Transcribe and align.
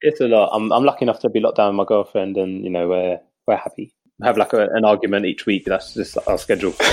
It's 0.00 0.20
a 0.20 0.28
lot. 0.28 0.50
I'm 0.52 0.72
I'm 0.72 0.84
lucky 0.84 1.04
enough 1.04 1.18
to 1.20 1.28
be 1.28 1.40
locked 1.40 1.56
down 1.56 1.70
with 1.70 1.76
my 1.76 1.84
girlfriend, 1.84 2.36
and 2.36 2.62
you 2.62 2.70
know 2.70 2.88
we're 2.88 3.18
we're 3.48 3.56
happy. 3.56 3.92
We 4.20 4.26
have 4.28 4.36
like 4.38 4.52
a, 4.52 4.68
an 4.68 4.84
argument 4.84 5.26
each 5.26 5.44
week. 5.44 5.64
That's 5.64 5.92
just 5.94 6.16
our 6.28 6.38
schedule. 6.38 6.72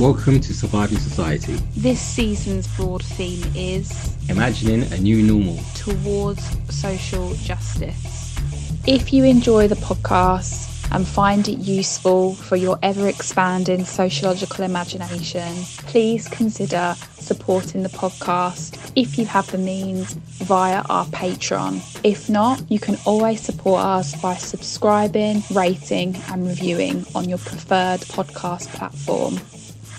Welcome 0.00 0.40
to 0.40 0.52
Surviving 0.52 0.98
Society. 0.98 1.54
This 1.76 2.00
season's 2.00 2.66
broad 2.76 3.04
theme 3.04 3.44
is 3.54 4.12
Imagining 4.28 4.82
a 4.92 4.98
new 4.98 5.22
normal. 5.22 5.60
towards 5.76 6.42
social 6.68 7.32
justice. 7.36 8.34
If 8.88 9.12
you 9.12 9.22
enjoy 9.22 9.68
the 9.68 9.76
podcast 9.76 10.73
and 10.92 11.06
find 11.06 11.48
it 11.48 11.58
useful 11.58 12.34
for 12.34 12.56
your 12.56 12.78
ever 12.82 13.08
expanding 13.08 13.84
sociological 13.84 14.64
imagination, 14.64 15.52
please 15.86 16.28
consider 16.28 16.94
supporting 17.18 17.82
the 17.82 17.88
podcast 17.88 18.92
if 18.96 19.18
you 19.18 19.26
have 19.26 19.50
the 19.50 19.58
means 19.58 20.14
via 20.44 20.82
our 20.88 21.06
Patreon. 21.06 21.80
If 22.04 22.28
not, 22.28 22.62
you 22.70 22.78
can 22.78 22.98
always 23.04 23.40
support 23.40 23.80
us 23.80 24.20
by 24.20 24.36
subscribing, 24.36 25.42
rating, 25.50 26.16
and 26.30 26.46
reviewing 26.46 27.06
on 27.14 27.28
your 27.28 27.38
preferred 27.38 28.00
podcast 28.00 28.68
platform. 28.68 29.38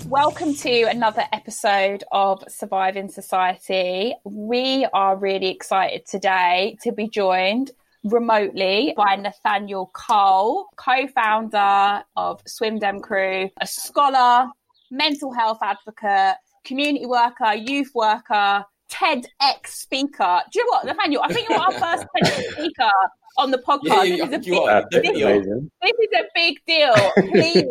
Welcome 0.10 0.54
to 0.56 0.84
another 0.84 1.24
episode 1.34 2.04
of 2.12 2.44
Surviving 2.48 3.10
Society. 3.10 4.14
We 4.24 4.88
are 4.94 5.16
really 5.16 5.50
excited 5.50 6.06
today 6.06 6.78
to 6.84 6.92
be 6.92 7.08
joined 7.08 7.72
remotely 8.06 8.94
by 8.96 9.16
Nathaniel 9.16 9.90
Cole, 9.94 10.68
co 10.78 11.08
founder 11.08 12.04
of 12.16 12.42
Swim 12.48 12.80
Dem 12.80 13.00
Crew, 13.00 13.50
a 13.60 13.68
scholar, 13.68 14.48
mental 14.92 15.34
health 15.34 15.60
advocate, 15.62 16.38
community 16.64 17.06
worker, 17.06 17.54
youth 17.54 17.92
worker, 17.94 18.64
TEDx 18.92 19.68
speaker. 19.68 20.42
Do 20.52 20.60
you 20.60 20.66
know 20.66 20.72
what, 20.72 20.86
Nathaniel? 20.86 21.22
I 21.24 21.34
think 21.34 21.50
you're 21.50 21.60
our 21.60 21.72
first 21.72 22.06
TEDx 22.18 22.52
speaker 22.54 22.92
on 23.38 23.52
the 23.52 23.58
podcast. 23.58 23.84
Yeah, 23.84 24.04
yeah, 24.04 24.26
this, 24.26 24.48
is 24.48 24.48
a 24.48 24.52
big, 24.52 24.62
are. 24.64 24.84
this, 24.92 25.06
is, 25.06 25.70
this 25.82 25.94
is 26.00 26.20
a 26.20 26.24
big 26.34 26.58
deal. 26.66 26.94
Please 27.32 27.64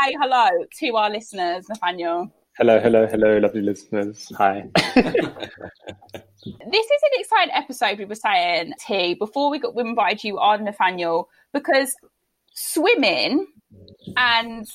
say 0.00 0.16
hello 0.20 0.48
to 0.80 0.96
our 0.96 1.10
listeners, 1.10 1.66
Nathaniel. 1.68 2.32
Hello, 2.58 2.78
hello, 2.78 3.06
hello, 3.06 3.38
lovely 3.38 3.62
listeners. 3.62 4.30
Hi. 4.36 4.68
This 6.44 6.86
is 6.86 7.02
an 7.04 7.20
exciting 7.20 7.54
episode, 7.54 7.98
we 7.98 8.04
were 8.04 8.16
saying, 8.16 8.72
T, 8.84 9.14
before 9.14 9.48
we 9.48 9.60
got 9.60 9.76
we 9.76 9.82
invited 9.82 10.24
you 10.24 10.40
on, 10.40 10.64
Nathaniel, 10.64 11.28
because 11.52 11.94
swimming 12.52 13.46
and 14.16 14.66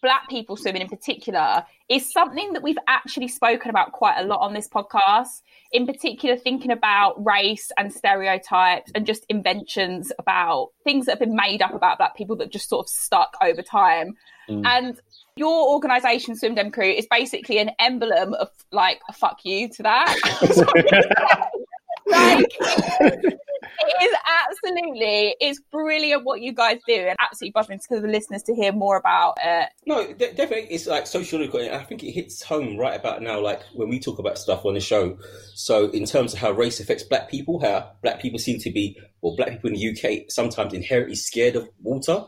black 0.00 0.28
people 0.28 0.56
swimming 0.56 0.82
in 0.82 0.88
particular 0.88 1.64
is 1.88 2.10
something 2.12 2.52
that 2.52 2.62
we've 2.62 2.78
actually 2.86 3.28
spoken 3.28 3.70
about 3.70 3.92
quite 3.92 4.18
a 4.18 4.24
lot 4.24 4.40
on 4.40 4.54
this 4.54 4.68
podcast. 4.68 5.42
In 5.72 5.86
particular, 5.86 6.36
thinking 6.36 6.70
about 6.70 7.24
race 7.24 7.70
and 7.76 7.92
stereotypes 7.92 8.90
and 8.94 9.06
just 9.06 9.24
inventions 9.28 10.12
about 10.18 10.70
things 10.84 11.06
that 11.06 11.12
have 11.12 11.20
been 11.20 11.36
made 11.36 11.62
up 11.62 11.74
about 11.74 11.98
black 11.98 12.16
people 12.16 12.36
that 12.36 12.50
just 12.52 12.68
sort 12.68 12.86
of 12.86 12.88
stuck 12.88 13.34
over 13.42 13.62
time. 13.62 14.14
Mm. 14.48 14.64
And 14.64 15.00
your 15.36 15.72
organisation, 15.72 16.36
Swim 16.36 16.54
Dem 16.54 16.70
Crew, 16.70 16.90
is 16.90 17.06
basically 17.10 17.58
an 17.58 17.70
emblem 17.78 18.34
of 18.34 18.48
like 18.70 19.00
a 19.08 19.12
fuck 19.12 19.40
you 19.44 19.68
to 19.70 19.82
that. 19.82 21.50
like 22.06 22.52
it 22.60 24.02
is 24.02 24.14
absolutely 24.48 25.36
it's 25.40 25.60
brilliant 25.72 26.24
what 26.24 26.40
you 26.40 26.52
guys 26.52 26.78
do 26.86 26.94
and 26.94 27.16
absolutely 27.18 27.52
buzzing 27.52 27.80
to 27.88 28.00
the 28.00 28.08
listeners 28.08 28.42
to 28.42 28.54
hear 28.54 28.72
more 28.72 28.96
about 28.96 29.34
it. 29.42 29.68
No, 29.86 30.06
de- 30.06 30.34
definitely, 30.34 30.68
it's 30.70 30.86
like 30.86 31.06
sociological, 31.06 31.60
and 31.60 31.74
I 31.74 31.82
think 31.84 32.02
it 32.02 32.12
hits 32.12 32.42
home 32.42 32.76
right 32.76 32.98
about 32.98 33.22
now. 33.22 33.40
Like 33.40 33.62
when 33.74 33.88
we 33.88 33.98
talk 33.98 34.18
about 34.18 34.38
stuff 34.38 34.64
on 34.64 34.74
the 34.74 34.80
show. 34.80 35.18
So, 35.54 35.90
in 35.90 36.04
terms 36.04 36.32
of 36.32 36.38
how 36.38 36.52
race 36.52 36.80
affects 36.80 37.02
Black 37.02 37.30
people, 37.30 37.60
how 37.60 37.92
Black 38.02 38.20
people 38.20 38.38
seem 38.38 38.58
to 38.60 38.70
be, 38.70 38.98
well, 39.22 39.36
Black 39.36 39.50
people 39.50 39.70
in 39.70 39.76
the 39.76 39.90
UK 39.90 40.30
sometimes 40.30 40.72
inherently 40.72 41.16
scared 41.16 41.56
of 41.56 41.68
water, 41.82 42.24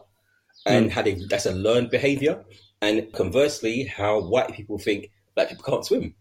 and 0.65 0.87
hmm. 0.87 0.91
how 0.91 1.03
they, 1.03 1.21
that's 1.29 1.47
a 1.47 1.53
learned 1.53 1.91
behavior. 1.91 2.45
And 2.83 3.11
conversely, 3.13 3.85
how 3.85 4.21
white 4.21 4.53
people 4.53 4.79
think 4.79 5.11
Black 5.35 5.49
people 5.49 5.65
can't 5.65 5.85
swim. 5.85 6.15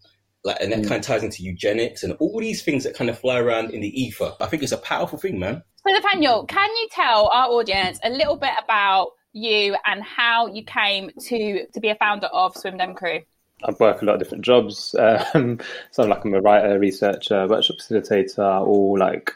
Like, 0.46 0.58
and 0.62 0.72
that 0.72 0.88
kind 0.88 1.00
of 1.00 1.02
ties 1.02 1.24
into 1.24 1.42
eugenics 1.42 2.04
and 2.04 2.14
all 2.20 2.40
these 2.40 2.62
things 2.62 2.84
that 2.84 2.96
kind 2.96 3.10
of 3.10 3.18
fly 3.18 3.40
around 3.40 3.72
in 3.72 3.82
the 3.82 4.02
ether. 4.02 4.32
I 4.40 4.46
think 4.46 4.62
it's 4.62 4.72
a 4.72 4.78
powerful 4.78 5.18
thing, 5.18 5.40
man. 5.40 5.64
So 5.86 5.92
Nathaniel, 5.92 6.46
can 6.46 6.70
you 6.70 6.88
tell 6.92 7.30
our 7.34 7.48
audience 7.48 8.00
a 8.04 8.12
little 8.12 8.38
bit 8.38 8.54
about 8.64 9.10
you 9.34 9.76
and 9.86 10.04
how 10.04 10.48
you 10.48 10.64
came 10.64 11.10
to 11.20 11.66
to 11.74 11.80
be 11.80 11.90
a 11.90 11.96
founder 11.96 12.28
of 12.28 12.56
Swim 12.56 12.78
Dem 12.78 12.94
Crew? 12.94 13.22
I 13.64 13.74
work 13.80 14.02
a 14.02 14.06
lot 14.06 14.14
of 14.14 14.20
different 14.20 14.46
jobs. 14.46 14.96
Um, 15.34 15.60
so 15.92 16.04
I'm 16.04 16.10
like 16.10 16.24
I'm 16.24 16.34
a 16.36 16.42
writer, 16.42 16.78
researcher, 16.80 17.48
workshop 17.48 17.78
facilitator, 17.78 18.66
all 18.66 19.00
like 19.00 19.32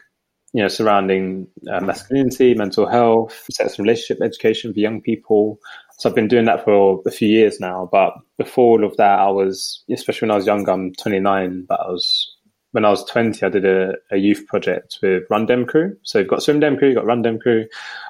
you 0.54 0.62
know 0.62 0.68
surrounding 0.68 1.48
uh, 1.72 1.82
masculinity, 1.82 2.54
mental 2.54 2.88
health, 2.88 3.46
sex 3.52 3.78
and 3.78 3.88
relationship 3.88 4.22
education 4.24 4.74
for 4.74 4.80
young 4.80 5.02
people. 5.02 5.60
So 6.00 6.08
I've 6.08 6.16
been 6.16 6.30
doing 6.30 6.46
that 6.46 6.64
for 6.64 7.02
a 7.06 7.12
few 7.12 7.28
years 7.28 7.60
now. 7.60 7.90
But 7.92 8.14
before 8.38 8.80
all 8.80 8.86
of 8.86 8.96
that, 8.98 9.20
I 9.20 9.30
was 9.30 9.84
especially 9.92 10.28
when 10.28 10.32
I 10.32 10.38
was 10.38 10.46
younger. 10.46 10.72
I'm 10.72 10.94
29, 10.94 11.66
but 11.68 11.82
I 11.82 11.88
was 11.90 12.36
when 12.72 12.86
I 12.86 12.90
was 12.90 13.04
20, 13.06 13.46
I 13.46 13.50
did 13.50 13.66
a, 13.66 13.94
a 14.12 14.18
youth 14.18 14.46
project 14.48 15.00
with 15.02 15.24
Run 15.30 15.46
Dem 15.48 15.66
Crew. 15.66 15.98
So 16.04 16.20
you've 16.20 16.28
got 16.28 16.44
Swim 16.44 16.60
Dem 16.60 16.78
Crew, 16.78 16.90
you've 16.90 16.98
got 16.98 17.06
Run 17.06 17.24
Dem 17.24 17.40
Crew. 17.40 17.66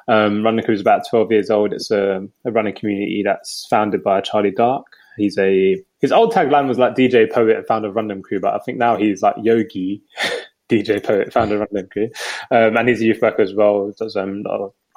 Um, 0.07 0.43
Run 0.43 0.57
Dem 0.57 0.65
Crew 0.65 0.75
is 0.75 0.81
about 0.81 1.07
12 1.09 1.31
years 1.31 1.49
old. 1.49 1.71
It's 1.71 1.89
a, 1.91 2.27
a 2.45 2.51
running 2.51 2.75
community 2.75 3.23
that's 3.25 3.65
founded 3.69 4.03
by 4.03 4.21
Charlie 4.21 4.51
Dark. 4.51 4.85
He's 5.17 5.37
a 5.37 5.83
his 5.99 6.11
old 6.11 6.33
tagline 6.33 6.67
was 6.67 6.77
like 6.77 6.95
DJ 6.95 7.31
poet 7.31 7.57
and 7.57 7.67
founder 7.67 7.87
of 7.89 7.95
Run 7.95 8.07
Dem 8.07 8.21
Crew, 8.21 8.39
but 8.39 8.53
I 8.53 8.59
think 8.59 8.77
now 8.77 8.97
he's 8.97 9.21
like 9.21 9.35
Yogi, 9.41 10.03
DJ 10.69 11.03
poet, 11.03 11.33
founder 11.33 11.55
of 11.55 11.61
Run 11.61 11.69
Dem 11.73 11.89
Crew, 11.91 12.09
um, 12.51 12.77
and 12.77 12.87
he's 12.87 13.01
a 13.01 13.05
youth 13.05 13.21
worker 13.21 13.41
as 13.41 13.53
well. 13.53 13.91
Does 13.97 14.15
um, 14.15 14.43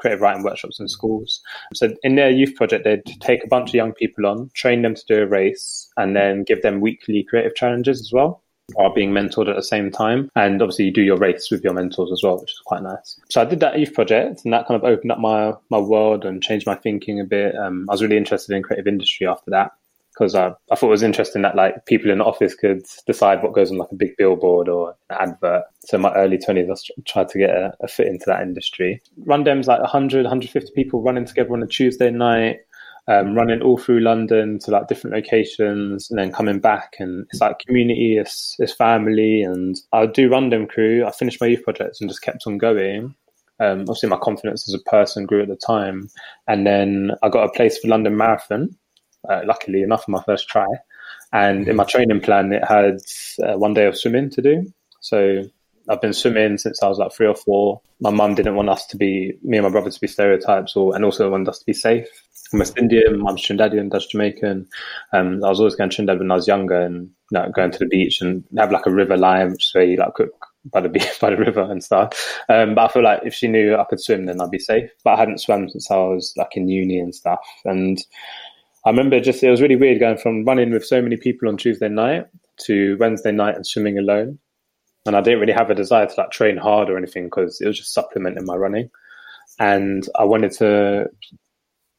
creative 0.02 0.20
writing 0.20 0.42
workshops 0.42 0.80
in 0.80 0.88
schools. 0.88 1.40
So 1.74 1.94
in 2.02 2.16
their 2.16 2.30
youth 2.30 2.54
project, 2.56 2.84
they'd 2.84 3.04
take 3.20 3.44
a 3.44 3.48
bunch 3.48 3.70
of 3.70 3.74
young 3.74 3.92
people 3.92 4.26
on, 4.26 4.50
train 4.52 4.82
them 4.82 4.94
to 4.94 5.04
do 5.06 5.22
a 5.22 5.26
race, 5.26 5.88
and 5.96 6.14
then 6.14 6.42
give 6.42 6.62
them 6.62 6.80
weekly 6.80 7.22
creative 7.22 7.54
challenges 7.54 8.00
as 8.00 8.12
well 8.12 8.42
while 8.74 8.94
being 8.94 9.10
mentored 9.10 9.48
at 9.48 9.56
the 9.56 9.62
same 9.62 9.90
time. 9.90 10.28
And 10.34 10.60
obviously, 10.60 10.86
you 10.86 10.92
do 10.92 11.02
your 11.02 11.16
race 11.16 11.50
with 11.50 11.62
your 11.62 11.72
mentors 11.72 12.10
as 12.12 12.22
well, 12.22 12.40
which 12.40 12.50
is 12.50 12.60
quite 12.64 12.82
nice. 12.82 13.18
So 13.30 13.40
I 13.40 13.44
did 13.44 13.60
that 13.60 13.78
youth 13.78 13.94
project, 13.94 14.42
and 14.44 14.52
that 14.52 14.66
kind 14.66 14.82
of 14.82 14.88
opened 14.88 15.12
up 15.12 15.18
my 15.18 15.52
my 15.70 15.78
world 15.78 16.24
and 16.24 16.42
changed 16.42 16.66
my 16.66 16.74
thinking 16.74 17.20
a 17.20 17.24
bit. 17.24 17.54
Um, 17.56 17.86
I 17.88 17.92
was 17.92 18.02
really 18.02 18.16
interested 18.16 18.54
in 18.54 18.62
creative 18.62 18.86
industry 18.86 19.26
after 19.26 19.50
that 19.52 19.72
because 20.12 20.34
I, 20.34 20.52
I 20.70 20.74
thought 20.74 20.88
it 20.88 20.90
was 20.90 21.02
interesting 21.02 21.42
that 21.42 21.56
like 21.56 21.86
people 21.86 22.10
in 22.10 22.18
the 22.18 22.24
office 22.24 22.54
could 22.54 22.84
decide 23.06 23.42
what 23.42 23.54
goes 23.54 23.70
on 23.70 23.78
like 23.78 23.92
a 23.92 23.96
big 23.96 24.16
billboard 24.16 24.68
or 24.68 24.94
an 25.10 25.16
advert. 25.20 25.64
So 25.84 25.98
my 25.98 26.12
early 26.14 26.38
20s, 26.38 26.70
I 26.70 27.02
tried 27.06 27.28
to 27.30 27.38
get 27.38 27.50
a, 27.50 27.74
a 27.80 27.88
fit 27.88 28.08
into 28.08 28.24
that 28.26 28.42
industry. 28.42 29.00
Rundem's 29.26 29.68
like 29.68 29.80
100, 29.80 30.24
150 30.24 30.72
people 30.74 31.02
running 31.02 31.24
together 31.24 31.52
on 31.52 31.62
a 31.62 31.66
Tuesday 31.66 32.10
night 32.10 32.60
um, 33.08 33.34
running 33.34 33.62
all 33.62 33.78
through 33.78 34.00
London 34.00 34.58
to 34.60 34.70
like 34.70 34.86
different 34.86 35.16
locations 35.16 36.10
and 36.10 36.18
then 36.18 36.32
coming 36.32 36.60
back. 36.60 36.94
And 36.98 37.26
it's 37.30 37.40
like 37.40 37.58
community, 37.58 38.16
it's, 38.16 38.56
it's 38.58 38.72
family. 38.72 39.42
And 39.42 39.76
I 39.92 40.06
do 40.06 40.30
Rundem 40.30 40.68
Crew. 40.68 41.04
I 41.04 41.10
finished 41.10 41.40
my 41.40 41.48
youth 41.48 41.64
projects 41.64 42.00
and 42.00 42.08
just 42.08 42.22
kept 42.22 42.46
on 42.46 42.58
going. 42.58 43.14
Um, 43.60 43.80
obviously, 43.80 44.08
my 44.08 44.18
confidence 44.18 44.68
as 44.68 44.74
a 44.74 44.90
person 44.90 45.26
grew 45.26 45.42
at 45.42 45.48
the 45.48 45.56
time. 45.56 46.08
And 46.46 46.66
then 46.66 47.12
I 47.22 47.28
got 47.28 47.44
a 47.44 47.52
place 47.52 47.78
for 47.78 47.88
London 47.88 48.16
Marathon, 48.16 48.76
uh, 49.28 49.42
luckily 49.44 49.82
enough, 49.82 50.08
my 50.08 50.22
first 50.22 50.48
try. 50.48 50.66
And 51.32 51.66
in 51.68 51.76
my 51.76 51.84
training 51.84 52.20
plan, 52.20 52.52
it 52.52 52.64
had 52.64 52.98
uh, 53.42 53.56
one 53.58 53.74
day 53.74 53.86
of 53.86 53.96
swimming 53.96 54.30
to 54.30 54.42
do. 54.42 54.72
So 55.00 55.44
I've 55.88 56.00
been 56.00 56.12
swimming 56.12 56.58
since 56.58 56.82
I 56.82 56.88
was 56.88 56.98
like 56.98 57.12
three 57.12 57.26
or 57.26 57.34
four. 57.34 57.80
My 58.00 58.10
mum 58.10 58.34
didn't 58.34 58.54
want 58.54 58.68
us 58.68 58.86
to 58.88 58.96
be, 58.96 59.34
me 59.42 59.58
and 59.58 59.64
my 59.64 59.70
brother 59.70 59.90
to 59.90 60.00
be 60.00 60.06
stereotypes, 60.06 60.76
or 60.76 60.94
and 60.94 61.04
also 61.04 61.30
wanted 61.30 61.48
us 61.48 61.58
to 61.60 61.66
be 61.66 61.72
safe. 61.72 62.06
I'm 62.52 62.58
West 62.58 62.76
Indian, 62.76 63.18
mum's 63.20 63.42
Trinidadian, 63.42 63.90
Dutch 63.90 64.10
Jamaican. 64.10 64.68
Um, 65.12 65.42
I 65.42 65.48
was 65.48 65.58
always 65.58 65.74
going 65.74 65.88
to 65.90 65.96
Trinidad 65.96 66.18
when 66.18 66.30
I 66.30 66.34
was 66.34 66.46
younger, 66.46 66.80
and 66.80 67.10
you 67.30 67.38
know, 67.38 67.50
going 67.50 67.70
to 67.70 67.78
the 67.78 67.86
beach 67.86 68.20
and 68.20 68.44
have 68.58 68.70
like 68.70 68.86
a 68.86 68.92
river 68.92 69.16
lime, 69.16 69.52
which 69.52 69.68
is 69.68 69.74
where 69.74 69.84
you 69.84 69.96
like 69.96 70.14
cook 70.14 70.46
by 70.66 70.80
the 70.80 70.88
beach, 70.90 71.18
by 71.20 71.30
the 71.30 71.36
river 71.36 71.62
and 71.62 71.82
stuff. 71.82 72.12
Um, 72.48 72.74
but 72.74 72.90
I 72.90 72.92
feel 72.92 73.02
like 73.02 73.22
if 73.24 73.34
she 73.34 73.48
knew 73.48 73.74
I 73.74 73.84
could 73.84 74.00
swim, 74.00 74.26
then 74.26 74.40
I'd 74.40 74.50
be 74.50 74.58
safe. 74.58 74.90
But 75.02 75.14
I 75.14 75.16
hadn't 75.16 75.40
swum 75.40 75.68
since 75.68 75.90
I 75.90 75.96
was 75.96 76.34
like 76.36 76.56
in 76.56 76.68
uni 76.68 76.98
and 76.98 77.14
stuff, 77.14 77.40
and 77.64 77.98
I 78.84 78.90
remember 78.90 79.20
just 79.20 79.42
it 79.42 79.50
was 79.50 79.62
really 79.62 79.76
weird 79.76 80.00
going 80.00 80.18
from 80.18 80.44
running 80.44 80.72
with 80.72 80.84
so 80.84 81.00
many 81.00 81.16
people 81.16 81.48
on 81.48 81.56
Tuesday 81.56 81.88
night 81.88 82.26
to 82.62 82.96
Wednesday 82.98 83.32
night 83.32 83.54
and 83.54 83.66
swimming 83.66 83.98
alone. 83.98 84.38
And 85.06 85.16
I 85.16 85.20
didn't 85.20 85.40
really 85.40 85.52
have 85.52 85.70
a 85.70 85.74
desire 85.74 86.06
to 86.06 86.14
like 86.16 86.30
train 86.30 86.56
hard 86.56 86.88
or 86.90 86.96
anything 86.96 87.24
because 87.24 87.60
it 87.60 87.66
was 87.66 87.78
just 87.78 87.94
supplementing 87.94 88.44
my 88.44 88.54
running. 88.54 88.90
And 89.58 90.06
I 90.18 90.24
wanted 90.24 90.52
to, 90.52 91.06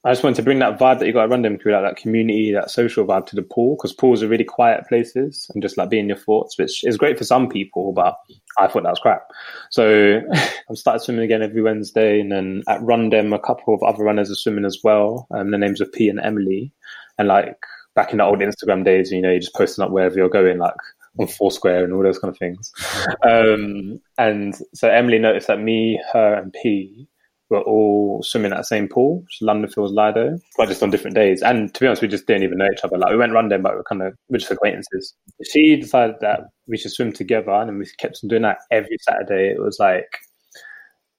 I 0.06 0.12
just 0.12 0.22
wanted 0.22 0.36
to 0.36 0.44
bring 0.44 0.60
that 0.60 0.78
vibe 0.78 1.00
that 1.00 1.06
you 1.06 1.14
got 1.14 1.24
at 1.24 1.30
Rundem 1.30 1.62
Crew, 1.62 1.72
like 1.72 1.84
that 1.84 1.96
community, 1.96 2.52
that 2.52 2.70
social 2.70 3.06
vibe 3.06 3.26
to 3.28 3.38
the 3.38 3.42
pool 3.42 3.78
because 3.78 3.94
pools 3.94 4.22
are 4.22 4.28
really 4.28 4.44
quiet 4.44 4.86
places 4.90 5.50
and 5.54 5.64
just 5.64 5.78
like 5.78 5.90
being 5.90 6.08
your 6.08 6.18
thoughts, 6.18 6.58
which 6.58 6.84
is 6.84 6.98
great 6.98 7.18
for 7.18 7.24
some 7.24 7.48
people, 7.48 7.94
but 7.94 8.18
I 8.60 8.68
thought 8.68 8.84
that 8.84 8.90
was 8.90 9.00
crap. 9.00 9.24
So 9.72 10.20
I'm 10.70 10.76
started 10.76 11.00
swimming 11.00 11.24
again 11.24 11.42
every 11.42 11.62
Wednesday, 11.62 12.20
and 12.20 12.32
then 12.32 12.64
at 12.68 12.82
Rundem, 12.82 13.34
a 13.34 13.40
couple 13.40 13.74
of 13.74 13.82
other 13.84 14.04
runners 14.04 14.30
are 14.30 14.36
swimming 14.36 14.66
as 14.66 14.80
well. 14.84 15.26
Um, 15.34 15.52
the 15.52 15.58
names 15.58 15.80
of 15.80 15.92
P 15.94 16.10
and 16.10 16.20
Emily, 16.20 16.74
and 17.18 17.30
like 17.30 17.58
back 17.96 18.12
in 18.12 18.18
the 18.18 18.26
old 18.26 18.40
Instagram 18.40 18.84
days, 18.84 19.10
you 19.10 19.22
know, 19.22 19.32
you're 19.32 19.40
just 19.40 19.56
posting 19.56 19.86
up 19.86 19.92
wherever 19.92 20.16
you're 20.16 20.28
going, 20.28 20.58
like 20.58 20.76
on 21.18 21.28
Foursquare 21.28 21.84
and 21.86 21.94
all 21.94 22.04
those 22.04 22.20
kind 22.20 22.34
of 22.34 22.38
things. 22.38 22.74
Um, 23.24 24.02
and 24.18 24.54
so 24.74 24.90
Emily 24.90 25.18
noticed 25.18 25.48
that 25.48 25.60
me, 25.60 26.02
her, 26.12 26.34
and 26.34 26.52
P 26.52 27.08
were 27.50 27.62
all 27.62 28.22
swimming 28.24 28.52
at 28.52 28.58
the 28.58 28.64
same 28.64 28.88
pool, 28.88 29.24
London 29.42 29.70
Fields 29.70 29.94
Lido, 29.94 30.38
but 30.58 30.68
just 30.68 30.84
on 30.84 30.92
different 30.92 31.16
days. 31.16 31.42
And 31.42 31.74
to 31.74 31.80
be 31.80 31.88
honest, 31.88 32.02
we 32.02 32.08
just 32.08 32.26
didn't 32.26 32.44
even 32.44 32.58
know 32.58 32.68
each 32.72 32.84
other. 32.84 32.98
Like 32.98 33.12
we 33.12 33.18
went 33.18 33.34
run 33.34 33.50
but 33.50 33.62
we 33.62 33.80
are 33.80 33.84
kind 33.84 34.02
of 34.02 34.16
we're 34.30 34.40
just 34.40 34.52
acquaintances. 34.52 35.14
She 35.44 35.76
decided 35.76 36.16
that 36.22 36.42
we 36.68 36.78
should 36.78 36.92
swim 36.92 37.12
together, 37.12 37.52
and 37.52 37.78
we 37.78 37.86
kept 38.00 38.20
on 38.24 38.30
doing 38.30 38.44
that 38.44 38.60
every 38.72 38.98
Saturday. 39.02 39.50
It 39.50 39.62
was 39.62 39.78
like 39.80 40.08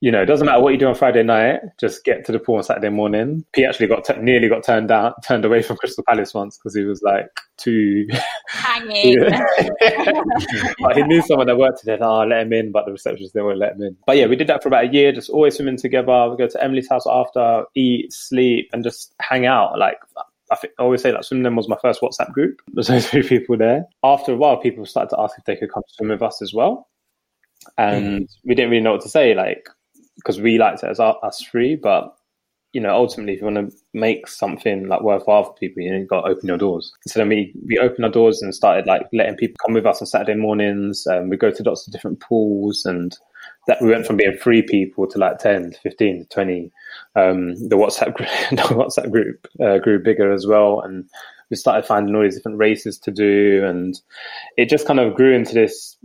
you 0.05 0.11
know, 0.11 0.21
it 0.21 0.27
doesn't 0.27 0.45
matter 0.45 0.61
what 0.61 0.75
you 0.75 0.79
do 0.79 0.87
on 0.87 0.95
Friday 0.95 1.23
night, 1.23 1.61
just 1.81 2.05
get 2.05 2.27
to 2.27 2.33
the 2.33 2.39
pool 2.39 2.57
on 2.57 2.63
Saturday 2.63 2.91
morning. 2.91 3.43
He 3.57 3.65
actually 3.65 3.87
got 3.87 4.05
t- 4.05 4.21
nearly 4.21 4.51
got 4.51 4.63
turned 4.63 4.89
down, 4.89 5.15
turned 5.27 5.47
away 5.47 5.63
from 5.63 5.79
Crystal 5.79 6.05
Palace 6.07 6.35
once 6.35 6.59
because 6.59 6.77
he 6.77 6.85
was 6.85 7.01
like 7.01 7.29
too 7.57 8.07
hanging. 8.47 9.17
but 10.79 10.97
he 10.99 11.05
knew 11.05 11.23
someone 11.23 11.47
that 11.47 11.57
worked 11.57 11.87
there. 11.87 11.97
Oh, 12.05 12.23
let 12.23 12.43
him 12.43 12.53
in, 12.53 12.71
but 12.71 12.85
the 12.85 12.93
receptionist 12.93 13.33
they 13.33 13.41
won't 13.41 13.57
let 13.57 13.77
him 13.77 13.83
in. 13.83 13.97
But 14.07 14.19
yeah, 14.19 14.27
we 14.27 14.37
did 14.37 14.47
that 14.49 14.63
for 14.63 14.69
about 14.69 14.85
a 14.85 14.93
year, 14.93 15.11
just 15.11 15.31
always 15.31 15.55
swimming 15.55 15.79
together. 15.79 16.29
We 16.29 16.37
go 16.37 16.49
to 16.49 16.63
Emily's 16.63 16.91
house 16.91 17.07
after, 17.07 17.65
eat, 17.75 18.13
sleep, 18.13 18.69
and 18.75 18.85
just 18.85 19.15
hang 19.23 19.47
out. 19.47 19.79
Like 19.79 19.97
I, 20.51 20.57
think, 20.57 20.75
I 20.79 20.83
always 20.83 21.01
say 21.01 21.13
that 21.13 21.25
swimming 21.25 21.57
was 21.57 21.67
my 21.67 21.79
first 21.81 22.03
WhatsApp 22.03 22.31
group. 22.31 22.61
There's 22.75 22.91
only 22.91 23.01
three 23.01 23.27
people 23.27 23.57
there. 23.57 23.87
After 24.03 24.35
a 24.35 24.37
while, 24.37 24.59
people 24.59 24.85
started 24.85 25.17
to 25.17 25.21
ask 25.23 25.39
if 25.39 25.47
they 25.47 25.57
could 25.57 25.73
come 25.73 25.83
swim 25.89 26.11
with 26.11 26.21
us 26.21 26.43
as 26.43 26.53
well. 26.53 26.91
And 27.79 28.29
mm. 28.29 28.29
we 28.45 28.55
didn't 28.55 28.71
really 28.71 28.83
know 28.83 28.93
what 28.93 29.01
to 29.01 29.09
say. 29.09 29.35
Like, 29.35 29.67
because 30.17 30.41
we 30.41 30.59
liked 30.59 30.83
it 30.83 30.91
as 30.91 31.01
us 31.01 31.45
three, 31.51 31.77
but 31.77 32.17
you 32.75 32.81
know, 32.81 32.93
ultimately, 32.93 33.35
if 33.35 33.41
you 33.41 33.47
want 33.47 33.71
to 33.71 33.77
make 33.93 34.27
something 34.27 34.89
like 34.89 35.01
worthwhile 35.01 35.45
for 35.45 35.55
people, 35.55 35.81
you 35.81 35.93
know, 35.93 35.99
you 35.99 36.07
got 36.07 36.23
to 36.23 36.33
open 36.33 36.49
your 36.49 36.59
doors. 36.59 36.93
So 37.07 37.21
then 37.21 37.29
we 37.29 37.55
we 37.65 37.79
opened 37.79 38.05
our 38.05 38.11
doors 38.11 38.43
and 38.43 38.53
started 38.53 38.85
like 38.85 39.07
letting 39.13 39.37
people 39.37 39.55
come 39.65 39.75
with 39.75 39.87
us 39.87 40.03
on 40.03 40.09
Saturday 40.09 40.35
mornings. 40.35 41.07
Um, 41.07 41.29
we 41.29 41.37
go 41.37 41.53
to 41.53 41.63
lots 41.63 41.87
of 41.87 41.93
different 41.93 42.19
pools, 42.19 42.85
and 42.85 43.17
that 43.69 43.81
we 43.81 43.91
went 43.91 44.07
from 44.07 44.17
being 44.17 44.37
three 44.37 44.61
people 44.61 45.07
to 45.07 45.19
like 45.19 45.39
10, 45.39 45.77
15, 45.85 46.27
20. 46.31 46.73
Um, 47.15 47.55
the 47.69 47.77
WhatsApp 47.77 48.15
group, 48.15 48.29
the 48.51 48.75
WhatsApp 48.75 49.11
group 49.11 49.47
uh, 49.65 49.79
grew 49.79 50.03
bigger 50.03 50.33
as 50.33 50.45
well, 50.45 50.81
and 50.81 51.09
we 51.51 51.57
started 51.57 51.87
finding 51.87 52.17
all 52.17 52.23
these 52.23 52.35
different 52.35 52.59
races 52.59 52.99
to 52.99 53.13
do, 53.13 53.65
and 53.65 54.01
it 54.57 54.69
just 54.69 54.87
kind 54.87 54.99
of 54.99 55.15
grew 55.15 55.33
into 55.33 55.55
this 55.55 55.97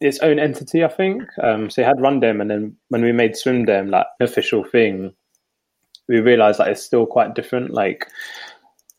its 0.00 0.18
own 0.20 0.38
entity, 0.38 0.84
I 0.84 0.88
think. 0.88 1.22
Um, 1.42 1.70
so 1.70 1.82
it 1.82 1.86
had 1.86 2.00
Run 2.00 2.20
Dem, 2.20 2.40
and 2.40 2.50
then 2.50 2.76
when 2.88 3.02
we 3.02 3.12
made 3.12 3.36
Swim 3.36 3.64
Dem 3.64 3.90
like 3.90 4.06
an 4.18 4.24
official 4.24 4.64
thing, 4.64 5.12
we 6.08 6.20
realized 6.20 6.58
that 6.58 6.68
it's 6.68 6.82
still 6.82 7.06
quite 7.06 7.34
different. 7.34 7.72
Like 7.72 8.06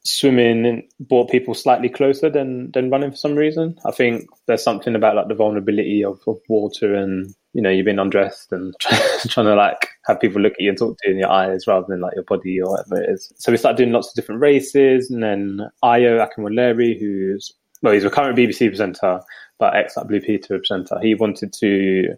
swimming 0.04 0.88
brought 1.00 1.30
people 1.30 1.54
slightly 1.54 1.88
closer 1.88 2.30
than 2.30 2.72
than 2.72 2.90
running 2.90 3.12
for 3.12 3.18
some 3.18 3.36
reason. 3.36 3.78
I 3.86 3.92
think 3.92 4.28
there's 4.48 4.64
something 4.64 4.96
about 4.96 5.16
like 5.16 5.28
the 5.28 5.36
vulnerability 5.36 6.04
of, 6.04 6.20
of 6.28 6.40
water 6.50 6.96
and 6.96 7.34
you 7.54 7.62
know 7.62 7.70
you've 7.70 7.86
been 7.86 8.00
undressed 8.00 8.52
and 8.52 8.74
trying 8.80 9.46
to 9.46 9.56
like 9.56 9.90
have 10.06 10.20
people 10.20 10.42
look 10.42 10.54
at 10.54 10.62
you 10.62 10.70
and 10.70 10.78
talk 10.78 10.98
to 10.98 11.08
you 11.08 11.14
in 11.14 11.20
your 11.20 11.32
eyes 11.32 11.68
rather 11.68 11.86
than 11.88 12.02
like 12.02 12.16
your 12.16 12.24
body 12.24 12.60
or 12.60 12.72
whatever 12.72 13.02
it 13.02 13.10
is. 13.10 13.32
So 13.38 13.52
we 13.52 13.58
started 13.58 13.78
doing 13.78 13.92
lots 13.92 14.10
of 14.10 14.16
different 14.16 14.42
races, 14.42 15.12
and 15.12 15.22
then 15.22 15.70
Ayo 15.84 16.26
Akinwolere, 16.26 17.00
who's 17.00 17.54
well, 17.84 17.94
he's 17.94 18.06
a 18.06 18.10
current 18.10 18.38
BBC 18.38 18.70
presenter, 18.70 19.22
but 19.62 19.76
ex 19.76 19.94
that 19.94 20.08
Blue 20.08 20.20
Peter 20.20 20.58
presenter. 20.58 21.00
He 21.00 21.14
wanted 21.14 21.54
to 21.54 22.16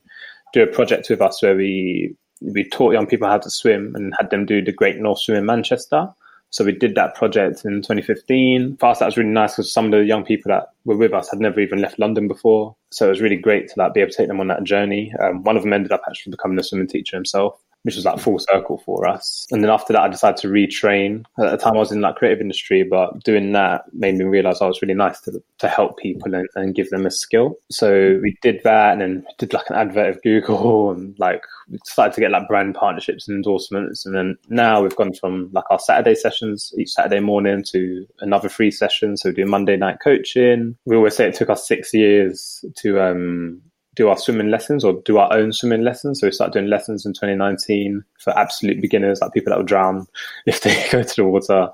do 0.54 0.64
a 0.64 0.68
project 0.68 1.10
with 1.10 1.22
us 1.22 1.44
where 1.44 1.56
we 1.56 2.16
we 2.42 2.68
taught 2.70 2.94
young 2.94 3.06
people 3.06 3.28
how 3.28 3.38
to 3.38 3.50
swim 3.50 3.94
and 3.96 4.14
had 4.20 4.30
them 4.30 4.46
do 4.46 4.64
the 4.64 4.72
Great 4.72 4.98
North 4.98 5.20
Swim 5.20 5.38
in 5.38 5.46
Manchester. 5.46 6.08
So 6.50 6.64
we 6.64 6.72
did 6.72 6.96
that 6.96 7.16
project 7.16 7.66
in 7.66 7.82
2015. 7.82 8.78
For 8.78 8.86
us, 8.88 9.00
that 9.00 9.08
was 9.08 9.18
really 9.18 9.30
nice 9.30 9.56
because 9.56 9.74
some 9.74 9.86
of 9.86 9.92
the 9.92 10.06
young 10.06 10.24
people 10.24 10.52
that 10.52 10.70
were 10.86 10.98
with 10.98 11.14
us 11.14 11.30
had 11.30 11.40
never 11.40 11.60
even 11.60 11.82
left 11.82 12.00
London 12.00 12.28
before. 12.28 12.76
So 12.92 13.08
it 13.08 13.10
was 13.10 13.22
really 13.22 13.38
great 13.38 13.70
to 13.70 13.74
like 13.78 13.94
be 13.94 14.02
able 14.02 14.12
to 14.12 14.18
take 14.18 14.28
them 14.28 14.40
on 14.40 14.48
that 14.48 14.64
journey. 14.64 15.14
Um, 15.20 15.44
one 15.44 15.58
of 15.58 15.64
them 15.64 15.74
ended 15.74 15.92
up 15.92 16.04
actually 16.08 16.32
becoming 16.32 16.60
a 16.60 16.64
swimming 16.64 16.88
teacher 16.88 17.18
himself 17.18 17.60
which 17.84 17.96
was 17.96 18.06
like 18.06 18.20
full 18.20 18.40
circle 18.40 18.82
for 18.86 19.08
us. 19.08 19.46
And 19.52 19.64
then 19.64 19.70
after 19.70 19.94
that, 19.94 20.02
I 20.02 20.08
decided 20.08 20.38
to 20.38 20.48
retrain. 20.48 21.26
At 21.38 21.52
the 21.52 21.58
time, 21.58 21.76
I 21.76 21.80
was 21.80 21.92
in 21.92 22.02
like 22.02 22.16
creative 22.16 22.42
industry, 22.42 22.84
but 22.84 23.24
doing 23.24 23.52
that 23.54 23.84
made 23.94 24.16
me 24.16 24.26
realize 24.26 24.62
I 24.62 24.68
was 24.68 24.82
really 24.82 24.94
nice 24.94 25.20
to 25.22 25.44
to 25.60 25.68
help 25.68 25.98
people 25.98 26.34
and, 26.34 26.48
and 26.56 26.76
give 26.76 26.90
them 26.90 27.06
a 27.06 27.12
skill. 27.12 27.56
So 27.70 28.20
we 28.22 28.38
did 28.42 28.62
that, 28.64 28.94
and 28.94 29.02
then 29.02 29.26
did 29.38 29.54
like 29.54 29.70
an 29.70 29.76
advert 29.76 30.16
of 30.16 30.24
Google, 30.24 30.92
and 30.96 31.18
like 31.20 31.44
we 31.70 31.78
started 31.86 32.14
to 32.16 32.22
get 32.22 32.32
like 32.32 32.48
brand 32.48 32.76
partnerships 32.76 33.28
and 33.28 33.36
endorsements. 33.36 34.06
And 34.06 34.16
then 34.16 34.38
now 34.50 34.82
we've 34.82 34.96
gone 34.96 35.14
from 35.14 35.50
like 35.54 35.66
our 35.70 35.80
Saturday 35.80 36.16
sessions 36.16 36.74
each 36.78 36.92
Saturday 36.92 37.20
morning 37.20 37.64
to 37.72 38.06
another 38.20 38.50
free 38.50 38.72
session. 38.72 39.18
So 39.18 39.30
we 39.30 39.36
do 39.36 39.46
Monday 39.46 39.78
night 39.78 39.98
coaching. 40.04 40.78
We 40.86 40.96
always 40.96 41.16
say 41.16 41.28
it 41.28 41.36
took 41.36 41.50
us 41.50 41.68
six 41.68 41.94
years 41.94 42.64
to 42.78 43.02
um 43.02 43.62
do 43.96 44.10
our 44.10 44.18
swimming 44.18 44.50
lessons 44.50 44.84
or 44.84 44.94
do 45.06 45.18
our 45.18 45.32
own 45.34 45.54
swimming 45.54 45.84
lessons. 45.84 46.20
So 46.20 46.28
we 46.28 46.32
started 46.32 46.54
doing 46.54 46.70
lessons 46.70 47.06
in 47.06 47.14
2019 47.14 48.04
for 48.20 48.38
absolute 48.38 48.82
beginners, 48.82 49.22
like 49.22 49.34
people 49.34 49.52
that 49.52 49.58
will 49.58 49.66
drown 49.66 50.08
if 50.46 50.62
they 50.62 50.88
go 50.92 51.04
to 51.04 51.16
the 51.16 51.26
water. 51.26 51.70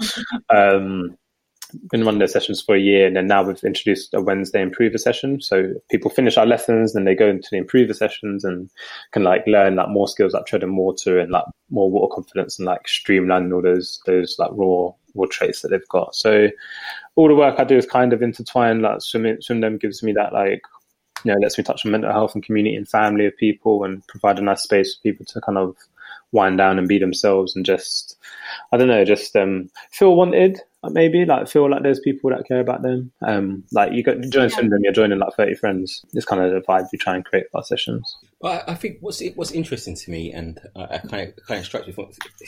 Um, 0.50 1.18
been 1.92 2.04
running 2.04 2.19
those 2.19 2.31
sessions 2.31 2.62
for 2.62 2.75
a 2.75 2.80
year, 2.80 3.06
and 3.06 3.16
then 3.16 3.27
now 3.27 3.44
we've 3.44 3.63
introduced 3.63 4.13
a 4.13 4.21
Wednesday 4.21 4.62
improver 4.62 4.98
session. 4.98 5.39
So 5.42 5.74
people 5.89 6.10
finish 6.10 6.38
our 6.38 6.45
lessons, 6.45 6.94
then 6.94 7.06
they 7.06 7.16
go 7.16 7.30
into 7.30 7.48
the 7.51 7.57
improver 7.57 7.94
sessions 7.94 8.44
and 8.44 8.69
can 9.12 9.24
like 9.24 9.45
learn 9.45 9.75
like 9.75 9.89
more 9.89 10.07
skills 10.07 10.33
like 10.33 10.45
treading 10.45 10.75
water 10.75 11.19
and 11.19 11.31
like 11.31 11.44
more 11.69 11.89
water 11.89 12.13
confidence 12.13 12.57
and 12.57 12.66
like 12.66 12.86
streamlining 12.86 13.54
all 13.54 13.62
those 13.62 14.01
those 14.06 14.36
like 14.39 14.50
raw 14.54 14.89
raw 15.16 15.25
traits 15.30 15.62
that 15.62 15.69
they've 15.69 15.88
got. 15.89 16.16
So 16.16 16.50
all 17.16 17.27
the 17.27 17.36
work 17.36 17.60
I 17.60 17.63
do 17.63 17.77
is 17.77 17.86
kind 17.86 18.13
of 18.13 18.21
intertwined. 18.21 18.81
Like 18.81 19.01
swimming, 19.01 19.42
swim 19.42 19.62
dem 19.62 19.77
gives 19.77 20.01
me 20.01 20.13
that 20.13 20.33
like 20.33 20.62
you 21.24 21.31
know, 21.31 21.39
lets 21.39 21.57
me 21.57 21.63
touch 21.63 21.86
on 21.86 21.92
mental 21.92 22.12
health 22.12 22.36
and 22.36 22.44
community 22.44 22.75
and 22.75 22.88
family 22.88 23.25
of 23.25 23.38
people 23.38 23.83
and 23.83 24.06
provide 24.07 24.39
a 24.39 24.42
nice 24.42 24.63
space 24.63 24.95
for 24.95 25.01
people 25.01 25.25
to 25.25 25.42
kind 25.42 25.57
of 25.57 25.75
wind 26.31 26.57
down 26.57 26.77
and 26.77 26.88
be 26.88 27.00
themselves 27.00 27.56
and 27.56 27.66
just, 27.66 28.18
I 28.71 28.77
don't 28.77 28.88
know, 28.88 29.04
just 29.04 29.36
um, 29.36 29.69
feel 29.92 30.16
wanted, 30.16 30.60
maybe 30.83 31.25
like 31.25 31.48
feel 31.48 31.69
like 31.69 31.83
there's 31.83 32.00
people 32.00 32.30
that 32.30 32.48
care 32.48 32.60
about 32.60 32.81
them. 32.81 33.12
Um, 33.21 33.63
like 33.71 33.94
you 33.94 34.04
got 34.04 34.21
join 34.30 34.50
yeah. 34.50 34.62
them, 34.62 34.80
you're 34.81 34.94
joining 34.94 35.19
like 35.19 35.33
30 35.36 35.56
friends. 35.56 36.06
It's 36.13 36.25
kind 36.25 36.42
of 36.42 36.51
the 36.51 36.62
vibe 36.62 36.88
we 36.92 36.98
try 36.98 37.16
and 37.16 37.25
create 37.25 37.50
for 37.51 37.57
our 37.57 37.63
sessions. 37.63 38.18
Well, 38.39 38.63
I 38.68 38.75
think 38.75 38.98
what's 39.01 39.21
what's 39.36 39.51
interesting 39.51 39.95
to 39.95 40.12
me, 40.12 40.31
and 40.31 40.60
I 40.75 41.00
kind 41.00 41.30
of 41.30 41.45
kind 41.45 41.60
of 41.60 41.66
strikes 41.66 41.88
me 41.88 41.94
from 41.94 42.07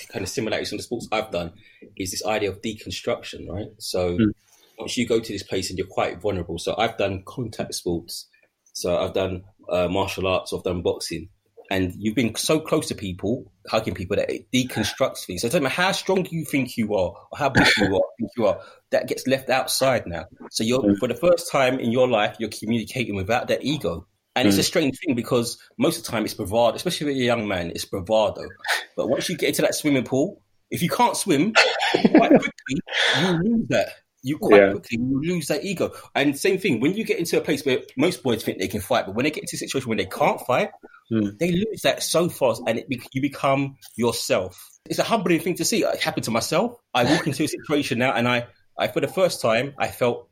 kind 0.10 0.24
of 0.24 0.30
similarities 0.30 0.70
from 0.70 0.78
the 0.78 0.84
sports 0.84 1.08
I've 1.12 1.32
done, 1.32 1.52
is 1.98 2.12
this 2.12 2.26
idea 2.26 2.50
of 2.50 2.62
deconstruction, 2.62 3.50
right? 3.50 3.70
So 3.80 4.18
mm. 4.18 4.32
once 4.78 4.98
you 4.98 5.08
go 5.08 5.20
to 5.20 5.34
this 5.34 5.44
place 5.44 5.70
and 5.70 5.78
you're 5.78 5.88
quite 5.88 6.22
vulnerable. 6.22 6.60
So 6.60 6.76
I've 6.78 6.98
done 6.98 7.24
contact 7.26 7.74
sports 7.76 8.28
so 8.74 8.98
I've 8.98 9.14
done 9.14 9.44
uh, 9.70 9.88
martial 9.88 10.28
arts, 10.28 10.54
I've 10.54 10.64
done 10.64 10.82
boxing, 10.82 11.30
and 11.72 11.94
you've 11.98 12.16
been 12.16 12.36
so 12.36 12.60
close 12.60 12.90
to 12.90 12.96
people, 12.96 13.50
hugging 13.68 13.94
people 13.94 14.18
that 14.18 14.30
it 14.30 14.52
deconstructs 14.52 15.26
things. 15.26 15.42
So 15.42 15.48
it 15.48 15.52
doesn't 15.52 15.64
matter 15.64 15.82
how 15.82 15.94
strong 15.94 16.28
you 16.30 16.44
think 16.44 16.78
you 16.78 16.94
are 16.96 17.14
or 17.32 17.38
how 17.38 17.48
big 17.48 17.66
you 17.78 17.96
are, 17.96 18.02
think 18.20 18.32
you 18.36 18.48
are, 18.48 18.60
that 18.92 19.08
gets 19.08 19.26
left 19.26 19.50
outside 19.50 20.06
now. 20.06 20.26
So 20.50 20.66
you're 20.66 20.82
mm. 20.82 20.98
for 20.98 21.08
the 21.08 21.16
first 21.16 21.50
time 21.50 21.80
in 21.80 21.92
your 21.92 22.10
life, 22.10 22.36
you're 22.40 22.50
communicating 22.50 23.16
without 23.16 23.48
that 23.48 23.64
ego. 23.64 24.06
And 24.36 24.46
mm. 24.46 24.50
it's 24.50 24.58
a 24.58 24.62
mm. 24.62 24.66
strange 24.66 25.00
thing 25.00 25.16
because 25.16 25.58
most 25.78 25.98
of 25.98 26.04
the 26.04 26.12
time 26.12 26.26
it's 26.26 26.34
bravado, 26.34 26.76
especially 26.76 27.08
with 27.08 27.16
a 27.16 27.20
young 27.20 27.48
man, 27.48 27.72
it's 27.72 27.86
bravado. 27.86 28.44
But 28.98 29.08
once 29.08 29.30
you 29.30 29.38
get 29.38 29.50
into 29.50 29.62
that 29.62 29.74
swimming 29.74 30.04
pool, 30.04 30.42
if 30.70 30.82
you 30.82 30.90
can't 30.90 31.16
swim, 31.16 31.54
quite 31.94 32.32
quickly 32.32 32.82
you 33.22 33.28
lose 33.44 33.68
that 33.70 33.94
you 34.24 34.38
quite 34.38 34.62
yeah. 34.62 34.72
quickly 34.72 35.00
you 35.00 35.22
lose 35.22 35.48
that 35.48 35.64
ego. 35.64 35.92
And 36.16 36.38
same 36.38 36.58
thing 36.58 36.80
when 36.80 36.94
you 36.94 37.04
get 37.04 37.20
into 37.20 37.38
a 37.38 37.42
place 37.42 37.66
where 37.66 37.80
most 37.98 38.24
boys 38.24 38.44
think 38.44 38.60
they 38.60 38.68
can 38.68 38.82
fight, 38.82 39.06
but 39.06 39.16
when 39.16 39.24
they 39.24 39.32
get 39.32 39.44
into 39.44 39.56
a 39.56 39.60
situation 39.60 39.90
where 39.90 39.98
they 39.98 40.06
can't 40.06 40.40
fight, 40.42 40.72
mm. 41.12 41.38
they 41.40 41.52
lose 41.52 41.82
that 41.84 42.04
so 42.04 42.30
fast, 42.30 42.62
and 42.68 42.80
it, 42.80 42.88
you 43.14 43.22
become 43.22 43.78
yourself. 43.96 44.70
It's 44.86 45.00
a 45.00 45.04
humbling 45.04 45.40
thing 45.40 45.56
to 45.56 45.66
see. 45.66 45.84
It 45.84 46.02
happened 46.02 46.26
to 46.26 46.32
myself. 46.32 46.76
I 46.94 47.04
walk 47.06 47.28
into 47.28 47.44
a 47.44 47.48
situation 47.48 48.00
now, 48.00 48.14
and 48.14 48.28
I, 48.28 48.48
I 48.78 48.88
for 48.88 49.00
the 49.00 49.08
first 49.08 49.42
time, 49.42 49.74
I 49.78 49.88
felt 49.88 50.28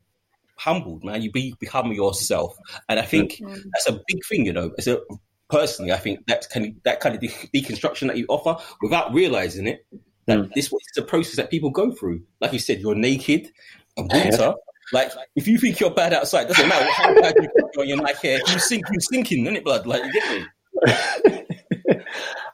humbled. 0.56 1.04
Man, 1.04 1.22
you 1.22 1.30
be 1.30 1.54
become 1.58 1.92
yourself, 1.92 2.56
and 2.88 2.98
I 2.98 3.04
think 3.04 3.32
mm-hmm. 3.32 3.68
that's 3.72 3.88
a 3.88 4.00
big 4.06 4.24
thing. 4.28 4.46
You 4.46 4.52
know, 4.52 4.72
as 4.78 4.86
a 4.86 5.00
personally, 5.48 5.92
I 5.92 5.96
think 5.96 6.26
that 6.26 6.48
kind 6.50 6.66
of 6.66 6.72
that 6.84 7.00
kind 7.00 7.14
of 7.14 7.20
de- 7.20 7.28
deconstruction 7.28 8.08
that 8.08 8.16
you 8.16 8.26
offer 8.28 8.62
without 8.82 9.12
realizing 9.12 9.66
it. 9.66 9.86
That 10.30 10.38
mm. 10.38 10.54
this 10.54 10.66
is 10.66 10.98
a 10.98 11.02
process 11.02 11.36
that 11.36 11.50
people 11.50 11.70
go 11.70 11.90
through. 11.90 12.22
Like 12.40 12.52
you 12.52 12.58
said, 12.58 12.80
you're 12.80 12.94
naked 12.94 13.50
water. 13.96 14.54
Like, 14.92 15.12
if 15.36 15.46
you 15.46 15.58
think 15.58 15.80
you're 15.80 15.90
bad 15.90 16.12
outside, 16.12 16.48
doesn't 16.48 16.68
matter 16.68 16.90
how 16.90 17.14
bad 17.20 17.34
you 17.36 17.42
think 17.42 17.70
you're, 17.74 17.84
you're 17.84 17.96
like 17.96 18.20
here. 18.20 18.40
You 18.46 18.58
sink, 18.58 18.84
you 18.92 19.00
sinking, 19.00 19.46
isn't 19.46 19.56
it, 19.56 19.64
blood? 19.64 19.86
Like, 19.86 20.04
you 20.04 20.12
get 20.12 20.30
me? 20.30 20.46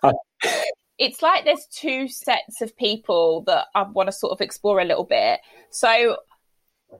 it's 0.99 1.23
like 1.23 1.45
there's 1.45 1.67
two 1.71 2.09
sets 2.09 2.61
of 2.63 2.77
people 2.77 3.43
that 3.47 3.67
I 3.75 3.83
want 3.83 4.09
to 4.09 4.13
sort 4.13 4.33
of 4.33 4.41
explore 4.41 4.81
a 4.81 4.85
little 4.85 5.05
bit. 5.05 5.41
So, 5.71 6.17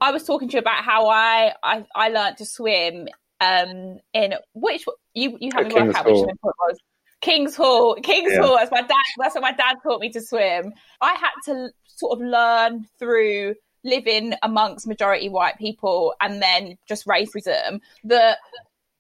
I 0.01 0.11
was 0.11 0.25
talking 0.25 0.49
to 0.49 0.55
you 0.55 0.61
about 0.61 0.85
how 0.85 1.09
I 1.09 1.55
I, 1.63 1.87
I 1.95 2.09
learned 2.09 2.39
to 2.39 2.47
swim 2.47 3.09
um 3.41 3.99
in 4.15 4.35
which 4.55 4.85
you 5.15 5.37
you 5.41 5.51
haven't 5.55 5.75
worked 5.75 5.97
out 5.97 6.07
which 6.07 6.15
one 6.17 6.37
was. 6.43 6.79
King's 7.21 7.57
Hall, 7.57 7.97
King's 8.03 8.33
yeah. 8.33 8.43
Hall. 8.43 8.57
That's 8.57 8.71
my 8.71 8.83
dad. 8.83 8.97
That's 9.19 9.35
what 9.35 9.43
my 9.43 9.53
dad 9.53 9.77
taught 9.83 10.01
me 10.01 10.11
to 10.11 10.21
swim. 10.21 10.73
I 11.01 11.15
had 11.15 11.33
to 11.47 11.71
sort 11.87 12.19
of 12.19 12.27
learn 12.27 12.87
through 12.99 13.55
living 13.87 14.35
amongst 14.43 14.87
majority 14.87 15.29
white 15.29 15.57
people 15.59 16.15
and 16.21 16.43
then 16.43 16.77
just 16.87 17.07
racism 17.07 17.81
that 18.05 18.39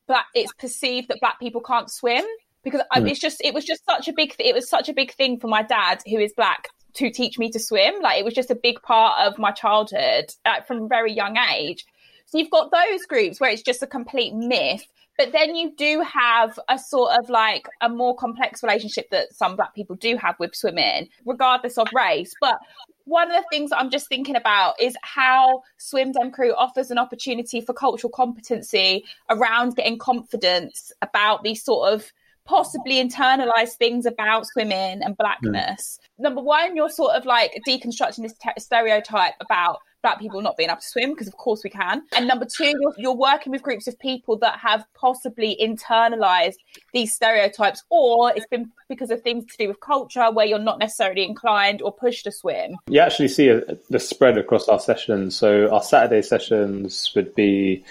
black 0.06 0.26
it's 0.35 0.52
perceived 0.54 1.08
that 1.08 1.18
black 1.20 1.38
people 1.40 1.61
can't 1.61 1.90
swim 1.90 2.25
because 2.62 2.80
mm. 2.94 3.11
it's 3.11 3.20
just 3.20 3.40
it 3.44 3.52
was 3.52 3.64
just 3.64 3.85
such 3.85 4.08
a 4.08 4.12
big 4.12 4.35
it 4.38 4.54
was 4.54 4.68
such 4.68 4.88
a 4.88 4.94
big 4.94 5.12
thing 5.12 5.38
for 5.38 5.49
my 5.49 5.62
dad 5.62 6.00
who 6.06 6.18
is 6.18 6.32
black 6.37 6.68
to 6.94 7.11
teach 7.11 7.38
me 7.38 7.50
to 7.50 7.58
swim 7.58 8.00
like 8.00 8.18
it 8.18 8.25
was 8.25 8.32
just 8.32 8.50
a 8.50 8.54
big 8.54 8.80
part 8.82 9.26
of 9.26 9.38
my 9.38 9.50
childhood 9.50 10.26
like, 10.46 10.66
from 10.66 10.85
a 10.85 10.87
very 10.88 11.12
young 11.12 11.37
age 11.37 11.85
so 12.26 12.38
you've 12.38 12.50
got 12.50 12.70
those 12.70 13.04
groups 13.06 13.40
where 13.40 13.50
it's 13.50 13.62
just 13.62 13.82
a 13.82 13.87
complete 13.87 14.35
myth 14.35 14.87
but 15.18 15.32
then 15.32 15.54
you 15.54 15.73
do 15.76 16.00
have 16.00 16.58
a 16.68 16.78
sort 16.78 17.18
of 17.18 17.28
like 17.30 17.66
a 17.80 17.88
more 17.88 18.14
complex 18.16 18.62
relationship 18.62 19.08
that 19.11 19.32
some 19.32 19.56
black 19.56 19.75
people 19.75 19.96
do 19.96 20.16
have 20.16 20.35
with 20.38 20.54
swimming 20.54 21.08
regardless 21.25 21.78
of 21.78 21.88
race 21.94 22.32
but 22.40 22.58
one 23.06 23.30
of 23.30 23.37
the 23.37 23.46
things 23.50 23.70
that 23.70 23.78
I'm 23.78 23.90
just 23.90 24.08
thinking 24.08 24.35
about 24.35 24.75
is 24.80 24.96
how 25.02 25.62
Swim 25.78 26.11
Dem 26.11 26.32
Crew 26.32 26.52
offers 26.56 26.90
an 26.90 26.99
opportunity 26.99 27.61
for 27.61 27.73
cultural 27.73 28.11
competency 28.11 29.04
around 29.30 29.76
getting 29.76 29.96
confidence 29.96 30.90
about 31.02 31.44
these 31.44 31.62
sort 31.62 31.92
of 31.92 32.12
possibly 32.46 32.96
internalized 32.96 33.75
things 33.75 34.06
about 34.06 34.46
swimming 34.46 35.02
and 35.02 35.16
blackness. 35.16 35.99
Mm. 36.18 36.23
Number 36.25 36.40
one, 36.42 36.76
you're 36.76 36.90
sort 36.90 37.14
of 37.14 37.26
like 37.26 37.61
deconstructing 37.66 38.23
this 38.23 38.35
te- 38.35 38.58
stereotype 38.58 39.35
about 39.40 39.78
black 40.06 40.20
people 40.20 40.40
not 40.40 40.56
being 40.56 40.70
able 40.70 40.80
to 40.80 40.86
swim 40.86 41.10
because 41.10 41.26
of 41.26 41.36
course 41.36 41.64
we 41.64 41.70
can. 41.70 42.00
And 42.16 42.28
number 42.28 42.44
two 42.46 42.72
you're, 42.80 42.94
you're, 42.96 43.16
working 43.16 43.50
with 43.50 43.60
groups 43.60 43.88
of 43.88 43.98
people 43.98 44.38
that 44.38 44.60
have 44.60 44.84
possibly 44.94 45.56
internalized 45.60 46.58
these 46.92 47.12
stereotypes 47.12 47.82
or 47.90 48.30
it's 48.36 48.46
been 48.46 48.70
because 48.88 49.10
of 49.10 49.22
things 49.22 49.46
to 49.46 49.56
do 49.56 49.66
with 49.66 49.80
culture 49.80 50.30
where 50.30 50.46
you're 50.46 50.60
not 50.60 50.78
necessarily 50.78 51.25
inclined 51.25 51.82
or 51.82 51.92
pushed 51.92 52.22
to 52.25 52.30
swim. 52.30 52.76
You 52.88 53.00
actually 53.00 53.26
see 53.26 53.48
a, 53.48 53.62
the 53.90 53.98
spread 53.98 54.38
across 54.38 54.68
our 54.68 54.78
sessions. 54.78 55.36
So 55.36 55.68
our 55.72 55.82
saturday 55.82 56.22
sessions 56.22 57.10
would 57.16 57.34
be 57.34 57.84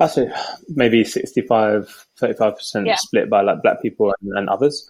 Actually, 0.00 0.30
maybe 0.68 1.02
65, 1.02 2.06
35% 2.20 2.86
yeah. 2.86 2.94
split 2.94 3.28
by 3.28 3.42
like 3.42 3.62
black 3.62 3.82
people 3.82 4.14
and, 4.20 4.32
and 4.38 4.48
others, 4.48 4.88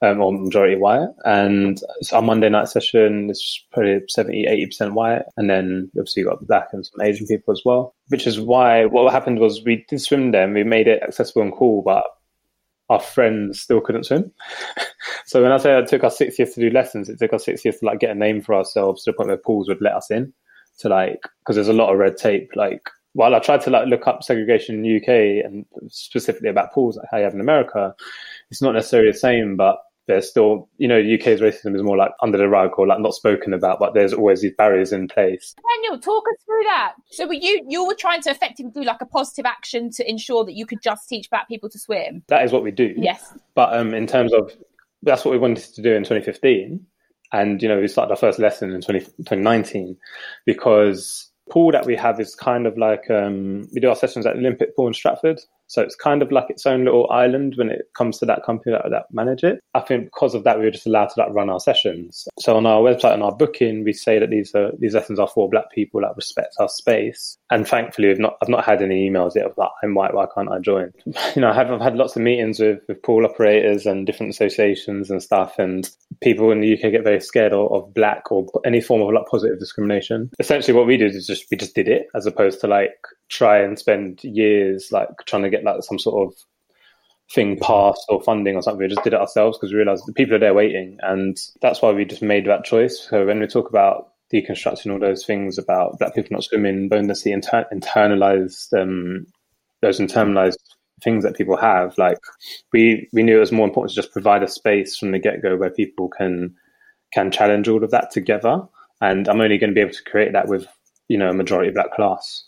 um, 0.00 0.22
or 0.22 0.32
majority 0.32 0.76
white. 0.76 1.08
And 1.26 1.78
our 2.12 2.22
Monday 2.22 2.48
night 2.48 2.68
session 2.68 3.28
is 3.28 3.64
probably 3.70 4.00
70, 4.08 4.46
80% 4.80 4.92
white. 4.94 5.22
And 5.36 5.50
then 5.50 5.90
obviously 5.98 6.22
you 6.22 6.28
got 6.28 6.46
black 6.46 6.68
and 6.72 6.86
some 6.86 7.02
Asian 7.02 7.26
people 7.26 7.52
as 7.52 7.62
well, 7.66 7.94
which 8.08 8.26
is 8.26 8.40
why 8.40 8.86
what 8.86 9.12
happened 9.12 9.40
was 9.40 9.62
we 9.62 9.84
did 9.88 10.00
Swim 10.00 10.30
Dem 10.30 10.44
and 10.44 10.54
we 10.54 10.64
made 10.64 10.88
it 10.88 11.02
accessible 11.02 11.42
and 11.42 11.52
cool, 11.52 11.82
but 11.82 12.04
our 12.88 13.00
friends 13.00 13.60
still 13.60 13.80
couldn't 13.80 14.04
swim. 14.04 14.32
so 15.26 15.42
when 15.42 15.52
I 15.52 15.58
say 15.58 15.78
it 15.78 15.88
took 15.88 16.04
us 16.04 16.16
six 16.16 16.38
years 16.38 16.54
to 16.54 16.60
do 16.60 16.70
lessons, 16.70 17.08
it 17.08 17.18
took 17.18 17.32
us 17.32 17.44
six 17.44 17.64
years 17.64 17.78
to 17.78 17.86
like 17.86 18.00
get 18.00 18.10
a 18.10 18.14
name 18.14 18.40
for 18.40 18.54
ourselves 18.54 19.04
to 19.04 19.10
the 19.10 19.16
point 19.16 19.28
where 19.28 19.36
pools 19.36 19.68
would 19.68 19.82
let 19.82 19.94
us 19.94 20.10
in 20.10 20.32
to 20.78 20.88
like, 20.88 21.20
because 21.40 21.56
there's 21.56 21.68
a 21.68 21.72
lot 21.72 21.92
of 21.92 21.98
red 21.98 22.16
tape, 22.16 22.50
like 22.54 22.88
while 23.16 23.34
I 23.34 23.38
tried 23.38 23.62
to 23.62 23.70
like 23.70 23.88
look 23.88 24.06
up 24.06 24.22
segregation 24.22 24.74
in 24.74 24.82
the 24.82 24.96
UK 24.96 25.44
and 25.44 25.64
specifically 25.88 26.50
about 26.50 26.74
pools, 26.74 26.96
like 26.96 27.06
how 27.10 27.16
you 27.16 27.24
have 27.24 27.34
in 27.34 27.40
America, 27.40 27.94
it's 28.50 28.60
not 28.60 28.72
necessarily 28.72 29.10
the 29.10 29.18
same, 29.18 29.56
but 29.56 29.78
there's 30.06 30.28
still, 30.28 30.68
you 30.76 30.86
know, 30.86 30.98
UK's 30.98 31.40
racism 31.40 31.74
is 31.74 31.82
more 31.82 31.96
like 31.96 32.12
under 32.22 32.38
the 32.38 32.48
rug 32.48 32.72
or 32.78 32.86
like 32.86 33.00
not 33.00 33.14
spoken 33.14 33.54
about, 33.54 33.80
but 33.80 33.94
there's 33.94 34.12
always 34.12 34.42
these 34.42 34.52
barriers 34.56 34.92
in 34.92 35.08
place. 35.08 35.54
Daniel, 35.74 35.98
talk 35.98 36.24
us 36.28 36.44
through 36.44 36.62
that. 36.64 36.92
So 37.10 37.26
were 37.26 37.32
you 37.32 37.64
you 37.66 37.86
were 37.86 37.96
trying 37.98 38.20
to 38.22 38.30
effectively 38.30 38.70
do 38.72 38.84
like 38.84 39.00
a 39.00 39.06
positive 39.06 39.46
action 39.46 39.90
to 39.92 40.08
ensure 40.08 40.44
that 40.44 40.54
you 40.54 40.66
could 40.66 40.82
just 40.82 41.08
teach 41.08 41.30
black 41.30 41.48
people 41.48 41.70
to 41.70 41.78
swim? 41.78 42.22
That 42.28 42.44
is 42.44 42.52
what 42.52 42.62
we 42.62 42.70
do. 42.70 42.94
Yes. 42.96 43.32
But 43.54 43.74
um, 43.74 43.94
in 43.94 44.06
terms 44.06 44.32
of 44.32 44.52
that's 45.02 45.24
what 45.24 45.32
we 45.32 45.38
wanted 45.38 45.64
to 45.74 45.82
do 45.82 45.94
in 45.94 46.02
2015. 46.02 46.84
And, 47.32 47.62
you 47.62 47.68
know, 47.68 47.80
we 47.80 47.88
started 47.88 48.12
our 48.12 48.16
first 48.16 48.38
lesson 48.38 48.72
in 48.72 48.80
20, 48.80 49.00
2019 49.00 49.96
because 50.44 51.30
pool 51.50 51.72
that 51.72 51.86
we 51.86 51.96
have 51.96 52.20
is 52.20 52.34
kind 52.34 52.66
of 52.66 52.76
like 52.76 53.10
um, 53.10 53.68
we 53.72 53.80
do 53.80 53.88
our 53.88 53.96
sessions 53.96 54.26
at 54.26 54.36
Olympic 54.36 54.74
Pool 54.76 54.88
in 54.88 54.94
Stratford. 54.94 55.40
So 55.68 55.82
it's 55.82 55.96
kind 55.96 56.22
of 56.22 56.30
like 56.30 56.48
its 56.48 56.64
own 56.64 56.84
little 56.84 57.10
island 57.10 57.54
when 57.56 57.70
it 57.70 57.88
comes 57.96 58.18
to 58.18 58.26
that 58.26 58.44
company 58.44 58.72
that, 58.72 58.88
that 58.90 59.06
manage 59.12 59.42
it. 59.42 59.60
I 59.74 59.80
think 59.80 60.04
because 60.04 60.34
of 60.34 60.44
that, 60.44 60.58
we 60.58 60.64
were 60.64 60.70
just 60.70 60.86
allowed 60.86 61.08
to 61.08 61.20
like 61.20 61.34
run 61.34 61.50
our 61.50 61.58
sessions. 61.58 62.28
So 62.38 62.56
on 62.56 62.66
our 62.66 62.80
website 62.80 63.14
and 63.14 63.22
our 63.22 63.34
booking, 63.34 63.82
we 63.82 63.92
say 63.92 64.18
that 64.18 64.30
these 64.30 64.54
are 64.54 64.70
these 64.78 64.94
lessons 64.94 65.18
are 65.18 65.28
for 65.28 65.50
black 65.50 65.70
people 65.72 66.00
that 66.02 66.16
respect 66.16 66.54
our 66.60 66.68
space. 66.68 67.36
And 67.50 67.66
thankfully, 67.66 68.10
I've 68.10 68.18
not 68.18 68.36
I've 68.42 68.48
not 68.48 68.64
had 68.64 68.80
any 68.80 69.08
emails 69.10 69.34
yet 69.34 69.46
of 69.46 69.58
like 69.58 69.70
I'm 69.82 69.94
white, 69.94 70.14
why 70.14 70.26
can't 70.34 70.50
I 70.50 70.58
join? 70.58 70.92
You 71.34 71.42
know, 71.42 71.50
I 71.50 71.54
have 71.54 71.70
I've 71.70 71.80
had 71.80 71.96
lots 71.96 72.16
of 72.16 72.22
meetings 72.22 72.60
with, 72.60 72.80
with 72.88 73.02
pool 73.02 73.26
operators 73.26 73.84
and 73.84 74.06
different 74.06 74.30
associations 74.30 75.10
and 75.10 75.22
stuff, 75.22 75.58
and 75.58 75.88
people 76.22 76.50
in 76.50 76.60
the 76.60 76.72
UK 76.74 76.92
get 76.92 77.04
very 77.04 77.20
scared 77.20 77.52
of, 77.52 77.72
of 77.72 77.94
black 77.94 78.30
or 78.30 78.46
any 78.64 78.80
form 78.80 79.02
of 79.02 79.12
like 79.12 79.26
positive 79.30 79.58
discrimination. 79.58 80.30
Essentially, 80.38 80.74
what 80.76 80.86
we 80.86 80.96
did 80.96 81.14
is 81.14 81.26
just 81.26 81.46
we 81.50 81.56
just 81.56 81.74
did 81.74 81.88
it 81.88 82.06
as 82.14 82.26
opposed 82.26 82.60
to 82.60 82.66
like 82.66 82.96
try 83.28 83.58
and 83.58 83.78
spend 83.78 84.22
years 84.22 84.88
like 84.92 85.08
trying 85.26 85.42
to 85.42 85.50
get 85.50 85.64
like 85.64 85.82
some 85.82 85.98
sort 85.98 86.26
of 86.26 86.34
thing 87.32 87.58
passed 87.58 88.04
or 88.08 88.22
funding 88.22 88.56
or 88.56 88.62
something. 88.62 88.82
We 88.82 88.88
just 88.88 89.04
did 89.04 89.12
it 89.12 89.20
ourselves 89.20 89.58
because 89.58 89.72
we 89.72 89.78
realized 89.78 90.04
the 90.06 90.12
people 90.12 90.34
are 90.36 90.40
there 90.40 90.54
waiting, 90.54 90.98
and 91.02 91.36
that's 91.60 91.82
why 91.82 91.92
we 91.92 92.04
just 92.04 92.22
made 92.22 92.46
that 92.46 92.64
choice. 92.64 93.06
So 93.10 93.26
when 93.26 93.40
we 93.40 93.46
talk 93.46 93.68
about 93.68 94.12
deconstructing 94.32 94.92
all 94.92 94.98
those 94.98 95.24
things 95.24 95.56
about 95.58 95.98
black 95.98 96.14
people 96.14 96.30
not 96.32 96.44
swimming, 96.44 96.88
bonelessly 96.88 97.32
inter- 97.32 97.66
internalized 97.72 98.72
um, 98.80 99.26
those 99.82 100.00
internalized 100.00 100.56
things 101.02 101.24
that 101.24 101.36
people 101.36 101.56
have, 101.56 101.96
like 101.98 102.18
we 102.72 103.08
we 103.12 103.22
knew 103.22 103.36
it 103.36 103.40
was 103.40 103.52
more 103.52 103.66
important 103.66 103.90
to 103.90 103.96
just 103.96 104.12
provide 104.12 104.42
a 104.42 104.48
space 104.48 104.96
from 104.96 105.12
the 105.12 105.18
get 105.18 105.42
go 105.42 105.56
where 105.56 105.70
people 105.70 106.08
can 106.08 106.54
can 107.12 107.30
challenge 107.30 107.68
all 107.68 107.84
of 107.84 107.90
that 107.90 108.10
together. 108.10 108.60
And 109.00 109.28
I'm 109.28 109.40
only 109.40 109.58
going 109.58 109.70
to 109.70 109.74
be 109.74 109.80
able 109.80 109.92
to 109.92 110.04
create 110.04 110.32
that 110.32 110.48
with 110.48 110.66
you 111.08 111.18
know 111.18 111.30
a 111.30 111.34
majority 111.34 111.70
black 111.70 111.92
class. 111.94 112.44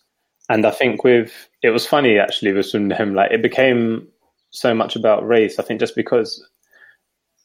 And 0.49 0.67
I 0.67 0.71
think 0.71 1.05
with 1.05 1.49
it 1.63 1.71
was 1.71 1.87
funny 1.87 2.19
actually 2.19 2.53
with 2.53 2.73
him 2.73 3.15
like 3.15 3.31
it 3.31 3.43
became 3.43 4.09
so 4.51 4.75
much 4.75 4.97
about 4.97 5.27
race. 5.27 5.59
I 5.59 5.63
think 5.63 5.81
just 5.81 5.95
because 5.95 6.43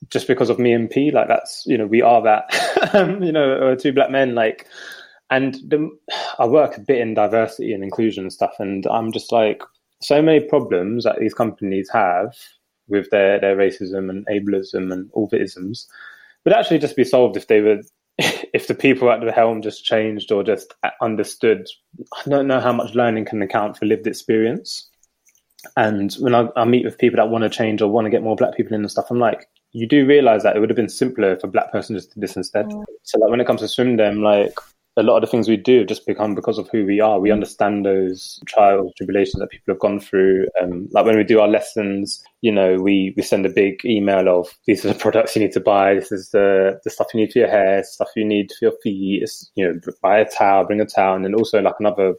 just 0.09 0.27
because 0.27 0.49
of 0.49 0.59
me 0.59 0.73
and 0.73 0.89
P, 0.89 1.11
like 1.11 1.27
that's 1.27 1.63
you 1.65 1.77
know 1.77 1.85
we 1.85 2.01
are 2.01 2.21
that 2.23 2.89
um, 2.93 3.21
you 3.23 3.31
know 3.31 3.53
uh, 3.53 3.75
two 3.75 3.93
black 3.93 4.09
men 4.09 4.35
like, 4.35 4.67
and 5.29 5.55
the, 5.67 5.89
I 6.39 6.45
work 6.45 6.77
a 6.77 6.81
bit 6.81 6.99
in 6.99 7.13
diversity 7.13 7.73
and 7.73 7.83
inclusion 7.83 8.23
and 8.23 8.33
stuff, 8.33 8.53
and 8.59 8.85
I'm 8.87 9.11
just 9.11 9.31
like 9.31 9.61
so 10.03 10.21
many 10.21 10.39
problems 10.39 11.03
that 11.03 11.19
these 11.19 11.33
companies 11.33 11.89
have 11.91 12.35
with 12.87 13.09
their 13.09 13.39
their 13.39 13.55
racism 13.55 14.09
and 14.09 14.25
ableism 14.27 14.91
and 14.91 15.09
all 15.13 15.27
the 15.27 15.41
isms 15.41 15.87
would 16.43 16.53
actually 16.53 16.79
just 16.79 16.95
be 16.95 17.03
solved 17.03 17.37
if 17.37 17.47
they 17.47 17.61
were 17.61 17.81
if 18.17 18.67
the 18.67 18.75
people 18.75 19.09
at 19.09 19.21
the 19.21 19.31
helm 19.31 19.61
just 19.61 19.83
changed 19.83 20.31
or 20.31 20.43
just 20.43 20.73
understood, 21.01 21.67
I 22.25 22.29
don't 22.29 22.47
know 22.47 22.59
how 22.59 22.73
much 22.73 22.93
learning 22.93 23.25
can 23.25 23.41
account 23.41 23.77
for 23.77 23.85
lived 23.85 24.05
experience. 24.05 24.89
And 25.77 26.13
when 26.15 26.35
I, 26.35 26.49
I 26.55 26.65
meet 26.65 26.85
with 26.85 26.97
people 26.97 27.17
that 27.17 27.29
want 27.29 27.43
to 27.43 27.49
change 27.49 27.81
or 27.81 27.89
want 27.89 28.05
to 28.05 28.11
get 28.11 28.21
more 28.21 28.35
black 28.35 28.55
people 28.55 28.75
in 28.75 28.81
and 28.81 28.91
stuff, 28.91 29.09
I'm 29.09 29.19
like, 29.19 29.47
you 29.71 29.87
do 29.87 30.05
realize 30.05 30.43
that 30.43 30.55
it 30.55 30.59
would 30.59 30.69
have 30.69 30.77
been 30.77 30.89
simpler 30.89 31.31
if 31.31 31.43
a 31.43 31.47
black 31.47 31.71
person 31.71 31.95
just 31.95 32.13
did 32.13 32.21
this 32.21 32.35
instead. 32.35 32.65
Mm. 32.65 32.83
So 33.03 33.17
like 33.19 33.31
when 33.31 33.41
it 33.41 33.47
comes 33.47 33.61
to 33.61 33.67
swim 33.67 33.95
dem, 33.95 34.21
like 34.21 34.53
a 34.95 35.03
lot 35.03 35.15
of 35.15 35.21
the 35.21 35.27
things 35.27 35.49
we 35.49 35.57
do 35.57 35.85
just 35.85 36.05
become 36.05 36.35
because 36.35 36.57
of 36.57 36.69
who 36.71 36.85
we 36.85 36.99
are. 36.99 37.19
We 37.19 37.31
understand 37.31 37.85
those 37.85 38.39
trials, 38.45 38.93
tribulations 38.95 39.39
that 39.39 39.49
people 39.49 39.73
have 39.73 39.79
gone 39.79 39.99
through. 39.99 40.47
Um, 40.61 40.87
like 40.91 41.05
when 41.05 41.17
we 41.17 41.23
do 41.23 41.39
our 41.39 41.47
lessons, 41.47 42.23
you 42.41 42.51
know, 42.51 42.75
we, 42.75 43.13
we 43.17 43.23
send 43.23 43.45
a 43.45 43.49
big 43.49 43.83
email 43.85 44.29
of 44.29 44.49
these 44.67 44.85
are 44.85 44.89
the 44.93 44.99
products 44.99 45.35
you 45.35 45.41
need 45.41 45.51
to 45.53 45.59
buy. 45.59 45.95
This 45.95 46.11
is 46.11 46.29
the, 46.29 46.79
the 46.83 46.91
stuff 46.91 47.07
you 47.13 47.21
need 47.21 47.31
for 47.31 47.39
your 47.39 47.49
hair, 47.49 47.83
stuff 47.83 48.09
you 48.15 48.25
need 48.25 48.51
for 48.51 48.65
your 48.65 48.77
feet. 48.83 49.23
It's, 49.23 49.51
you 49.55 49.67
know, 49.67 49.79
buy 50.01 50.19
a 50.19 50.29
towel, 50.29 50.65
bring 50.65 50.81
a 50.81 50.85
towel, 50.85 51.15
and 51.15 51.25
then 51.25 51.33
also 51.33 51.59
like 51.61 51.75
another 51.79 52.13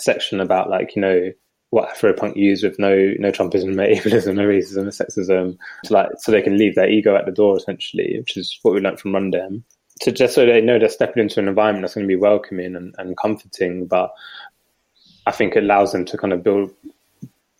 section 0.00 0.40
about 0.40 0.70
like 0.70 0.94
you 0.94 1.02
know 1.02 1.32
what 1.70 1.90
Afropunk 1.90 2.36
use 2.36 2.62
with 2.62 2.78
no 2.78 3.12
no 3.18 3.30
Trumpism, 3.30 3.74
no 3.74 3.82
ableism, 3.86 4.34
no 4.34 4.46
racism, 4.46 4.84
no 4.84 4.90
sexism, 4.90 5.58
so 5.84 5.94
like 5.94 6.08
so 6.18 6.32
they 6.32 6.42
can 6.42 6.56
leave 6.56 6.74
their 6.74 6.88
ego 6.88 7.14
at 7.14 7.26
the 7.26 7.32
door 7.32 7.56
essentially, 7.56 8.16
which 8.18 8.36
is 8.36 8.58
what 8.62 8.74
we 8.74 8.80
learned 8.80 9.00
from 9.00 9.12
Rundem 9.12 9.62
to 10.00 10.12
just 10.12 10.34
so 10.34 10.46
they 10.46 10.60
know 10.60 10.78
they're 10.78 10.88
stepping 10.88 11.22
into 11.22 11.40
an 11.40 11.48
environment 11.48 11.82
that's 11.82 11.94
going 11.94 12.06
to 12.06 12.08
be 12.08 12.16
welcoming 12.16 12.76
and, 12.76 12.94
and 12.98 13.16
comforting. 13.16 13.86
But 13.86 14.12
I 15.26 15.30
think 15.30 15.56
it 15.56 15.64
allows 15.64 15.92
them 15.92 16.04
to 16.06 16.16
kind 16.16 16.32
of 16.32 16.42
build, 16.42 16.72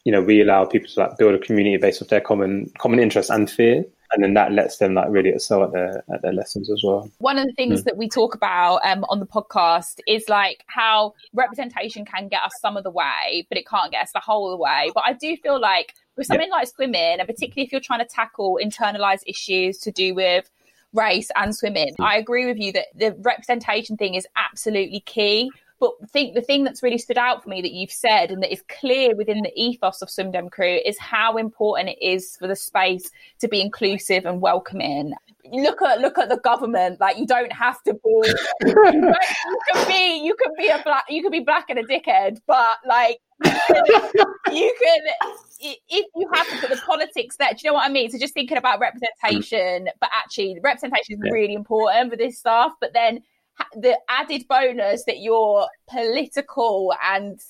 you 0.04 0.12
know, 0.12 0.22
we 0.22 0.40
allow 0.40 0.64
people 0.64 0.88
to 0.88 1.00
like 1.00 1.18
build 1.18 1.34
a 1.34 1.38
community 1.38 1.76
based 1.76 2.02
off 2.02 2.08
their 2.08 2.20
common 2.20 2.70
common 2.78 3.00
interest 3.00 3.30
and 3.30 3.50
fear. 3.50 3.84
And 4.10 4.24
then 4.24 4.32
that 4.34 4.52
lets 4.52 4.78
them 4.78 4.94
like 4.94 5.08
really 5.10 5.28
excel 5.28 5.64
at 5.64 5.72
their 5.72 6.02
at 6.12 6.22
their 6.22 6.32
lessons 6.32 6.70
as 6.70 6.82
well. 6.82 7.10
One 7.18 7.38
of 7.38 7.46
the 7.46 7.52
things 7.52 7.82
mm. 7.82 7.84
that 7.84 7.98
we 7.98 8.08
talk 8.08 8.34
about 8.34 8.80
um, 8.84 9.04
on 9.10 9.20
the 9.20 9.26
podcast 9.26 10.00
is 10.06 10.30
like 10.30 10.64
how 10.66 11.12
representation 11.34 12.06
can 12.06 12.28
get 12.28 12.42
us 12.42 12.52
some 12.60 12.78
of 12.78 12.84
the 12.84 12.90
way, 12.90 13.46
but 13.50 13.58
it 13.58 13.66
can't 13.66 13.92
get 13.92 14.04
us 14.04 14.12
the 14.14 14.20
whole 14.20 14.50
of 14.50 14.52
the 14.52 14.62
way. 14.62 14.90
But 14.94 15.04
I 15.06 15.12
do 15.12 15.36
feel 15.36 15.60
like 15.60 15.92
with 16.16 16.26
something 16.26 16.50
like 16.50 16.68
swimming, 16.68 17.18
and 17.18 17.26
particularly 17.26 17.66
if 17.66 17.72
you're 17.72 17.82
trying 17.82 18.00
to 18.00 18.06
tackle 18.06 18.58
internalized 18.62 19.24
issues 19.26 19.76
to 19.80 19.92
do 19.92 20.14
with 20.14 20.50
race 20.92 21.30
and 21.36 21.54
swimming. 21.54 21.94
I 22.00 22.16
agree 22.16 22.46
with 22.46 22.58
you 22.58 22.72
that 22.72 22.86
the 22.94 23.14
representation 23.20 23.96
thing 23.96 24.14
is 24.14 24.26
absolutely 24.36 25.00
key 25.00 25.50
But 25.80 25.92
think 26.10 26.34
the 26.34 26.40
thing 26.40 26.64
that's 26.64 26.82
really 26.82 26.98
stood 26.98 27.18
out 27.18 27.42
for 27.42 27.48
me 27.48 27.62
that 27.62 27.72
you've 27.72 27.92
said 27.92 28.30
and 28.30 28.42
that 28.42 28.52
is 28.52 28.62
clear 28.68 29.14
within 29.14 29.42
the 29.42 29.52
ethos 29.54 30.02
of 30.02 30.10
Swim 30.10 30.32
Dem 30.32 30.48
Crew 30.48 30.80
is 30.84 30.98
how 30.98 31.36
important 31.36 31.90
it 31.90 32.04
is 32.04 32.36
for 32.36 32.48
the 32.48 32.56
space 32.56 33.10
to 33.38 33.48
be 33.48 33.60
inclusive 33.60 34.26
and 34.26 34.40
welcoming. 34.40 35.12
Look 35.50 35.80
at 35.82 36.00
look 36.00 36.18
at 36.18 36.28
the 36.28 36.38
government. 36.38 37.00
Like 37.00 37.16
you 37.16 37.26
don't 37.26 37.52
have 37.52 37.82
to 37.84 37.94
be. 37.94 38.34
you, 38.66 38.74
can 39.72 39.86
be 39.86 40.20
you 40.24 40.34
can 40.34 40.52
be 40.58 40.68
a 40.68 40.82
black 40.82 41.04
you 41.08 41.22
can 41.22 41.30
be 41.30 41.40
black 41.40 41.70
and 41.70 41.78
a 41.78 41.84
dickhead, 41.84 42.38
but 42.46 42.78
like 42.86 43.20
you 43.44 44.74
can 44.82 45.00
if 45.60 46.06
you 46.14 46.28
have 46.34 46.48
to 46.48 46.56
put 46.58 46.70
the 46.70 46.82
politics 46.84 47.36
there, 47.36 47.50
do 47.50 47.58
you 47.62 47.70
know 47.70 47.74
what 47.74 47.88
I 47.88 47.92
mean? 47.92 48.10
So 48.10 48.18
just 48.18 48.34
thinking 48.34 48.58
about 48.58 48.80
representation, 48.80 49.88
but 50.00 50.10
actually 50.12 50.58
representation 50.62 51.14
is 51.14 51.20
yeah. 51.24 51.32
really 51.32 51.54
important 51.54 52.10
for 52.10 52.16
this 52.16 52.38
stuff. 52.38 52.72
But 52.80 52.92
then 52.92 53.22
the 53.74 53.98
added 54.08 54.46
bonus 54.48 55.04
that 55.04 55.18
you're 55.18 55.66
political 55.88 56.92
and 57.02 57.40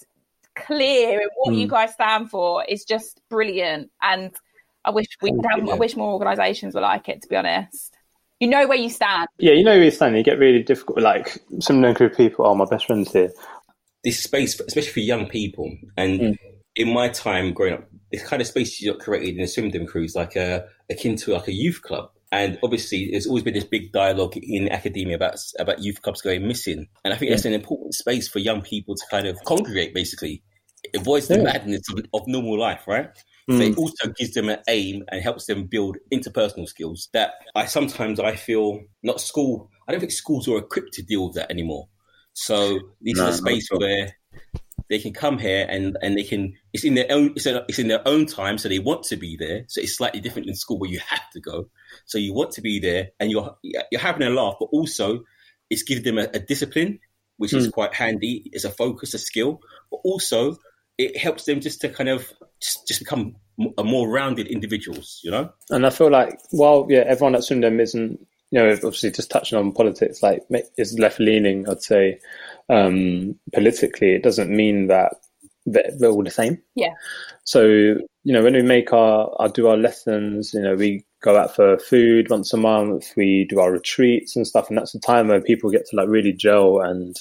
clear 0.54 1.20
in 1.20 1.28
what 1.36 1.54
mm. 1.54 1.58
you 1.60 1.68
guys 1.68 1.92
stand 1.92 2.30
for 2.30 2.64
is 2.64 2.84
just 2.84 3.20
brilliant. 3.28 3.90
And 4.02 4.34
I 4.84 4.90
wish 4.90 5.06
we 5.22 5.32
could 5.32 5.44
have. 5.50 5.68
I 5.68 5.74
wish 5.74 5.96
more 5.96 6.12
organisations 6.12 6.74
were 6.74 6.80
like 6.80 7.08
it. 7.08 7.22
To 7.22 7.28
be 7.28 7.36
honest, 7.36 7.96
you 8.40 8.48
know 8.48 8.66
where 8.66 8.78
you 8.78 8.90
stand. 8.90 9.28
Yeah, 9.38 9.52
you 9.52 9.64
know 9.64 9.72
where 9.72 9.84
you 9.84 9.90
stand. 9.90 10.16
You 10.16 10.22
get 10.22 10.38
really 10.38 10.62
difficult. 10.62 11.00
Like 11.00 11.38
some 11.60 11.80
group 11.80 12.12
of 12.12 12.16
people 12.16 12.46
are 12.46 12.54
my 12.54 12.64
best 12.64 12.86
friends 12.86 13.12
here. 13.12 13.30
This 14.04 14.22
space, 14.22 14.58
especially 14.60 14.92
for 14.92 15.00
young 15.00 15.26
people, 15.26 15.70
and 15.96 16.20
mm. 16.20 16.38
in 16.76 16.92
my 16.92 17.08
time 17.08 17.52
growing 17.52 17.74
up, 17.74 17.88
this 18.12 18.24
kind 18.24 18.40
of 18.40 18.48
space 18.48 18.80
you 18.80 18.92
got 18.92 19.00
created 19.00 19.34
in 19.34 19.42
the 19.42 19.48
Swim 19.48 19.70
Dem 19.70 19.86
Crew's, 19.86 20.14
like 20.14 20.36
a 20.36 20.66
akin 20.88 21.16
to 21.16 21.32
like 21.32 21.48
a 21.48 21.52
youth 21.52 21.82
club. 21.82 22.10
And 22.30 22.58
obviously, 22.62 23.08
there's 23.10 23.26
always 23.26 23.42
been 23.42 23.54
this 23.54 23.64
big 23.64 23.90
dialogue 23.92 24.36
in 24.36 24.68
academia 24.68 25.16
about 25.16 25.38
about 25.58 25.82
youth 25.82 26.02
clubs 26.02 26.20
going 26.20 26.46
missing. 26.46 26.86
And 27.04 27.14
I 27.14 27.16
think 27.16 27.30
yeah. 27.30 27.36
that's 27.36 27.46
an 27.46 27.54
important 27.54 27.94
space 27.94 28.28
for 28.28 28.38
young 28.38 28.60
people 28.60 28.94
to 28.94 29.04
kind 29.10 29.26
of 29.26 29.38
congregate. 29.46 29.94
Basically, 29.94 30.42
it 30.84 31.00
avoids 31.00 31.28
the 31.28 31.36
yeah. 31.36 31.44
madness 31.44 31.82
of, 31.90 32.04
of, 32.12 32.26
normal 32.26 32.58
life, 32.58 32.82
right? 32.86 33.08
Mm. 33.50 33.70
It 33.70 33.78
also 33.78 34.12
gives 34.16 34.34
them 34.34 34.50
an 34.50 34.58
aim 34.68 35.04
and 35.10 35.22
helps 35.22 35.46
them 35.46 35.66
build 35.66 35.96
interpersonal 36.12 36.68
skills 36.68 37.08
that 37.14 37.32
I 37.54 37.64
sometimes 37.64 38.20
I 38.20 38.36
feel 38.36 38.80
not 39.02 39.20
school. 39.22 39.70
I 39.88 39.92
don't 39.92 40.00
think 40.00 40.12
schools 40.12 40.46
are 40.48 40.58
equipped 40.58 40.92
to 40.94 41.02
deal 41.02 41.26
with 41.26 41.36
that 41.36 41.50
anymore. 41.50 41.88
So 42.34 42.78
this 43.00 43.16
no, 43.16 43.28
is 43.28 43.36
a 43.36 43.38
space 43.38 43.68
where 43.70 44.12
they 44.88 44.98
can 44.98 45.12
come 45.12 45.38
here 45.38 45.66
and 45.68 45.96
and 46.02 46.16
they 46.16 46.22
can 46.22 46.54
it's 46.72 46.84
in 46.84 46.94
their 46.94 47.06
own 47.10 47.32
it's, 47.36 47.46
a, 47.46 47.64
it's 47.68 47.78
in 47.78 47.88
their 47.88 48.06
own 48.06 48.26
time 48.26 48.58
so 48.58 48.68
they 48.68 48.78
want 48.78 49.02
to 49.02 49.16
be 49.16 49.36
there 49.36 49.64
so 49.68 49.80
it's 49.80 49.96
slightly 49.96 50.20
different 50.20 50.48
in 50.48 50.54
school 50.54 50.78
where 50.78 50.90
you 50.90 51.00
have 51.00 51.30
to 51.32 51.40
go 51.40 51.68
so 52.06 52.18
you 52.18 52.34
want 52.34 52.50
to 52.50 52.60
be 52.60 52.78
there 52.78 53.08
and 53.20 53.30
you're 53.30 53.56
you're 53.62 54.00
having 54.00 54.26
a 54.26 54.30
laugh 54.30 54.54
but 54.58 54.66
also 54.66 55.22
it's 55.70 55.82
giving 55.82 56.04
them 56.04 56.18
a, 56.18 56.28
a 56.34 56.38
discipline 56.38 56.98
which 57.36 57.52
mm. 57.52 57.58
is 57.58 57.66
hmm. 57.66 57.70
quite 57.70 57.94
handy 57.94 58.42
it's 58.52 58.64
a 58.64 58.70
focus 58.70 59.14
a 59.14 59.18
skill 59.18 59.60
but 59.90 59.98
also 60.04 60.56
it 60.96 61.16
helps 61.16 61.44
them 61.44 61.60
just 61.60 61.80
to 61.80 61.88
kind 61.88 62.08
of 62.08 62.32
just, 62.60 62.86
just 62.88 63.00
become 63.00 63.36
a 63.76 63.84
more 63.84 64.08
rounded 64.08 64.46
individuals 64.46 65.20
you 65.22 65.30
know 65.30 65.50
and 65.70 65.86
i 65.86 65.90
feel 65.90 66.10
like 66.10 66.38
while 66.50 66.86
yeah 66.88 67.04
everyone 67.06 67.34
at 67.34 67.46
Dem 67.48 67.80
isn't 67.80 68.20
you 68.50 68.60
know 68.60 68.70
obviously 68.72 69.10
just 69.10 69.30
touching 69.30 69.58
on 69.58 69.72
politics 69.72 70.22
like 70.22 70.42
is 70.76 70.98
left 70.98 71.20
leaning 71.20 71.68
i'd 71.68 71.82
say 71.82 72.18
um, 72.68 73.34
politically, 73.52 74.12
it 74.12 74.22
doesn't 74.22 74.50
mean 74.50 74.88
that 74.88 75.14
they're 75.66 76.10
all 76.10 76.24
the 76.24 76.30
same. 76.30 76.62
Yeah. 76.74 76.92
So 77.44 77.96
you 78.28 78.34
know, 78.34 78.42
when 78.42 78.54
we 78.54 78.62
make 78.62 78.92
our, 78.92 79.34
our 79.38 79.48
do 79.48 79.68
our 79.68 79.76
lessons, 79.76 80.52
you 80.52 80.60
know, 80.60 80.74
we 80.74 81.04
go 81.22 81.36
out 81.38 81.54
for 81.54 81.78
food 81.78 82.28
once 82.28 82.52
a 82.52 82.56
month. 82.58 83.12
We 83.16 83.46
do 83.48 83.58
our 83.58 83.72
retreats 83.72 84.36
and 84.36 84.46
stuff, 84.46 84.68
and 84.68 84.76
that's 84.76 84.92
the 84.92 85.00
time 85.00 85.28
where 85.28 85.40
people 85.40 85.70
get 85.70 85.86
to 85.86 85.96
like 85.96 86.08
really 86.08 86.32
gel 86.32 86.80
and 86.80 87.16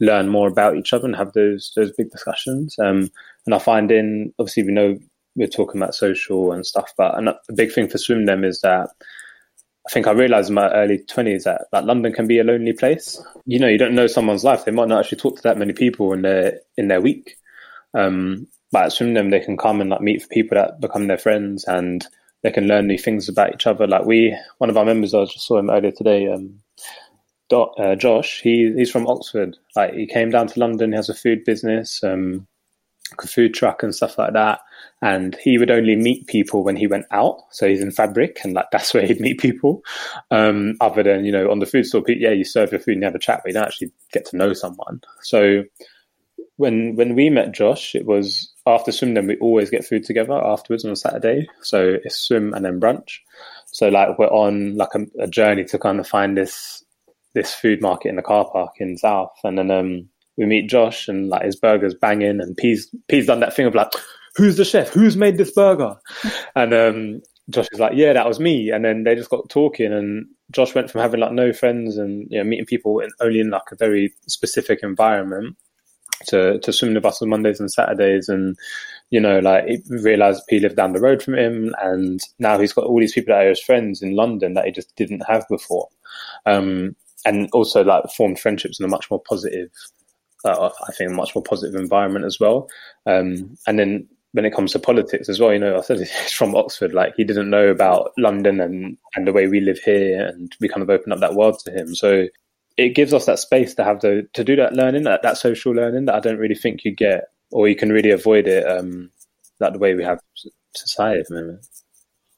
learn 0.00 0.28
more 0.28 0.48
about 0.48 0.76
each 0.76 0.92
other 0.92 1.06
and 1.06 1.16
have 1.16 1.32
those 1.32 1.72
those 1.76 1.92
big 1.92 2.10
discussions. 2.10 2.76
Um, 2.78 3.10
and 3.46 3.54
I 3.54 3.58
find 3.58 3.90
in 3.90 4.34
obviously 4.38 4.64
we 4.64 4.72
know 4.72 4.98
we're 5.36 5.46
talking 5.46 5.80
about 5.80 5.94
social 5.94 6.50
and 6.50 6.66
stuff, 6.66 6.92
but 6.96 7.14
a 7.16 7.52
big 7.54 7.72
thing 7.72 7.88
for 7.88 7.98
Swim 7.98 8.26
Dem 8.26 8.42
is 8.42 8.60
that 8.62 8.90
I 9.88 9.90
think 9.90 10.06
I 10.06 10.12
realized 10.12 10.50
in 10.50 10.54
my 10.54 10.70
early 10.70 10.98
20s 10.98 11.44
that, 11.44 11.62
that 11.72 11.86
London 11.86 12.12
can 12.12 12.26
be 12.26 12.38
a 12.38 12.44
lonely 12.44 12.74
place. 12.74 13.18
You 13.46 13.58
know, 13.58 13.68
you 13.68 13.78
don't 13.78 13.94
know 13.94 14.06
someone's 14.06 14.44
life. 14.44 14.66
They 14.66 14.70
might 14.70 14.88
not 14.88 15.00
actually 15.00 15.16
talk 15.16 15.36
to 15.36 15.42
that 15.44 15.56
many 15.56 15.72
people 15.72 16.12
in 16.12 16.20
their 16.20 16.60
in 16.76 16.88
their 16.88 17.00
week. 17.00 17.36
Um, 17.94 18.48
but 18.70 18.90
Swim 18.90 19.14
Dem, 19.14 19.30
they 19.30 19.40
can 19.40 19.56
come 19.56 19.80
and 19.80 19.88
like 19.88 20.02
meet 20.02 20.28
people 20.28 20.56
that 20.56 20.78
become 20.78 21.06
their 21.06 21.16
friends 21.16 21.64
and 21.64 22.06
they 22.42 22.50
can 22.50 22.68
learn 22.68 22.86
new 22.86 22.98
things 22.98 23.30
about 23.30 23.54
each 23.54 23.66
other. 23.66 23.86
Like 23.86 24.04
we, 24.04 24.36
one 24.58 24.68
of 24.68 24.76
our 24.76 24.84
members, 24.84 25.14
I 25.14 25.24
just 25.24 25.46
saw 25.46 25.58
him 25.58 25.70
earlier 25.70 25.92
today, 25.92 26.30
um, 26.30 26.60
Dot, 27.48 27.72
uh, 27.78 27.96
Josh, 27.96 28.42
he, 28.42 28.70
he's 28.76 28.90
from 28.90 29.06
Oxford. 29.06 29.56
Like 29.74 29.94
he 29.94 30.06
came 30.06 30.28
down 30.28 30.48
to 30.48 30.60
London, 30.60 30.92
he 30.92 30.96
has 30.96 31.08
a 31.08 31.14
food 31.14 31.44
business, 31.46 32.04
um, 32.04 32.46
food 33.26 33.54
truck 33.54 33.82
and 33.82 33.94
stuff 33.94 34.18
like 34.18 34.32
that 34.32 34.60
and 35.00 35.36
he 35.36 35.58
would 35.58 35.70
only 35.70 35.94
meet 35.94 36.26
people 36.26 36.64
when 36.64 36.76
he 36.76 36.86
went 36.86 37.06
out. 37.10 37.42
So 37.50 37.68
he's 37.68 37.80
in 37.80 37.90
fabric, 37.90 38.38
and 38.42 38.54
like 38.54 38.66
that's 38.72 38.92
where 38.92 39.06
he'd 39.06 39.20
meet 39.20 39.38
people. 39.38 39.82
Um, 40.30 40.76
other 40.80 41.02
than 41.02 41.24
you 41.24 41.32
know, 41.32 41.50
on 41.50 41.60
the 41.60 41.66
food 41.66 41.86
store, 41.86 42.02
yeah, 42.08 42.30
you 42.30 42.44
serve 42.44 42.72
your 42.72 42.80
food 42.80 42.94
and 42.94 43.02
you 43.02 43.06
have 43.06 43.14
a 43.14 43.20
chat, 43.20 43.40
but 43.42 43.48
you 43.48 43.54
don't 43.54 43.66
actually 43.66 43.92
get 44.12 44.24
to 44.26 44.36
know 44.36 44.52
someone. 44.52 45.00
So 45.22 45.64
when 46.56 46.96
when 46.96 47.14
we 47.14 47.30
met 47.30 47.52
Josh, 47.52 47.94
it 47.94 48.06
was 48.06 48.52
after 48.66 48.92
swim. 48.92 49.14
Then 49.14 49.26
we 49.26 49.36
always 49.38 49.70
get 49.70 49.84
food 49.84 50.04
together 50.04 50.34
afterwards 50.34 50.84
on 50.84 50.92
a 50.92 50.96
Saturday. 50.96 51.46
So 51.62 51.96
it's 52.04 52.20
swim 52.20 52.52
and 52.54 52.64
then 52.64 52.80
brunch. 52.80 53.18
So 53.66 53.88
like 53.88 54.18
we're 54.18 54.26
on 54.26 54.76
like 54.76 54.94
a, 54.94 55.22
a 55.22 55.26
journey 55.28 55.64
to 55.66 55.78
kind 55.78 56.00
of 56.00 56.08
find 56.08 56.36
this 56.36 56.84
this 57.34 57.54
food 57.54 57.80
market 57.80 58.08
in 58.08 58.16
the 58.16 58.22
car 58.22 58.50
park 58.50 58.72
in 58.78 58.96
South, 58.96 59.38
and 59.44 59.58
then 59.58 59.70
um, 59.70 60.08
we 60.38 60.46
meet 60.46 60.70
Josh 60.70 61.08
and 61.08 61.28
like 61.28 61.42
his 61.42 61.56
burgers 61.56 61.94
banging, 61.94 62.40
and 62.40 62.56
P's 62.56 62.88
P's 63.08 63.26
done 63.26 63.40
that 63.40 63.54
thing 63.54 63.66
of 63.66 63.74
like 63.74 63.90
who's 64.38 64.56
the 64.56 64.64
chef? 64.64 64.88
Who's 64.90 65.16
made 65.16 65.36
this 65.36 65.52
burger? 65.52 65.96
And 66.54 66.74
um, 66.74 67.20
Josh 67.50 67.68
is 67.72 67.80
like, 67.80 67.92
yeah, 67.94 68.12
that 68.12 68.26
was 68.26 68.40
me. 68.40 68.70
And 68.70 68.84
then 68.84 69.04
they 69.04 69.14
just 69.14 69.30
got 69.30 69.48
talking, 69.48 69.92
and 69.92 70.26
Josh 70.50 70.74
went 70.74 70.90
from 70.90 71.00
having 71.00 71.20
like 71.20 71.32
no 71.32 71.52
friends 71.52 71.98
and 71.98 72.26
you 72.30 72.38
know 72.38 72.44
meeting 72.44 72.66
people 72.66 73.00
in, 73.00 73.10
only 73.20 73.40
in 73.40 73.50
like 73.50 73.70
a 73.72 73.76
very 73.76 74.12
specific 74.26 74.80
environment 74.82 75.56
to 76.26 76.58
to 76.60 76.72
swimming 76.72 76.96
with 76.96 77.04
us 77.04 77.22
on 77.22 77.28
Mondays 77.28 77.60
and 77.60 77.70
Saturdays, 77.70 78.28
and 78.28 78.56
you 79.10 79.20
know 79.20 79.38
like 79.38 79.66
he 79.66 79.82
realized 79.88 80.42
he 80.48 80.60
lived 80.60 80.76
down 80.76 80.92
the 80.92 81.00
road 81.00 81.22
from 81.22 81.34
him, 81.34 81.74
and 81.80 82.20
now 82.38 82.58
he's 82.58 82.72
got 82.72 82.84
all 82.84 83.00
these 83.00 83.12
people 83.12 83.34
that 83.34 83.44
are 83.44 83.50
his 83.50 83.62
friends 83.62 84.02
in 84.02 84.16
London 84.16 84.54
that 84.54 84.64
he 84.64 84.72
just 84.72 84.94
didn't 84.96 85.22
have 85.28 85.46
before, 85.48 85.88
um, 86.46 86.96
and 87.24 87.48
also 87.52 87.84
like 87.84 88.04
formed 88.16 88.38
friendships 88.38 88.80
in 88.80 88.86
a 88.86 88.88
much 88.88 89.10
more 89.10 89.22
positive. 89.22 89.70
Uh, 90.44 90.70
I 90.86 90.92
think 90.92 91.10
a 91.10 91.14
much 91.14 91.34
more 91.34 91.42
positive 91.42 91.80
environment 91.80 92.24
as 92.24 92.38
well, 92.38 92.68
um, 93.06 93.56
and 93.66 93.78
then 93.78 94.08
when 94.32 94.44
it 94.44 94.54
comes 94.54 94.72
to 94.72 94.78
politics 94.78 95.28
as 95.28 95.40
well, 95.40 95.52
you 95.52 95.58
know, 95.58 95.78
I 95.78 95.80
said 95.80 95.98
he's 95.98 96.12
from 96.32 96.54
Oxford. 96.54 96.92
Like 96.94 97.14
he 97.16 97.24
didn't 97.24 97.50
know 97.50 97.68
about 97.68 98.12
London 98.18 98.60
and 98.60 98.96
and 99.14 99.26
the 99.26 99.32
way 99.32 99.48
we 99.48 99.60
live 99.60 99.78
here, 99.78 100.26
and 100.26 100.54
we 100.60 100.68
kind 100.68 100.82
of 100.82 100.90
opened 100.90 101.12
up 101.12 101.20
that 101.20 101.34
world 101.34 101.58
to 101.60 101.72
him. 101.72 101.94
So 101.94 102.26
it 102.76 102.94
gives 102.94 103.12
us 103.12 103.26
that 103.26 103.40
space 103.40 103.74
to 103.74 103.84
have 103.84 104.00
the 104.00 104.28
to 104.34 104.44
do 104.44 104.56
that 104.56 104.74
learning, 104.74 105.04
that 105.04 105.22
that 105.22 105.38
social 105.38 105.72
learning 105.72 106.06
that 106.06 106.14
I 106.14 106.20
don't 106.20 106.38
really 106.38 106.54
think 106.54 106.84
you 106.84 106.94
get, 106.94 107.24
or 107.50 107.68
you 107.68 107.76
can 107.76 107.90
really 107.90 108.10
avoid 108.10 108.46
it. 108.46 108.64
Um, 108.64 109.10
like 109.60 109.72
the 109.72 109.78
way 109.78 109.94
we 109.94 110.04
have 110.04 110.20
society 110.76 111.20
at 111.20 111.26
the 111.28 111.34
moment. 111.34 111.66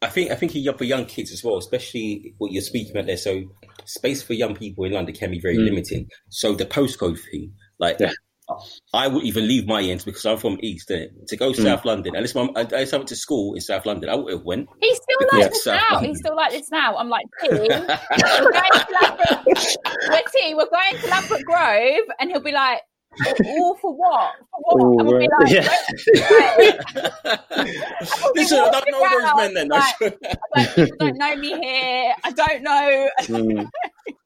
I 0.03 0.09
think 0.09 0.31
I 0.31 0.35
think 0.35 0.53
for 0.53 0.85
young 0.85 1.05
kids 1.05 1.31
as 1.31 1.45
well, 1.45 1.59
especially 1.59 2.35
what 2.39 2.53
you're 2.53 2.63
speaking 2.63 2.93
about 2.93 3.07
there. 3.07 3.19
So 3.19 3.43
space 3.85 4.23
for 4.23 4.33
young 4.33 4.55
people 4.55 4.85
in 4.85 4.93
London 4.93 5.15
can 5.15 5.31
be 5.31 5.41
very 5.41 5.59
mm. 5.59 5.67
limiting. 5.67 6.09
So 6.31 6.55
the 6.55 6.65
postcode 6.65 7.19
thing, 7.31 7.53
like 7.81 7.99
yeah. 7.99 8.12
I 8.93 9.07
wouldn't 9.07 9.27
even 9.27 9.47
leave 9.47 9.64
my 9.66 9.81
ends 9.83 10.05
because 10.05 10.27
I'm 10.27 10.38
from 10.38 10.59
East. 10.61 10.88
To 10.88 11.37
go 11.37 11.53
to 11.53 11.61
mm. 11.61 11.64
South 11.64 11.85
London, 11.85 12.16
unless 12.16 12.35
my, 12.35 12.49
I, 12.57 12.62
I 12.62 12.85
went 12.90 13.07
to 13.09 13.16
school 13.16 13.55
in 13.55 13.61
South 13.61 13.87
London, 13.87 14.11
I 14.11 14.16
would 14.16 14.33
have 14.33 14.43
went. 14.43 14.69
He's 14.81 14.97
still 14.97 15.29
like 15.33 15.53
this 15.53 15.62
South 15.64 15.77
now. 15.77 15.95
London. 15.95 16.11
He's 16.11 16.19
still 16.19 16.37
like 16.37 16.51
this 16.51 16.71
now. 16.71 16.97
I'm 16.97 17.09
like, 17.09 17.27
T, 17.40 17.49
we're 17.51 17.69
going 17.69 17.69
to 17.69 17.87
Ladbroke, 17.87 19.47
we're, 19.47 19.55
T, 19.55 19.77
we're 20.55 20.71
going 20.71 20.97
to 21.01 21.07
Ladbroke 21.09 21.45
Grove, 21.45 22.09
and 22.19 22.31
he'll 22.31 22.40
be 22.40 22.53
like, 22.53 22.81
all 23.45 23.77
for 23.77 23.95
what? 23.95 24.33
For 24.51 24.61
what? 24.61 24.83
Ooh, 24.83 24.99
and 24.99 25.09
we'll 25.09 25.19
be 25.19 25.29
like, 25.38 25.51
yeah. 25.51 25.69
Listen, 28.35 28.59
I 28.59 28.71
don't 28.71 28.90
know 28.90 29.09
those 29.11 29.37
men 29.37 29.55
then. 29.55 29.69
Like, 29.69 29.95
like, 30.57 30.75
people 30.75 30.97
don't 30.99 31.19
know 31.19 31.37
me 31.37 31.61
here. 31.61 32.14
I 32.25 32.31
don't 32.31 32.62
know. 32.62 33.11
Mm. 33.23 33.69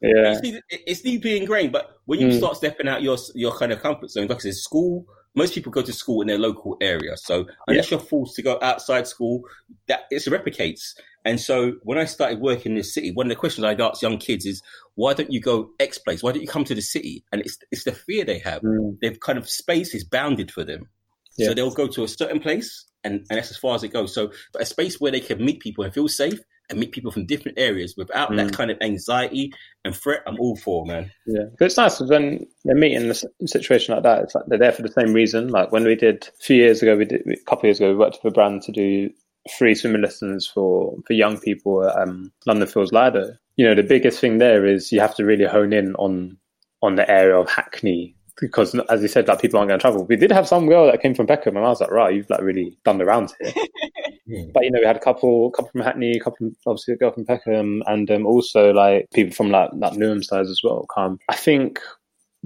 Yeah. 0.00 0.38
It's, 0.42 0.62
it's 0.70 1.00
deeply 1.02 1.36
ingrained, 1.36 1.72
but 1.72 1.98
when 2.06 2.20
you 2.20 2.28
mm. 2.28 2.38
start 2.38 2.56
stepping 2.56 2.88
out 2.88 3.02
your 3.02 3.16
your 3.34 3.56
kind 3.56 3.72
of 3.72 3.80
comfort 3.80 4.10
zone, 4.10 4.26
like 4.26 4.38
I 4.38 4.40
said, 4.40 4.54
school, 4.54 5.06
most 5.34 5.54
people 5.54 5.72
go 5.72 5.82
to 5.82 5.92
school 5.92 6.20
in 6.20 6.28
their 6.28 6.38
local 6.38 6.76
area. 6.80 7.16
So 7.16 7.46
unless 7.66 7.90
yeah. 7.90 7.98
you're 7.98 8.06
forced 8.06 8.36
to 8.36 8.42
go 8.42 8.58
outside 8.62 9.06
school, 9.06 9.42
that 9.88 10.02
it 10.10 10.22
replicates. 10.24 10.94
And 11.24 11.40
so 11.40 11.74
when 11.82 11.98
I 11.98 12.04
started 12.04 12.40
working 12.40 12.72
in 12.72 12.78
the 12.78 12.84
city, 12.84 13.10
one 13.10 13.26
of 13.26 13.30
the 13.30 13.36
questions 13.36 13.64
I'd 13.64 13.80
ask 13.80 14.02
young 14.02 14.18
kids 14.18 14.44
is, 14.44 14.62
why 14.94 15.14
don't 15.14 15.32
you 15.32 15.40
go 15.40 15.70
X 15.80 15.98
place? 15.98 16.22
Why 16.22 16.32
don't 16.32 16.42
you 16.42 16.48
come 16.48 16.64
to 16.64 16.74
the 16.74 16.82
city? 16.82 17.24
And 17.32 17.40
it's 17.40 17.58
it's 17.70 17.84
the 17.84 17.92
fear 17.92 18.24
they 18.24 18.38
have. 18.40 18.62
Mm. 18.62 18.98
They've 19.00 19.18
kind 19.18 19.38
of 19.38 19.48
space 19.48 19.94
is 19.94 20.04
bounded 20.04 20.50
for 20.50 20.64
them. 20.64 20.88
Yeah. 21.36 21.48
So 21.48 21.54
they'll 21.54 21.70
go 21.70 21.88
to 21.88 22.04
a 22.04 22.08
certain 22.08 22.40
place 22.40 22.84
and, 23.02 23.26
and 23.28 23.38
that's 23.38 23.50
as 23.50 23.56
far 23.56 23.74
as 23.74 23.82
it 23.82 23.88
goes. 23.88 24.14
So 24.14 24.30
a 24.58 24.64
space 24.64 25.00
where 25.00 25.10
they 25.10 25.20
can 25.20 25.44
meet 25.44 25.60
people 25.60 25.84
and 25.84 25.92
feel 25.92 26.08
safe, 26.08 26.38
and 26.70 26.78
meet 26.80 26.92
people 26.92 27.10
from 27.12 27.26
different 27.26 27.58
areas 27.58 27.94
without 27.96 28.30
Mm. 28.30 28.36
that 28.36 28.52
kind 28.56 28.70
of 28.70 28.78
anxiety 28.80 29.52
and 29.84 29.94
threat, 29.94 30.20
I'm 30.26 30.40
all 30.40 30.56
for, 30.56 30.86
man. 30.86 31.10
Yeah, 31.26 31.44
but 31.58 31.66
it's 31.66 31.76
nice 31.76 32.00
when 32.00 32.46
they 32.64 32.74
meet 32.74 32.94
in 32.94 33.10
a 33.10 33.46
situation 33.48 33.94
like 33.94 34.02
that. 34.04 34.22
It's 34.22 34.34
like 34.34 34.44
they're 34.46 34.58
there 34.58 34.72
for 34.72 34.82
the 34.82 34.88
same 34.88 35.12
reason. 35.12 35.48
Like 35.48 35.72
when 35.72 35.84
we 35.84 35.94
did 35.94 36.28
a 36.40 36.42
few 36.42 36.56
years 36.56 36.82
ago, 36.82 36.96
we 36.96 37.04
did 37.04 37.22
a 37.26 37.36
couple 37.44 37.60
of 37.60 37.64
years 37.64 37.80
ago, 37.80 37.90
we 37.90 37.96
worked 37.96 38.18
with 38.22 38.32
a 38.32 38.34
brand 38.34 38.62
to 38.62 38.72
do 38.72 39.10
free 39.58 39.74
swimming 39.74 40.00
lessons 40.00 40.46
for 40.46 40.96
for 41.06 41.12
young 41.12 41.38
people 41.38 41.86
at 41.86 41.96
um, 41.98 42.32
London 42.46 42.66
Fields 42.66 42.92
Lido. 42.92 43.34
You 43.56 43.66
know, 43.66 43.74
the 43.74 43.82
biggest 43.82 44.18
thing 44.18 44.38
there 44.38 44.64
is 44.64 44.90
you 44.90 45.00
have 45.00 45.14
to 45.16 45.24
really 45.24 45.44
hone 45.44 45.72
in 45.74 45.94
on 45.96 46.38
on 46.82 46.96
the 46.96 47.08
area 47.10 47.36
of 47.36 47.48
Hackney 47.50 48.16
because, 48.40 48.74
as 48.88 49.00
you 49.02 49.08
said, 49.08 49.28
like 49.28 49.40
people 49.40 49.58
aren't 49.58 49.68
going 49.68 49.78
to 49.78 49.82
travel. 49.82 50.04
We 50.06 50.16
did 50.16 50.32
have 50.32 50.48
some 50.48 50.66
girl 50.66 50.86
that 50.86 51.00
came 51.02 51.14
from 51.14 51.26
Peckham, 51.26 51.56
and 51.56 51.64
I 51.64 51.68
was 51.68 51.80
like, 51.80 51.90
right, 51.90 52.14
you've 52.14 52.28
like 52.30 52.40
really 52.40 52.76
done 52.84 52.98
the 52.98 53.04
rounds 53.04 53.34
here. 53.40 53.52
Mm. 54.28 54.52
But 54.52 54.64
you 54.64 54.70
know, 54.70 54.80
we 54.80 54.86
had 54.86 54.96
a 54.96 55.00
couple, 55.00 55.50
couple 55.50 55.70
from 55.70 55.82
Hackney, 55.82 56.16
a 56.16 56.20
couple, 56.20 56.36
from, 56.38 56.56
obviously 56.66 56.94
a 56.94 56.96
girl 56.96 57.12
from 57.12 57.26
Peckham, 57.26 57.82
and 57.86 58.10
um, 58.10 58.26
also 58.26 58.72
like 58.72 59.06
people 59.12 59.34
from 59.34 59.50
like 59.50 59.70
like 59.74 59.92
Newham 59.92 60.24
sides 60.24 60.50
as 60.50 60.60
well. 60.64 60.86
Come, 60.94 61.18
I 61.28 61.36
think 61.36 61.78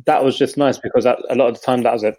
that 0.07 0.25
was 0.25 0.37
just 0.37 0.57
nice 0.57 0.79
because 0.79 1.05
that, 1.05 1.19
a 1.31 1.35
lot 1.35 1.49
of 1.49 1.55
the 1.55 1.61
time 1.61 1.83
that 1.83 1.93
was 1.93 2.05
a 2.05 2.15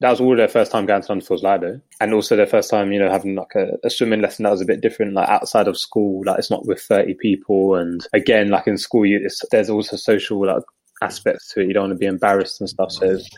that 0.00 0.10
was 0.10 0.20
all 0.20 0.36
their 0.36 0.46
first 0.46 0.70
time 0.70 0.86
going 0.86 1.02
to 1.02 1.12
London 1.12 1.38
Lido, 1.42 1.80
and 2.00 2.14
also 2.14 2.36
their 2.36 2.46
first 2.46 2.70
time, 2.70 2.92
you 2.92 3.00
know, 3.00 3.10
having 3.10 3.34
like 3.34 3.54
a, 3.56 3.72
a 3.82 3.90
swimming 3.90 4.20
lesson 4.20 4.44
that 4.44 4.50
was 4.50 4.60
a 4.60 4.66
bit 4.66 4.80
different, 4.80 5.14
like 5.14 5.28
outside 5.28 5.66
of 5.66 5.76
school, 5.76 6.22
like 6.24 6.38
it's 6.38 6.50
not 6.50 6.66
with 6.66 6.80
thirty 6.80 7.14
people, 7.14 7.74
and 7.74 8.06
again, 8.12 8.50
like 8.50 8.66
in 8.66 8.78
school, 8.78 9.04
you, 9.06 9.20
it's, 9.24 9.42
there's 9.50 9.70
also 9.70 9.96
social 9.96 10.46
like 10.46 10.62
aspects 11.02 11.52
to 11.52 11.60
it. 11.60 11.66
You 11.66 11.72
don't 11.72 11.84
want 11.84 11.92
to 11.92 11.98
be 11.98 12.06
embarrassed 12.06 12.60
and 12.60 12.68
stuff. 12.68 12.90
So, 12.92 13.10
it's, 13.10 13.28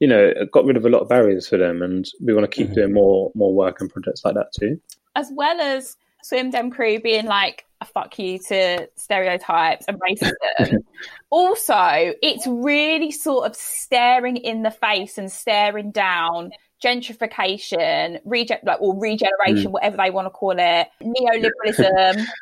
you 0.00 0.08
know, 0.08 0.32
it 0.36 0.50
got 0.52 0.64
rid 0.64 0.76
of 0.76 0.84
a 0.84 0.88
lot 0.88 1.00
of 1.00 1.08
barriers 1.08 1.48
for 1.48 1.56
them, 1.56 1.82
and 1.82 2.08
we 2.20 2.34
want 2.34 2.50
to 2.50 2.56
keep 2.56 2.68
Mhm. 2.68 2.74
doing 2.74 2.92
more 2.92 3.32
more 3.34 3.54
work 3.54 3.80
and 3.80 3.90
projects 3.90 4.24
like 4.24 4.34
that 4.34 4.52
too. 4.58 4.80
As 5.14 5.30
well 5.32 5.60
as 5.60 5.96
Swim 6.22 6.50
Dem 6.50 6.70
Crew 6.70 7.00
being 7.00 7.26
like 7.26 7.64
a 7.80 7.84
fuck 7.84 8.18
you 8.18 8.38
to 8.48 8.88
stereotypes 8.96 9.84
and 9.86 10.00
racism, 10.00 10.78
also 11.30 12.14
it's 12.22 12.46
really 12.46 13.10
sort 13.10 13.46
of 13.46 13.54
staring 13.54 14.36
in 14.36 14.62
the 14.62 14.70
face 14.70 15.18
and 15.18 15.30
staring 15.30 15.90
down 15.90 16.50
gentrification, 16.84 18.20
rege- 18.24 18.62
like 18.64 18.80
or 18.80 18.98
regeneration, 18.98 19.70
mm. 19.70 19.72
whatever 19.72 19.96
they 19.96 20.10
want 20.10 20.26
to 20.26 20.30
call 20.30 20.54
it, 20.58 20.88
neoliberalism. 21.02 22.24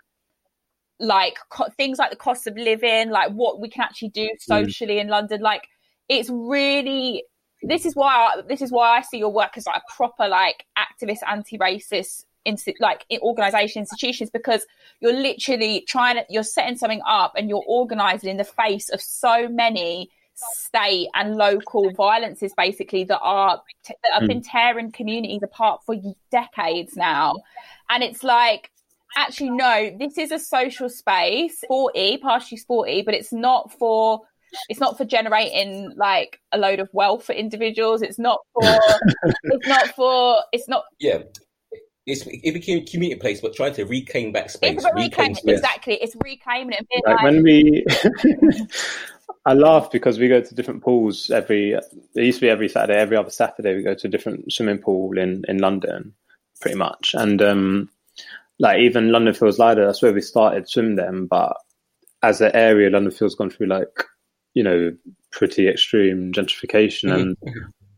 Like 1.00 1.37
co- 1.50 1.66
things 1.76 1.98
like 1.98 2.11
the 2.11 2.16
cost 2.16 2.46
of 2.46 2.54
living, 2.56 3.11
like 3.11 3.32
what 3.32 3.61
we 3.61 3.68
can 3.68 3.82
actually 3.82 4.11
do 4.11 4.22
mm. 4.22 4.40
socially 4.40 5.00
in 5.00 5.08
London, 5.08 5.40
like 5.40 5.66
it's 6.08 6.30
really 6.30 7.24
this 7.62 7.87
is 7.87 7.96
why 7.96 8.14
I, 8.14 8.42
this 8.42 8.62
is 8.62 8.70
why 8.70 8.98
I 8.98 9.02
see 9.02 9.18
your 9.18 9.32
work 9.32 9.56
as 9.56 9.66
like 9.66 9.82
a 9.82 9.92
proper 9.96 10.28
like 10.28 10.64
activist, 10.78 11.18
anti-racist, 11.26 12.24
insti- 12.46 12.74
like 12.81 13.05
organisation 13.22 13.81
institutions 13.81 14.31
because 14.31 14.66
you're 15.00 15.12
literally 15.12 15.85
trying 15.88 16.16
to 16.16 16.24
you're 16.28 16.42
setting 16.42 16.76
something 16.76 17.02
up 17.07 17.33
and 17.37 17.48
you're 17.48 17.64
organising 17.66 18.31
in 18.31 18.37
the 18.37 18.44
face 18.44 18.88
of 18.90 19.00
so 19.00 19.48
many 19.48 20.11
state 20.35 21.09
and 21.14 21.37
local 21.37 21.90
violences 21.92 22.52
basically 22.57 23.05
that 23.05 23.20
are 23.20 23.62
that 23.87 24.12
have 24.12 24.28
been 24.28 24.38
hmm. 24.38 24.42
tearing 24.42 24.90
communities 24.90 25.42
apart 25.42 25.81
for 25.85 25.94
decades 26.31 26.96
now. 26.96 27.35
And 27.90 28.02
it's 28.02 28.22
like 28.24 28.70
actually 29.16 29.50
no 29.50 29.94
this 29.98 30.16
is 30.16 30.33
a 30.33 30.38
social 30.38 30.88
space 30.88 31.61
sporty 31.61 32.16
partially 32.16 32.57
sporty 32.57 33.02
but 33.02 33.12
it's 33.12 33.31
not 33.31 33.70
for 33.70 34.22
it's 34.68 34.81
not 34.81 34.96
for 34.96 35.05
generating 35.05 35.92
like 35.96 36.40
a 36.52 36.59
load 36.59 36.81
of 36.81 36.88
wealth 36.92 37.24
for 37.24 37.33
individuals. 37.33 38.02
It's 38.02 38.18
not 38.18 38.40
for 38.52 38.62
it's 39.44 39.66
not 39.66 39.88
for 39.94 40.38
it's 40.52 40.68
not 40.68 40.85
Yeah. 40.98 41.22
It's, 42.04 42.26
it 42.26 42.52
became 42.52 42.78
a 42.78 42.84
community 42.84 43.20
place, 43.20 43.40
but 43.40 43.54
trying 43.54 43.74
to 43.74 43.84
reclaim 43.84 44.32
back 44.32 44.50
space. 44.50 44.72
it's 44.72 44.84
about 44.84 44.94
reclaim 44.94 45.08
reclaiming 45.10 45.34
space. 45.36 45.58
exactly 45.58 45.94
it's 45.94 46.16
reclaiming 46.16 46.76
it 46.78 47.02
like 47.06 47.14
like, 47.14 47.22
when 47.22 47.42
we 47.44 47.84
i 49.46 49.54
laugh 49.54 49.90
because 49.90 50.18
we 50.18 50.28
go 50.28 50.40
to 50.40 50.54
different 50.54 50.82
pools 50.82 51.30
every 51.30 51.72
it 51.72 51.84
used 52.14 52.38
to 52.38 52.46
be 52.46 52.50
every 52.50 52.68
saturday 52.68 52.98
every 52.98 53.16
other 53.16 53.30
saturday 53.30 53.76
we 53.76 53.82
go 53.82 53.94
to 53.94 54.08
a 54.08 54.10
different 54.10 54.52
swimming 54.52 54.78
pool 54.78 55.16
in 55.16 55.44
in 55.46 55.58
london 55.58 56.12
pretty 56.60 56.76
much 56.76 57.14
and 57.16 57.40
um 57.40 57.88
like 58.58 58.78
even 58.80 59.12
london 59.12 59.34
fields 59.34 59.58
lido 59.58 59.86
that's 59.86 60.02
where 60.02 60.12
we 60.12 60.20
started 60.20 60.68
Swim 60.68 60.96
Dem 60.96 61.26
but 61.26 61.56
as 62.22 62.40
an 62.40 62.50
area 62.54 62.90
london 62.90 63.12
fields 63.12 63.34
gone 63.34 63.50
through 63.50 63.66
like 63.66 64.04
you 64.54 64.62
know 64.62 64.92
pretty 65.30 65.68
extreme 65.68 66.32
gentrification 66.32 67.12
and 67.12 67.36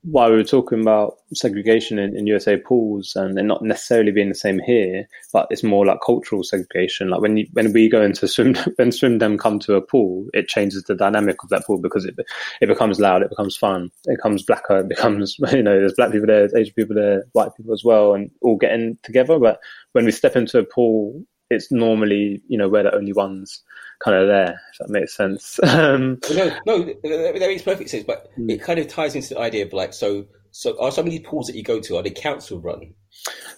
while 0.04 0.30
we 0.30 0.36
were 0.36 0.44
talking 0.44 0.82
about 0.82 1.14
segregation 1.32 1.98
in, 1.98 2.14
in 2.16 2.26
USA 2.26 2.58
pools 2.58 3.16
and 3.16 3.38
it 3.38 3.42
not 3.42 3.62
necessarily 3.62 4.12
being 4.12 4.28
the 4.28 4.34
same 4.34 4.58
here, 4.58 5.08
but 5.32 5.46
it's 5.50 5.62
more 5.62 5.86
like 5.86 5.98
cultural 6.04 6.44
segregation. 6.44 7.08
Like 7.08 7.22
when 7.22 7.38
you, 7.38 7.46
when 7.52 7.72
we 7.72 7.88
go 7.88 8.02
into 8.02 8.28
swim, 8.28 8.54
when 8.76 8.92
Swim 8.92 9.18
Dem 9.18 9.38
come 9.38 9.58
to 9.60 9.74
a 9.74 9.80
pool, 9.80 10.26
it 10.34 10.46
changes 10.48 10.82
the 10.84 10.94
dynamic 10.94 11.42
of 11.42 11.48
that 11.48 11.64
pool 11.66 11.78
because 11.78 12.04
it 12.04 12.14
it 12.60 12.66
becomes 12.66 13.00
loud, 13.00 13.22
it 13.22 13.30
becomes 13.30 13.56
fun, 13.56 13.90
it 14.04 14.16
becomes 14.16 14.42
blacker, 14.42 14.78
it 14.78 14.88
becomes 14.88 15.36
you 15.52 15.62
know 15.62 15.78
there's 15.78 15.94
black 15.94 16.12
people 16.12 16.26
there, 16.26 16.40
there's 16.40 16.54
Asian 16.54 16.74
people 16.74 16.94
there, 16.94 17.24
white 17.32 17.54
people 17.56 17.72
as 17.72 17.82
well, 17.82 18.14
and 18.14 18.30
all 18.42 18.56
getting 18.56 18.98
together. 19.02 19.38
But 19.38 19.58
when 19.92 20.04
we 20.04 20.12
step 20.12 20.36
into 20.36 20.58
a 20.58 20.64
pool, 20.64 21.24
it's 21.48 21.72
normally 21.72 22.42
you 22.48 22.58
know 22.58 22.68
we're 22.68 22.82
the 22.82 22.94
only 22.94 23.14
ones 23.14 23.62
kind 24.02 24.16
of 24.16 24.28
there. 24.28 24.60
If 24.72 24.78
that 24.78 24.90
makes 24.90 25.16
sense. 25.16 25.58
Um, 25.64 26.18
No, 26.34 26.56
no, 26.66 26.84
that 26.84 27.34
makes 27.38 27.62
perfect 27.62 27.90
sense. 27.90 28.04
But 28.04 28.28
Mm. 28.38 28.50
it 28.52 28.62
kind 28.62 28.78
of 28.78 28.88
ties 28.88 29.14
into 29.14 29.34
the 29.34 29.40
idea 29.40 29.66
of 29.66 29.72
like, 29.72 29.92
so, 29.92 30.26
so 30.50 30.80
are 30.80 30.90
some 30.92 31.06
of 31.06 31.10
these 31.12 31.20
pools 31.26 31.46
that 31.48 31.56
you 31.56 31.62
go 31.62 31.80
to 31.80 31.96
are 31.96 32.02
they 32.02 32.10
council 32.10 32.60
run? 32.60 32.94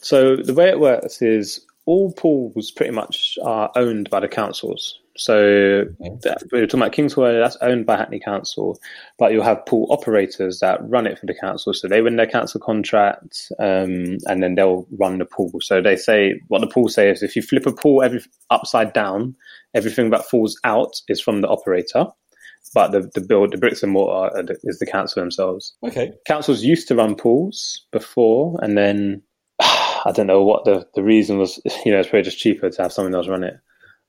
So 0.01 0.37
the 0.37 0.55
way 0.55 0.69
it 0.69 0.81
works 0.81 1.21
is 1.23 1.65
all 1.87 2.13
pools 2.13 2.71
pretty 2.71 2.93
much 2.93 3.39
are 3.45 3.71
owned 3.77 4.11
by 4.11 4.21
the 4.21 4.29
councils. 4.29 4.99
So 5.19 5.85
that, 6.23 6.43
we're 6.53 6.67
talking 6.67 6.81
about 6.83 6.93
Kingsway, 6.93 7.39
that's 7.39 7.57
owned 7.63 7.87
by 7.87 7.97
Hackney 7.97 8.21
Council, 8.21 8.79
but 9.19 9.33
you'll 9.33 9.45
have 9.45 9.65
pool 9.65 9.87
operators 9.91 10.59
that 10.61 10.79
run 10.91 11.07
it 11.07 11.19
for 11.19 11.25
the 11.25 11.35
council. 11.35 11.73
So 11.73 11.89
they 11.89 12.03
win 12.03 12.17
their 12.17 12.27
council 12.27 12.61
contract, 12.61 13.51
um, 13.59 14.19
and 14.27 14.43
then 14.43 14.57
they'll 14.57 14.87
run 14.99 15.17
the 15.17 15.25
pool. 15.25 15.53
So 15.63 15.81
they 15.81 15.97
say 15.97 16.39
what 16.49 16.61
the 16.61 16.67
pool 16.67 16.89
says: 16.91 17.23
if 17.23 17.35
you 17.35 17.41
flip 17.41 17.65
a 17.65 17.73
pool 17.73 18.03
every 18.03 18.21
upside 18.51 18.93
down, 18.93 19.35
everything 19.77 20.11
that 20.11 20.25
falls 20.25 20.59
out 20.65 20.95
is 21.09 21.21
from 21.21 21.41
the 21.43 21.49
operator, 21.49 22.07
but 22.75 22.91
the 22.93 23.09
the 23.15 23.21
build, 23.21 23.53
the 23.53 23.59
bricks 23.59 23.83
and 23.85 23.93
mortar 23.93 24.43
the- 24.43 24.59
is 24.65 24.79
the 24.81 24.87
council 24.87 25.23
themselves 25.23 25.77
Okay. 25.85 26.13
councils 26.27 26.65
used 26.65 26.89
to 26.89 26.97
run 26.97 27.15
pools 27.15 27.87
before, 27.93 28.59
and 28.63 28.77
then 28.77 29.23
I 29.61 30.13
don't 30.15 30.27
know 30.27 30.43
what 30.45 30.65
the, 30.65 30.87
the 30.95 31.03
reason 31.05 31.39
was. 31.39 31.61
You 31.85 31.93
know, 31.93 32.01
it's 32.01 32.09
probably 32.09 32.25
just 32.25 32.39
cheaper 32.39 32.69
to 32.71 32.83
have 32.83 32.93
someone 32.93 33.15
else 33.15 33.29
run 33.29 33.45
it. 33.45 33.55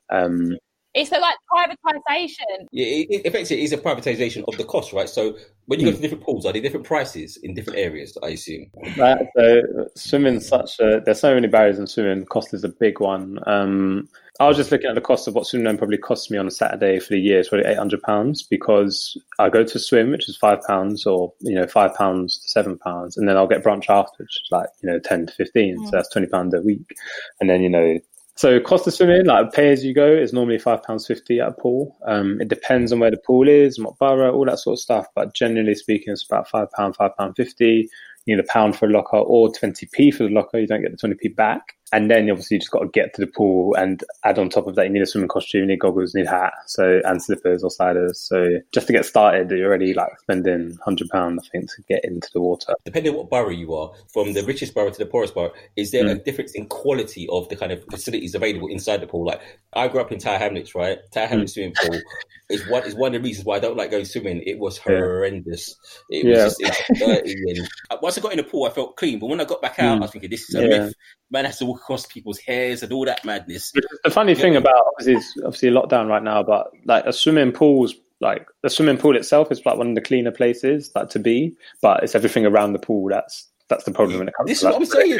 Um, 0.09 0.57
it's 0.97 1.11
a, 1.11 1.19
like 1.19 1.35
privatization 1.51 2.67
Yeah, 2.71 2.85
it, 2.85 3.07
it, 3.09 3.25
effectively, 3.25 3.61
it 3.61 3.65
is 3.65 3.73
a 3.73 3.77
privatization 3.77 4.43
of 4.47 4.57
the 4.57 4.63
cost, 4.63 4.93
right? 4.93 5.07
So 5.07 5.37
when 5.65 5.79
you 5.79 5.85
go 5.85 5.95
to 5.95 6.01
different 6.01 6.23
pools, 6.23 6.45
are 6.45 6.53
they 6.53 6.59
different 6.59 6.85
prices 6.85 7.37
in 7.37 7.53
different 7.53 7.79
areas? 7.79 8.17
I 8.23 8.29
assume. 8.29 8.71
that, 8.97 9.27
so 9.35 9.89
swimming's 9.95 10.47
such 10.47 10.79
a 10.79 11.01
there's 11.05 11.19
so 11.19 11.33
many 11.33 11.47
barriers 11.47 11.79
in 11.79 11.87
swimming. 11.87 12.25
Cost 12.25 12.53
is 12.53 12.63
a 12.63 12.69
big 12.69 12.99
one. 12.99 13.39
Um, 13.47 14.09
I 14.39 14.47
was 14.47 14.57
just 14.57 14.71
looking 14.71 14.89
at 14.89 14.95
the 14.95 15.01
cost 15.01 15.27
of 15.27 15.33
what 15.33 15.47
swimming 15.47 15.77
probably 15.77 15.97
cost 15.97 16.29
me 16.29 16.37
on 16.37 16.47
a 16.47 16.51
Saturday 16.51 16.99
for 16.99 17.13
the 17.13 17.19
year. 17.19 17.39
It's 17.39 17.49
probably 17.49 17.67
eight 17.67 17.77
hundred 17.77 18.01
pounds 18.01 18.43
because 18.43 19.19
I 19.39 19.49
go 19.49 19.63
to 19.63 19.79
swim, 19.79 20.11
which 20.11 20.29
is 20.29 20.37
five 20.37 20.61
pounds, 20.63 21.05
or 21.05 21.33
you 21.39 21.55
know 21.55 21.67
five 21.67 21.93
pounds 21.95 22.39
to 22.39 22.49
seven 22.49 22.77
pounds, 22.77 23.17
and 23.17 23.27
then 23.27 23.37
I'll 23.37 23.47
get 23.47 23.63
brunch 23.63 23.89
after, 23.89 24.23
which 24.23 24.41
is 24.43 24.47
like 24.51 24.69
you 24.81 24.89
know 24.89 24.99
ten 24.99 25.27
to 25.27 25.33
fifteen. 25.33 25.83
So 25.85 25.91
that's 25.91 26.09
twenty 26.09 26.27
pounds 26.27 26.53
a 26.53 26.61
week, 26.61 26.95
and 27.39 27.49
then 27.49 27.61
you 27.61 27.69
know 27.69 27.99
So 28.37 28.59
cost 28.59 28.85
of 28.85 28.93
swimming, 28.93 29.25
like 29.25 29.51
pay 29.51 29.71
as 29.71 29.83
you 29.83 29.95
go, 29.95 30.07
is 30.07 30.31
normally 30.31 30.59
five 30.59 30.83
pounds 30.83 31.07
fifty 31.07 31.39
at 31.39 31.47
a 31.47 31.51
pool. 31.51 31.97
Um, 32.05 32.39
it 32.39 32.49
depends 32.49 32.93
on 32.93 32.99
where 32.99 33.09
the 33.09 33.17
pool 33.17 33.47
is, 33.47 33.79
what 33.79 33.97
borough, 33.97 34.31
all 34.31 34.45
that 34.45 34.59
sort 34.59 34.75
of 34.75 34.79
stuff. 34.79 35.07
But 35.15 35.33
generally 35.33 35.73
speaking, 35.73 36.13
it's 36.13 36.23
about 36.23 36.47
five 36.47 36.71
pound, 36.71 36.95
five 36.95 37.17
pound 37.17 37.35
fifty. 37.35 37.89
You 38.25 38.35
need 38.35 38.43
a 38.43 38.47
pound 38.47 38.75
for 38.75 38.85
a 38.85 38.91
locker 38.91 39.17
or 39.17 39.51
twenty 39.51 39.87
p 39.91 40.11
for 40.11 40.23
the 40.23 40.29
locker. 40.29 40.59
You 40.59 40.67
don't 40.67 40.83
get 40.83 40.91
the 40.91 40.97
twenty 40.97 41.15
p 41.15 41.29
back. 41.29 41.76
And 41.93 42.11
then 42.11 42.29
obviously 42.29 42.55
you 42.55 42.59
just 42.59 42.71
got 42.71 42.79
to 42.79 42.87
get 42.89 43.13
to 43.13 43.21
the 43.21 43.31
pool 43.31 43.75
and 43.75 44.03
add 44.25 44.37
on 44.39 44.49
top 44.49 44.67
of 44.67 44.75
that, 44.75 44.85
you 44.85 44.89
need 44.91 45.01
a 45.01 45.05
swimming 45.05 45.29
costume, 45.29 45.61
you 45.61 45.67
need 45.67 45.79
goggles, 45.79 46.13
you 46.13 46.21
need 46.21 46.27
a 46.27 46.31
hat, 46.31 46.53
so 46.65 46.99
and 47.05 47.23
slippers 47.23 47.63
or 47.63 47.71
sliders. 47.71 48.19
So 48.19 48.59
just 48.73 48.87
to 48.87 48.93
get 48.93 49.05
started, 49.05 49.49
you're 49.51 49.67
already 49.67 49.93
like 49.93 50.19
spending 50.19 50.77
hundred 50.83 51.09
pound, 51.09 51.39
I 51.43 51.47
think, 51.49 51.69
to 51.75 51.81
get 51.83 52.03
into 52.03 52.29
the 52.33 52.41
water. 52.41 52.73
Depending 52.85 53.13
on 53.13 53.17
what 53.19 53.29
borough 53.29 53.49
you 53.49 53.73
are, 53.73 53.91
from 54.11 54.33
the 54.33 54.43
richest 54.43 54.73
borough 54.73 54.89
to 54.89 54.97
the 54.99 55.05
poorest 55.05 55.33
borough, 55.33 55.53
is 55.75 55.91
there 55.91 56.07
a 56.07 56.15
difference 56.15 56.53
in 56.53 56.67
quality 56.67 57.27
of 57.31 57.47
the 57.49 57.55
kind 57.55 57.71
of 57.71 57.83
facilities 57.89 58.35
available 58.35 58.67
inside 58.67 59.01
the 59.01 59.07
pool? 59.07 59.25
Like 59.25 59.41
I 59.73 59.87
grew 59.87 60.01
up 60.01 60.11
in 60.11 60.19
Tower 60.19 60.39
Hamlets, 60.39 60.75
right? 60.75 60.99
Tower 61.13 61.27
Hamlets 61.27 61.53
swimming 61.53 61.75
pool 61.81 62.01
is 62.49 62.65
one 62.65 62.83
is 62.85 62.95
one 62.95 63.13
of 63.13 63.21
the 63.21 63.27
reasons 63.27 63.45
why 63.45 63.57
I 63.57 63.59
don't 63.59 63.75
like 63.75 63.91
going 63.91 64.05
swimming. 64.05 64.41
It 64.45 64.57
was 64.57 64.77
Yeah. 64.77 64.99
horrendous. 64.99 65.75
It 66.09 66.25
Yeah. 66.25 66.31
was 66.31 66.43
just 66.43 66.61
it 66.61 66.65
was 66.65 66.99
dirty. 66.99 67.31
And 67.31 67.67
uh, 67.89 67.97
once 68.01 68.17
I 68.17 68.21
got 68.21 68.31
in 68.31 68.37
the 68.37 68.43
pool, 68.43 68.65
I 68.65 68.69
felt 68.69 68.95
clean. 68.95 69.19
But 69.19 69.27
when 69.27 69.41
I 69.41 69.45
got 69.45 69.61
back 69.61 69.79
out, 69.79 69.97
I 69.97 70.01
was 70.01 70.11
thinking, 70.11 70.29
this 70.29 70.49
is 70.49 70.55
a 70.55 70.61
Yeah. 70.61 70.67
myth. 70.67 70.93
Man 71.29 71.43
has 71.43 71.57
to 71.59 71.65
walk 71.65 71.76
across 71.77 72.05
people's 72.05 72.39
hairs 72.39 72.83
and 72.83 72.91
all 72.91 73.05
that 73.05 73.23
madness. 73.23 73.71
The 74.03 74.09
funny 74.11 74.35
thing 74.35 74.55
about 74.55 74.83
obviously 74.87 75.13
it's 75.15 75.33
obviously 75.45 75.69
a 75.69 75.71
lockdown 75.71 76.07
right 76.07 76.23
now, 76.23 76.43
but 76.43 76.67
like 76.85 77.05
a 77.05 77.13
swimming 77.13 77.51
pool's 77.51 77.95
like 78.19 78.47
the 78.63 78.69
swimming 78.69 78.97
pool 78.97 79.15
itself 79.15 79.51
is 79.51 79.63
like 79.65 79.77
one 79.77 79.89
of 79.89 79.95
the 79.95 80.01
cleaner 80.01 80.31
places 80.31 80.91
like 80.95 81.09
to 81.09 81.19
be, 81.19 81.55
but 81.81 82.03
it's 82.03 82.15
everything 82.15 82.45
around 82.45 82.73
the 82.73 82.79
pool 82.79 83.07
that's 83.09 83.47
that's 83.69 83.83
the 83.83 83.91
problem 83.91 84.19
when 84.19 84.27
it 84.29 84.33
comes 84.33 84.47
This 84.49 84.61
to 84.61 84.67
is 84.69 84.73
what 84.73 84.81
I'm 84.81 84.85
saying. 84.85 85.19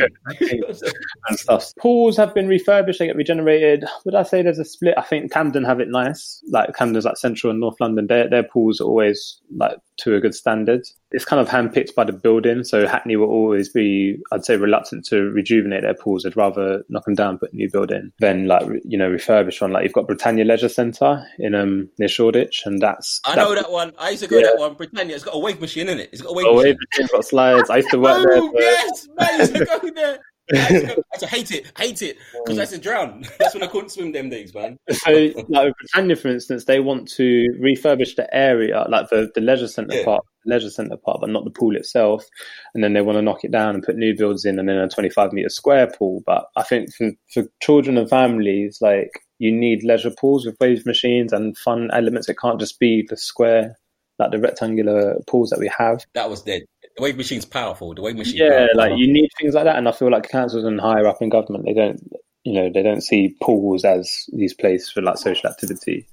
and 1.27 1.37
stuff. 1.39 1.73
Pools 1.79 2.15
have 2.17 2.33
been 2.33 2.47
refurbished; 2.47 2.99
they 2.99 3.07
get 3.07 3.15
regenerated. 3.17 3.83
Would 4.05 4.15
I 4.15 4.23
say 4.23 4.41
there's 4.41 4.57
a 4.59 4.65
split? 4.65 4.93
I 4.97 5.01
think 5.01 5.31
Camden 5.33 5.65
have 5.65 5.79
it 5.81 5.89
nice. 5.89 6.41
Like 6.49 6.73
Camden's 6.75 7.05
like 7.05 7.17
Central 7.17 7.51
and 7.51 7.59
North 7.59 7.79
London. 7.79 8.07
Their 8.07 8.29
their 8.29 8.43
pools 8.43 8.79
are 8.79 8.85
always 8.85 9.41
like 9.55 9.77
to 9.99 10.15
a 10.15 10.19
good 10.19 10.35
standard. 10.35 10.87
It's 11.11 11.25
kind 11.25 11.39
of 11.41 11.47
handpicked 11.47 11.95
by 11.95 12.03
the 12.03 12.11
building, 12.11 12.63
so 12.63 12.85
Hackney 12.87 13.15
will 13.15 13.29
always 13.29 13.69
be, 13.69 14.17
I'd 14.31 14.43
say, 14.45 14.57
reluctant 14.57 15.05
to 15.05 15.29
rejuvenate 15.31 15.81
their 15.83 15.93
pools. 15.93 16.23
They'd 16.23 16.35
rather 16.35 16.83
knock 16.89 17.05
them 17.05 17.15
down, 17.15 17.37
put 17.37 17.53
a 17.53 17.55
new 17.55 17.69
building, 17.71 18.11
than 18.19 18.47
like 18.47 18.67
you 18.83 18.97
know 18.97 19.09
refurbish 19.09 19.61
one. 19.61 19.71
Like 19.71 19.83
you've 19.83 19.93
got 19.93 20.07
Britannia 20.07 20.45
Leisure 20.45 20.69
Centre 20.69 21.25
in 21.39 21.55
um 21.55 21.89
near 21.97 22.09
Shoreditch, 22.09 22.63
and 22.65 22.81
that's 22.81 23.21
I 23.25 23.35
know 23.35 23.55
that 23.55 23.71
one. 23.71 23.93
I 23.97 24.09
used 24.11 24.23
to 24.23 24.29
go 24.29 24.37
Yeah. 24.37 24.47
that 24.47 24.57
one. 24.59 24.73
Britannia, 24.73 25.15
it's 25.15 25.23
got 25.23 25.35
a 25.35 25.39
wave 25.39 25.61
machine 25.61 25.87
in 25.89 25.99
it. 25.99 26.09
It's 26.11 26.21
got 26.21 26.29
a 26.31 26.33
wave 26.33 26.45
Oh, 26.49 26.55
machine. 26.55 26.67
wave 26.71 26.77
machine, 26.91 27.07
got 27.13 27.25
slides. 27.25 27.69
I 27.69 27.77
used 27.77 27.89
to 27.91 27.99
work 27.99 28.23
there. 28.29 28.37
Oh, 28.37 28.51
For, 28.51 28.59
yes, 28.61 29.07
man, 29.17 29.29
I 29.31 29.37
used 29.37 29.55
to 29.55 29.65
go 29.65 29.89
there. 29.95 30.19
I 30.53 30.69
used 30.69 30.85
to, 30.85 31.03
I 31.23 31.25
hate 31.27 31.51
it, 31.51 31.71
hate 31.77 32.01
it, 32.01 32.17
because 32.45 32.59
I 32.59 32.65
said 32.65 32.81
drown. 32.81 33.25
That's 33.39 33.53
when 33.53 33.63
I 33.63 33.67
couldn't 33.67 33.89
swim 33.89 34.11
them 34.11 34.29
days, 34.29 34.53
man. 34.53 34.77
So, 34.91 35.29
like 35.49 35.73
Britannia, 35.77 36.15
for 36.15 36.29
instance, 36.29 36.65
they 36.65 36.79
want 36.79 37.07
to 37.09 37.47
refurbish 37.61 38.15
the 38.15 38.27
area, 38.33 38.85
like 38.89 39.09
the, 39.09 39.29
the 39.35 39.41
leisure 39.41 39.67
centre 39.67 39.97
Yeah. 39.97 40.05
part, 40.05 40.23
leisure 40.45 40.69
centre 40.69 40.97
part, 40.97 41.21
but 41.21 41.29
not 41.29 41.43
the 41.43 41.51
pool 41.51 41.75
itself. 41.75 42.23
And 42.73 42.83
then 42.83 42.93
they 42.93 43.01
want 43.01 43.17
to 43.17 43.21
knock 43.21 43.43
it 43.43 43.51
down 43.51 43.75
and 43.75 43.83
put 43.83 43.97
new 43.97 44.15
builds 44.15 44.45
in, 44.45 44.59
and 44.59 44.69
then 44.69 44.77
a 44.77 44.87
25 44.87 45.33
metre 45.33 45.49
square 45.49 45.87
pool. 45.87 46.23
But 46.25 46.47
I 46.55 46.63
think 46.63 46.93
for, 46.93 47.11
for 47.33 47.43
children 47.61 47.97
and 47.97 48.09
families, 48.09 48.79
like 48.81 49.11
you 49.39 49.51
need 49.51 49.83
leisure 49.83 50.11
pools 50.11 50.45
with 50.45 50.57
wave 50.59 50.85
machines 50.85 51.33
and 51.33 51.57
fun 51.57 51.89
elements. 51.93 52.29
It 52.29 52.37
can't 52.39 52.59
just 52.59 52.79
be 52.79 53.05
the 53.07 53.17
square, 53.17 53.77
like 54.19 54.31
the 54.31 54.39
rectangular 54.39 55.19
pools 55.27 55.49
that 55.49 55.59
we 55.59 55.71
have. 55.77 56.05
That 56.13 56.29
was 56.29 56.41
dead. 56.41 56.63
The 56.97 57.03
wave 57.03 57.17
machine's 57.17 57.45
powerful. 57.45 57.93
The 57.93 58.01
wave 58.01 58.15
machine. 58.15 58.37
Yeah, 58.37 58.49
powerful. 58.57 58.77
like 58.77 58.97
you 58.97 59.11
need 59.11 59.29
things 59.39 59.53
like 59.53 59.65
that, 59.65 59.77
and 59.77 59.87
I 59.87 59.91
feel 59.91 60.11
like 60.11 60.29
councils 60.29 60.65
and 60.65 60.81
higher 60.81 61.07
up 61.07 61.21
in 61.21 61.29
government, 61.29 61.65
they 61.65 61.73
don't, 61.73 62.01
you 62.43 62.53
know, 62.53 62.71
they 62.73 62.81
don't 62.81 63.01
see 63.01 63.35
pools 63.41 63.85
as 63.85 64.25
these 64.33 64.53
places 64.53 64.89
for 64.89 65.01
like 65.01 65.17
social 65.17 65.49
activity. 65.49 66.07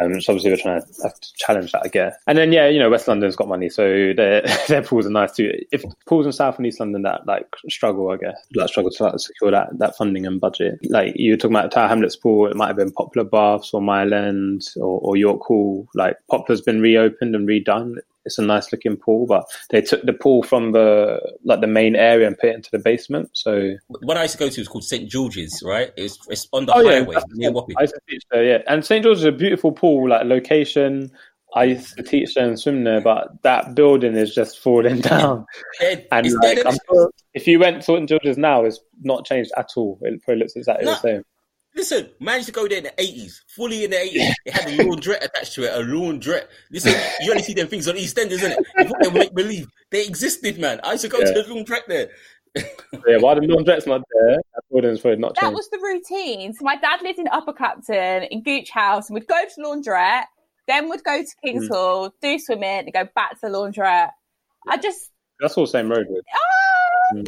Um, 0.00 0.20
so 0.20 0.32
obviously 0.32 0.50
we're 0.50 0.56
trying 0.56 0.80
to, 0.80 0.86
to 0.86 1.34
challenge 1.36 1.72
that, 1.72 1.82
I 1.84 1.88
guess. 1.88 2.14
And 2.26 2.38
then 2.38 2.52
yeah, 2.52 2.68
you 2.68 2.78
know, 2.78 2.88
West 2.88 3.06
London's 3.06 3.36
got 3.36 3.48
money, 3.48 3.68
so 3.68 4.12
their 4.16 4.42
their 4.68 4.82
pools 4.82 5.06
are 5.06 5.10
nice 5.10 5.32
too. 5.32 5.52
If 5.72 5.84
pools 6.06 6.26
in 6.26 6.32
South 6.32 6.56
and 6.56 6.66
East 6.66 6.80
London 6.80 7.02
that 7.02 7.26
like 7.26 7.46
struggle, 7.68 8.10
I 8.10 8.16
guess, 8.16 8.36
like 8.54 8.68
struggle 8.68 8.90
to 8.92 9.02
like, 9.02 9.18
secure 9.18 9.50
that 9.50 9.78
that 9.78 9.96
funding 9.96 10.26
and 10.26 10.40
budget. 10.40 10.78
Like 10.88 11.14
you 11.16 11.32
were 11.32 11.36
talking 11.36 11.56
about 11.56 11.72
Tower 11.72 11.88
Hamlets 11.88 12.16
pool, 12.16 12.46
it 12.46 12.56
might 12.56 12.68
have 12.68 12.76
been 12.76 12.92
Poplar 12.92 13.24
Baths 13.24 13.74
or 13.74 13.82
Mile 13.82 14.14
End 14.14 14.62
or, 14.76 15.00
or 15.00 15.16
York 15.16 15.42
Hall. 15.42 15.88
Like 15.94 16.16
Poplar's 16.30 16.62
been 16.62 16.80
reopened 16.80 17.34
and 17.34 17.48
redone. 17.48 17.96
It's 18.24 18.38
a 18.38 18.42
nice 18.42 18.70
looking 18.72 18.96
pool, 18.96 19.26
but 19.26 19.44
they 19.70 19.80
took 19.80 20.02
the 20.02 20.12
pool 20.12 20.42
from 20.42 20.72
the 20.72 21.20
like 21.44 21.60
the 21.60 21.66
main 21.66 21.96
area 21.96 22.26
and 22.26 22.36
put 22.38 22.50
it 22.50 22.54
into 22.54 22.70
the 22.70 22.78
basement. 22.78 23.30
So 23.32 23.76
What 23.88 24.16
I 24.18 24.22
used 24.22 24.32
to 24.34 24.38
go 24.38 24.48
to 24.50 24.60
was 24.60 24.68
called 24.68 24.84
St 24.84 25.08
George's, 25.10 25.62
right? 25.64 25.90
It's 25.96 26.18
it's 26.28 26.46
on 26.52 26.66
the 26.66 26.74
Oh, 26.74 26.80
yeah, 26.80 27.00
highway 27.04 27.14
Wapping. 27.50 27.76
I 27.78 27.82
used 27.82 27.94
to 27.94 28.00
teach 28.08 28.22
there, 28.30 28.44
yeah. 28.44 28.58
And 28.66 28.84
St 28.84 29.02
George's 29.02 29.20
is 29.22 29.26
a 29.26 29.32
beautiful 29.32 29.72
pool, 29.72 30.08
like 30.10 30.24
location. 30.26 31.10
I 31.54 31.64
used 31.64 31.96
to 31.96 32.02
teach 32.04 32.34
there 32.34 32.46
and 32.46 32.60
swim 32.60 32.84
there, 32.84 33.00
but 33.00 33.42
that 33.42 33.74
building 33.74 34.14
is 34.16 34.32
just 34.34 34.60
falling 34.60 35.00
down. 35.00 35.46
And 36.12 36.32
like. 36.42 36.58
Sure 36.88 37.10
if 37.34 37.46
you 37.46 37.58
went 37.58 37.76
to 37.78 37.82
St 37.82 38.08
George's 38.08 38.36
now, 38.38 38.64
it's 38.64 38.80
not 39.02 39.24
changed 39.24 39.50
at 39.56 39.70
all. 39.76 39.98
It 40.02 40.20
probably 40.22 40.40
looks 40.42 40.56
exactly 40.56 40.84
No. 40.84 40.92
the 40.92 40.98
same. 40.98 41.22
Listen, 41.74 42.10
man 42.18 42.36
used 42.36 42.48
to 42.48 42.52
go 42.52 42.66
there 42.66 42.78
in 42.78 42.84
the 42.84 42.94
eighties, 43.00 43.42
fully 43.48 43.84
in 43.84 43.90
the 43.90 44.00
eighties. 44.00 44.34
It 44.44 44.52
had 44.52 44.66
a 44.68 44.76
laundrette 44.78 45.24
attached 45.24 45.54
to 45.54 45.62
it, 45.64 45.72
a 45.72 45.84
laundrette. 45.84 46.46
Listen, 46.70 46.92
you 47.20 47.30
only 47.30 47.42
see 47.44 47.54
them 47.54 47.68
things 47.68 47.86
on 47.88 47.96
East 47.96 48.18
End, 48.18 48.32
isn't 48.32 48.50
it? 48.52 48.58
You 48.78 48.84
they 49.00 49.08
would 49.08 49.14
make 49.14 49.34
believe 49.34 49.68
they 49.90 50.04
existed, 50.04 50.58
man. 50.58 50.80
I 50.82 50.92
used 50.92 51.04
to 51.04 51.08
go 51.08 51.18
Yeah. 51.20 51.26
to 51.32 51.42
the 51.42 51.48
laundrette 51.54 51.86
there. 51.88 52.10
Yeah, 53.06 53.18
while 53.18 53.36
the 53.36 53.42
laundrette's 53.42 53.86
not 53.86 54.02
there, 54.12 54.36
that 54.36 54.62
building's 54.70 55.00
probably 55.00 55.20
not 55.20 55.36
That 55.36 55.42
changed. 55.42 55.54
was 55.54 55.68
the 55.70 55.78
routine. 55.80 56.52
So 56.54 56.64
my 56.64 56.74
dad 56.76 57.00
lived 57.02 57.20
in 57.20 57.28
Upper 57.28 57.52
Clapton 57.52 58.24
in 58.24 58.42
Gooch 58.42 58.70
House, 58.70 59.08
and 59.08 59.14
we'd 59.14 59.28
go 59.28 59.36
to 59.40 59.60
laundrette, 59.62 60.24
then 60.66 60.88
we'd 60.90 61.04
go 61.04 61.22
to 61.22 61.28
King's 61.44 61.68
Mm. 61.68 61.72
Hall, 61.72 62.14
do 62.20 62.38
swimming, 62.40 62.64
and 62.80 62.92
go 62.92 63.08
back 63.14 63.32
to 63.32 63.38
the 63.42 63.48
laundrette. 63.48 64.10
I 64.68 64.76
just 64.78 65.10
That's 65.38 65.56
all 65.56 65.66
same 65.66 65.88
road. 65.88 66.06
Really. 66.10 66.20
ah, 66.34 67.14
Mm. 67.14 67.24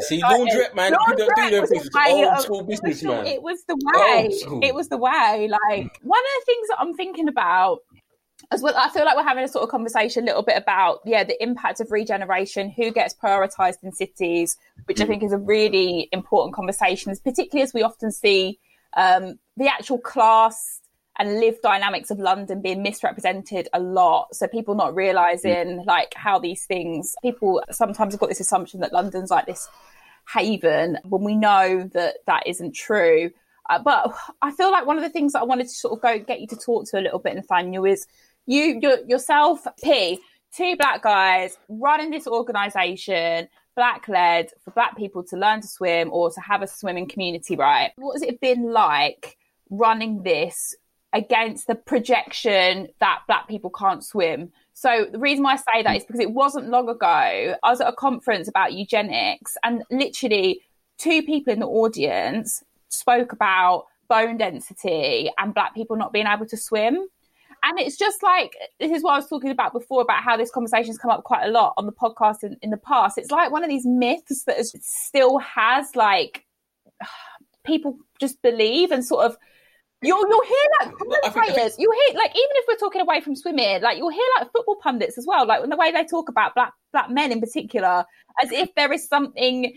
See, 0.00 0.16
exciting. 0.18 0.46
laundrette, 0.46 0.74
man, 0.74 0.92
don't 0.92 1.16
do 1.16 1.24
Laundrette 1.26 1.50
them 1.50 1.60
was 1.62 1.70
things. 1.70 1.88
the 1.90 2.30
Old 2.30 2.40
school 2.40 2.62
business, 2.64 3.02
it 3.02 3.06
was- 3.08 3.14
man. 3.16 3.26
It 3.26 3.42
was 3.42 3.64
the 3.66 3.76
way. 3.84 4.28
It 4.66 4.74
was 4.74 4.88
the 4.88 4.96
way. 4.98 5.48
Like 5.50 6.00
one 6.02 6.20
of 6.20 6.40
the 6.40 6.44
things 6.46 6.68
that 6.68 6.76
I'm 6.80 6.94
thinking 6.94 7.28
about 7.28 7.78
as 8.50 8.60
well. 8.62 8.74
I 8.76 8.88
feel 8.90 9.04
like 9.04 9.16
we're 9.16 9.22
having 9.22 9.44
a 9.44 9.48
sort 9.48 9.62
of 9.62 9.70
conversation 9.70 10.24
a 10.24 10.26
little 10.26 10.42
bit 10.42 10.56
about 10.58 11.00
yeah 11.04 11.24
the 11.24 11.40
impact 11.42 11.80
of 11.80 11.90
regeneration, 11.90 12.70
who 12.70 12.90
gets 12.90 13.14
prioritised 13.14 13.82
in 13.82 13.92
cities, 13.92 14.56
which 14.86 15.00
I 15.00 15.06
think 15.06 15.22
is 15.22 15.32
a 15.32 15.38
really 15.38 16.08
important 16.12 16.54
conversation, 16.54 17.14
particularly 17.24 17.62
as 17.62 17.72
we 17.72 17.82
often 17.82 18.10
see 18.12 18.58
um, 18.96 19.38
the 19.56 19.68
actual 19.68 19.98
class 19.98 20.80
and 21.18 21.38
live 21.38 21.60
dynamics 21.62 22.10
of 22.10 22.18
London 22.18 22.60
being 22.60 22.82
misrepresented 22.82 23.68
a 23.72 23.80
lot. 23.80 24.34
So 24.34 24.46
people 24.48 24.74
not 24.74 24.94
realizing 24.94 25.84
like 25.84 26.12
how 26.14 26.38
these 26.38 26.64
things, 26.64 27.14
people 27.22 27.62
sometimes 27.70 28.14
have 28.14 28.20
got 28.20 28.28
this 28.28 28.40
assumption 28.40 28.80
that 28.80 28.92
London's 28.92 29.30
like 29.30 29.46
this 29.46 29.68
haven 30.32 30.98
when 31.04 31.22
we 31.22 31.36
know 31.36 31.88
that 31.92 32.16
that 32.26 32.46
isn't 32.46 32.74
true. 32.74 33.30
Uh, 33.70 33.78
but 33.78 34.12
I 34.42 34.50
feel 34.50 34.70
like 34.70 34.86
one 34.86 34.96
of 34.96 35.02
the 35.02 35.10
things 35.10 35.32
that 35.32 35.40
I 35.40 35.44
wanted 35.44 35.64
to 35.64 35.74
sort 35.74 35.94
of 35.94 36.02
go 36.02 36.18
get 36.18 36.40
you 36.40 36.46
to 36.48 36.56
talk 36.56 36.86
to 36.90 36.98
a 36.98 37.02
little 37.02 37.18
bit, 37.18 37.36
Nathaniel, 37.36 37.84
is 37.84 38.06
you 38.46 38.78
your, 38.82 38.98
yourself, 39.06 39.66
P, 39.82 40.18
two 40.54 40.76
black 40.76 41.02
guys 41.02 41.58
running 41.68 42.10
this 42.10 42.26
organization, 42.26 43.48
black 43.76 44.08
led 44.08 44.50
for 44.64 44.70
black 44.72 44.96
people 44.96 45.22
to 45.24 45.36
learn 45.36 45.60
to 45.60 45.68
swim 45.68 46.10
or 46.12 46.30
to 46.30 46.40
have 46.40 46.62
a 46.62 46.66
swimming 46.66 47.08
community, 47.08 47.56
right? 47.56 47.92
What 47.96 48.14
has 48.14 48.22
it 48.22 48.40
been 48.40 48.72
like 48.72 49.38
running 49.70 50.22
this 50.22 50.74
against 51.14 51.66
the 51.66 51.74
projection 51.74 52.88
that 53.00 53.20
black 53.26 53.48
people 53.48 53.70
can't 53.70 54.04
swim? 54.04 54.52
So 54.74 55.06
the 55.10 55.18
reason 55.18 55.44
why 55.44 55.52
I 55.52 55.56
say 55.56 55.82
that 55.84 55.96
is 55.96 56.04
because 56.04 56.20
it 56.20 56.32
wasn't 56.32 56.68
long 56.68 56.88
ago. 56.88 57.06
I 57.06 57.56
was 57.62 57.80
at 57.80 57.88
a 57.88 57.92
conference 57.92 58.48
about 58.48 58.74
eugenics 58.74 59.56
and 59.62 59.84
literally 59.90 60.60
two 60.98 61.22
people 61.22 61.52
in 61.52 61.60
the 61.60 61.66
audience 61.66 62.62
spoke 62.88 63.32
about 63.32 63.86
bone 64.08 64.36
density 64.36 65.30
and 65.38 65.54
black 65.54 65.74
people 65.74 65.96
not 65.96 66.12
being 66.12 66.26
able 66.26 66.46
to 66.46 66.56
swim. 66.56 67.06
And 67.62 67.78
it's 67.78 67.96
just 67.96 68.22
like 68.22 68.56
this 68.78 68.90
is 68.90 69.02
what 69.02 69.14
I 69.14 69.16
was 69.16 69.28
talking 69.28 69.50
about 69.50 69.72
before 69.72 70.02
about 70.02 70.22
how 70.22 70.36
this 70.36 70.50
conversation's 70.50 70.98
come 70.98 71.10
up 71.10 71.24
quite 71.24 71.46
a 71.46 71.50
lot 71.50 71.72
on 71.78 71.86
the 71.86 71.92
podcast 71.92 72.42
in, 72.42 72.58
in 72.60 72.70
the 72.70 72.76
past. 72.76 73.16
It's 73.16 73.30
like 73.30 73.50
one 73.50 73.64
of 73.64 73.70
these 73.70 73.86
myths 73.86 74.44
that 74.44 74.58
is, 74.58 74.74
still 74.80 75.38
has 75.38 75.96
like 75.96 76.44
people 77.64 77.96
just 78.20 78.42
believe 78.42 78.90
and 78.90 79.04
sort 79.04 79.24
of 79.24 79.38
you'll 80.04 80.28
you'll 80.28 80.44
hear 80.44 80.68
like 80.80 80.94
commentators, 80.98 81.76
you'll 81.78 81.92
hear 81.92 82.16
like 82.16 82.30
even 82.30 82.54
if 82.56 82.64
we're 82.68 82.76
talking 82.76 83.00
away 83.00 83.20
from 83.20 83.36
swimming, 83.36 83.82
like 83.82 83.98
you'll 83.98 84.10
hear 84.10 84.26
like 84.38 84.50
football 84.52 84.76
pundits 84.76 85.18
as 85.18 85.26
well, 85.26 85.46
like 85.46 85.62
in 85.62 85.70
the 85.70 85.76
way 85.76 85.90
they 85.92 86.04
talk 86.04 86.28
about 86.28 86.54
black 86.54 86.72
black 86.92 87.10
men 87.10 87.32
in 87.32 87.40
particular, 87.40 88.04
as 88.42 88.52
if 88.52 88.74
there 88.74 88.92
is 88.92 89.06
something 89.08 89.72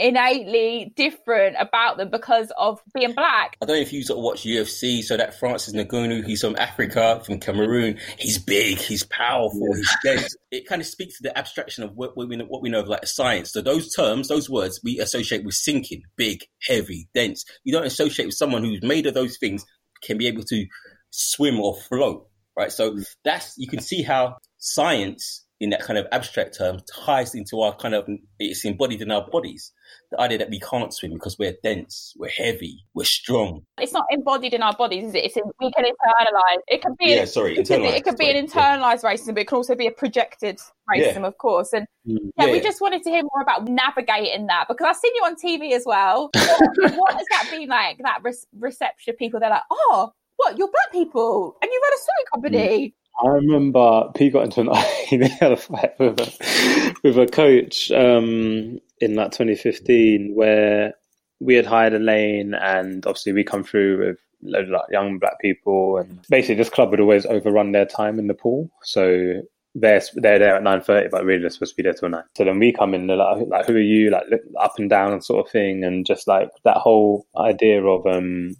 innately 0.00 0.92
different 0.96 1.56
about 1.58 1.96
them 1.96 2.10
because 2.10 2.50
of 2.58 2.80
being 2.94 3.12
black. 3.12 3.56
I 3.62 3.66
don't 3.66 3.76
know 3.76 3.82
if 3.82 3.92
you 3.92 4.02
sort 4.02 4.18
of 4.18 4.24
watch 4.24 4.44
UFC. 4.44 5.02
So 5.02 5.16
that 5.16 5.38
Francis 5.38 5.74
Ngannou, 5.74 6.24
he's 6.24 6.40
from 6.40 6.56
Africa, 6.56 7.22
from 7.24 7.38
Cameroon. 7.38 7.98
He's 8.18 8.38
big, 8.38 8.78
he's 8.78 9.04
powerful, 9.04 9.74
he's 9.74 9.96
dense. 10.02 10.34
It 10.50 10.66
kind 10.66 10.80
of 10.80 10.86
speaks 10.86 11.18
to 11.18 11.22
the 11.22 11.36
abstraction 11.36 11.84
of 11.84 11.94
what, 11.94 12.16
what 12.16 12.28
we 12.28 12.36
know, 12.36 12.46
what 12.46 12.62
we 12.62 12.70
know 12.70 12.80
of 12.80 12.88
like 12.88 13.06
science. 13.06 13.52
So 13.52 13.60
those 13.60 13.92
terms, 13.92 14.28
those 14.28 14.48
words, 14.48 14.80
we 14.82 14.98
associate 14.98 15.44
with 15.44 15.54
sinking, 15.54 16.02
big, 16.16 16.44
heavy, 16.66 17.08
dense. 17.14 17.44
You 17.64 17.72
don't 17.72 17.86
associate 17.86 18.26
with 18.26 18.34
someone 18.34 18.64
who's 18.64 18.82
made 18.82 19.06
of 19.06 19.14
those 19.14 19.38
things 19.38 19.64
can 20.02 20.18
be 20.18 20.26
able 20.26 20.44
to 20.44 20.66
swim 21.10 21.60
or 21.60 21.76
float, 21.88 22.26
right? 22.56 22.72
So 22.72 22.98
that's 23.24 23.54
you 23.58 23.68
can 23.68 23.80
see 23.80 24.02
how 24.02 24.36
science 24.58 25.44
in 25.60 25.68
that 25.70 25.82
kind 25.82 25.98
of 25.98 26.06
abstract 26.10 26.56
term 26.56 26.80
ties 27.04 27.34
into 27.34 27.60
our 27.60 27.74
kind 27.76 27.94
of 27.94 28.08
it's 28.38 28.64
embodied 28.64 29.02
in 29.02 29.10
our 29.10 29.28
bodies. 29.30 29.72
The 30.10 30.20
idea 30.20 30.38
that 30.38 30.48
we 30.50 30.58
can't 30.58 30.92
swim 30.94 31.12
because 31.12 31.38
we're 31.38 31.54
dense, 31.62 32.14
we're 32.16 32.30
heavy, 32.30 32.78
we're 32.94 33.04
strong. 33.04 33.60
It's 33.78 33.92
not 33.92 34.06
embodied 34.10 34.54
in 34.54 34.62
our 34.62 34.74
bodies, 34.74 35.08
is 35.08 35.14
it? 35.14 35.24
It's 35.24 35.36
in, 35.36 35.42
we 35.60 35.70
can 35.72 35.84
internalize. 35.84 36.58
It 36.68 36.80
can 36.80 36.94
be 36.98 37.10
Yeah, 37.14 37.26
sorry, 37.26 37.52
it 37.58 37.66
can, 37.66 37.80
be, 37.82 37.86
internalized, 37.88 37.96
it 37.96 38.04
can 38.04 38.16
be 38.16 38.30
an 38.30 38.48
sorry, 38.48 38.64
yeah. 38.64 38.78
internalized 38.78 39.02
racism, 39.04 39.34
but 39.34 39.38
it 39.38 39.48
can 39.48 39.56
also 39.56 39.74
be 39.74 39.86
a 39.86 39.90
projected 39.90 40.58
racism, 40.90 41.24
of 41.26 41.36
course. 41.38 41.72
And 41.72 41.86
Mm. 42.08 42.16
yeah, 42.38 42.46
we 42.46 42.56
Yeah. 42.56 42.62
just 42.62 42.80
wanted 42.80 43.02
to 43.02 43.10
hear 43.10 43.22
more 43.22 43.42
about 43.42 43.68
navigating 43.68 44.46
that 44.46 44.64
because 44.68 44.86
I've 44.88 44.96
seen 44.96 45.12
you 45.14 45.22
on 45.24 45.36
TV 45.36 45.74
as 45.74 45.84
well. 45.84 46.30
What, 46.34 46.94
what 46.96 47.12
has 47.14 47.26
that 47.30 47.48
been 47.50 47.68
like? 47.68 47.98
That 47.98 48.20
re- 48.22 48.32
reception 48.58 49.12
of 49.12 49.18
people? 49.18 49.38
They're 49.38 49.50
like, 49.50 49.62
oh, 49.70 50.10
what? 50.36 50.56
You're 50.56 50.70
black 50.70 50.90
people, 50.92 51.56
and 51.60 51.70
you 51.70 51.80
run 51.82 51.92
a 51.92 51.98
swimming 51.98 52.26
company. 52.64 52.94
I 53.22 53.28
remember 53.28 54.10
P 54.14 54.30
got 54.30 54.44
into 54.44 54.60
an 54.60 54.74
had 55.40 55.52
a 55.52 55.56
fight 55.56 55.98
with 55.98 56.20
a, 56.20 56.94
with 57.02 57.18
a 57.18 57.26
coach 57.26 57.90
um, 57.90 58.78
in 59.00 59.14
like 59.14 59.32
2015 59.32 60.34
where 60.34 60.94
we 61.40 61.54
had 61.54 61.66
hired 61.66 61.94
a 61.94 61.98
lane 61.98 62.54
and 62.54 63.06
obviously 63.06 63.32
we 63.32 63.44
come 63.44 63.64
through 63.64 64.06
with 64.06 64.18
loads 64.42 64.68
of 64.68 64.72
like 64.72 64.90
young 64.90 65.18
black 65.18 65.38
people 65.40 65.98
and 65.98 66.20
basically 66.30 66.54
this 66.54 66.70
club 66.70 66.90
would 66.90 67.00
always 67.00 67.26
overrun 67.26 67.72
their 67.72 67.86
time 67.86 68.18
in 68.18 68.26
the 68.26 68.34
pool. 68.34 68.70
So 68.82 69.42
they're 69.74 70.02
they're 70.14 70.38
there 70.38 70.56
at 70.56 70.62
nine 70.62 70.80
thirty, 70.80 71.08
but 71.08 71.24
really 71.24 71.40
they're 71.40 71.50
supposed 71.50 71.72
to 71.72 71.76
be 71.76 71.82
there 71.82 71.92
till 71.92 72.08
nine. 72.08 72.24
So 72.36 72.44
then 72.44 72.58
we 72.58 72.72
come 72.72 72.94
in, 72.94 73.06
they're 73.06 73.16
like, 73.16 73.46
like 73.46 73.66
who 73.66 73.76
are 73.76 73.80
you? 73.80 74.10
Like 74.10 74.24
up 74.58 74.78
and 74.78 74.90
down 74.90 75.20
sort 75.22 75.46
of 75.46 75.52
thing, 75.52 75.84
and 75.84 76.04
just 76.04 76.26
like 76.26 76.50
that 76.64 76.78
whole 76.78 77.26
idea 77.38 77.82
of 77.84 78.06
um, 78.06 78.56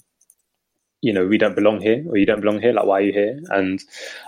you 1.03 1.13
know, 1.13 1.27
we 1.27 1.39
don't 1.39 1.57
belong 1.57 1.81
here, 1.81 2.05
or 2.09 2.17
you 2.17 2.27
don't 2.27 2.41
belong 2.41 2.61
here. 2.61 2.73
Like 2.73 2.87
why 2.87 2.99
are 2.99 3.03
you 3.03 3.13
here? 3.13 3.41
And 3.51 3.83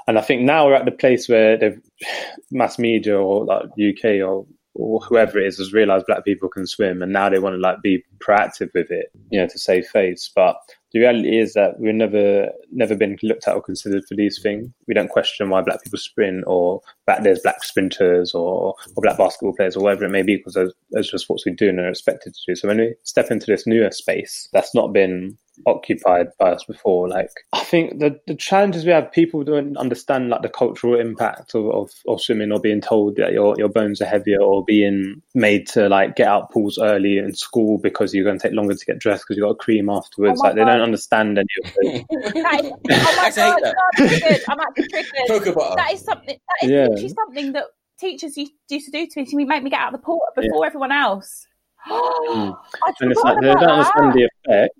and 0.06 0.18
I 0.18 0.22
think 0.22 0.42
now 0.42 0.66
we're 0.66 0.74
at 0.74 0.84
the 0.84 0.92
place 0.92 1.28
where 1.28 1.56
the 1.56 1.80
mass 2.50 2.78
media 2.78 3.18
or 3.18 3.44
like 3.44 3.64
UK 3.64 4.26
or 4.26 4.46
or 4.74 5.00
whoever 5.00 5.38
it 5.38 5.46
is 5.46 5.58
has 5.58 5.74
realized 5.74 6.06
black 6.06 6.24
people 6.24 6.48
can 6.48 6.66
swim 6.66 7.02
and 7.02 7.12
now 7.12 7.28
they 7.28 7.38
want 7.38 7.54
to 7.54 7.60
like 7.60 7.82
be 7.82 8.02
proactive 8.20 8.70
with 8.72 8.90
it 8.90 9.12
you 9.30 9.38
know 9.38 9.46
to 9.46 9.58
save 9.58 9.86
face 9.86 10.30
but 10.34 10.56
the 10.92 11.00
reality 11.00 11.38
is 11.38 11.54
that 11.54 11.80
we've 11.80 11.94
never 11.94 12.50
never 12.70 12.94
been 12.94 13.18
looked 13.22 13.48
at 13.48 13.54
or 13.54 13.62
considered 13.62 14.04
for 14.06 14.14
these 14.14 14.40
things. 14.42 14.68
We 14.86 14.94
don't 14.94 15.08
question 15.08 15.48
why 15.48 15.62
black 15.62 15.82
people 15.82 15.98
sprint 15.98 16.44
or 16.46 16.82
that 17.06 17.22
there's 17.22 17.40
black 17.40 17.64
sprinters 17.64 18.34
or, 18.34 18.74
or 18.94 19.02
black 19.02 19.16
basketball 19.16 19.56
players 19.56 19.76
or 19.76 19.82
whatever 19.82 20.04
it 20.04 20.10
may 20.10 20.22
be 20.22 20.36
because 20.36 20.54
those, 20.54 20.72
those 20.90 21.08
are 21.08 21.12
just 21.12 21.28
what 21.28 21.40
we 21.46 21.52
do 21.52 21.68
and 21.68 21.80
are 21.80 21.88
expected 21.88 22.34
to 22.34 22.40
do. 22.46 22.54
So 22.54 22.68
when 22.68 22.78
we 22.78 22.94
step 23.04 23.30
into 23.30 23.46
this 23.46 23.66
newer 23.66 23.90
space 23.90 24.48
that's 24.52 24.74
not 24.74 24.92
been 24.92 25.38
occupied 25.66 26.28
by 26.38 26.52
us 26.52 26.64
before. 26.64 27.08
Like 27.08 27.30
I 27.52 27.64
think 27.64 27.98
the 27.98 28.18
the 28.26 28.34
challenges 28.34 28.84
we 28.84 28.92
have, 28.92 29.12
people 29.12 29.44
don't 29.44 29.76
understand 29.76 30.30
like 30.30 30.42
the 30.42 30.48
cultural 30.48 30.98
impact 30.98 31.54
of, 31.54 31.66
of, 31.66 31.90
of, 32.06 32.20
swimming 32.20 32.52
or 32.52 32.60
being 32.60 32.80
told 32.80 33.16
that 33.16 33.32
your 33.32 33.54
your 33.58 33.68
bones 33.68 34.00
are 34.00 34.06
heavier 34.06 34.40
or 34.40 34.64
being 34.64 35.22
made 35.34 35.66
to 35.68 35.88
like 35.88 36.16
get 36.16 36.28
out 36.28 36.50
pools 36.50 36.78
early 36.78 37.18
in 37.18 37.34
school 37.34 37.78
because 37.78 38.14
you're 38.14 38.24
going 38.24 38.38
to 38.38 38.48
take 38.48 38.56
longer 38.56 38.74
to 38.74 38.84
get 38.84 38.98
dressed 38.98 39.24
because 39.24 39.36
you 39.36 39.42
got 39.42 39.50
a 39.50 39.54
cream 39.54 39.88
afterwards. 39.88 40.40
Oh 40.40 40.42
like 40.42 40.56
God. 40.56 40.60
they 40.60 40.70
don't 40.70 40.82
understand 40.82 41.38
any 41.38 41.46
of 41.64 41.72
it. 41.80 42.06
oh 42.12 43.16
my 43.16 43.30
God, 43.34 43.60
God, 43.62 44.40
I'm 44.48 44.60
actually 44.60 44.88
triggered. 45.26 45.54
That 45.76 45.90
is 45.92 46.00
something 46.00 46.38
that 46.38 46.66
is 46.66 46.70
yeah. 46.70 46.86
literally 46.86 47.08
something 47.08 47.52
that 47.52 47.64
teachers 47.98 48.36
used, 48.36 48.52
used 48.68 48.86
to 48.86 48.92
do 48.92 49.06
to 49.06 49.20
me 49.20 49.26
to 49.26 49.46
make 49.46 49.62
me 49.62 49.70
get 49.70 49.80
out 49.80 49.94
of 49.94 50.00
the 50.00 50.04
pool 50.04 50.20
before 50.34 50.64
yeah. 50.64 50.66
everyone 50.66 50.92
else. 50.92 51.46
mm. 51.88 52.56
and 53.00 53.12
it's 53.12 53.20
like 53.20 53.40
they 53.40 53.46
don't 53.46 53.60
that. 53.60 53.70
understand 53.70 54.12
the 54.14 54.28
effect 54.46 54.74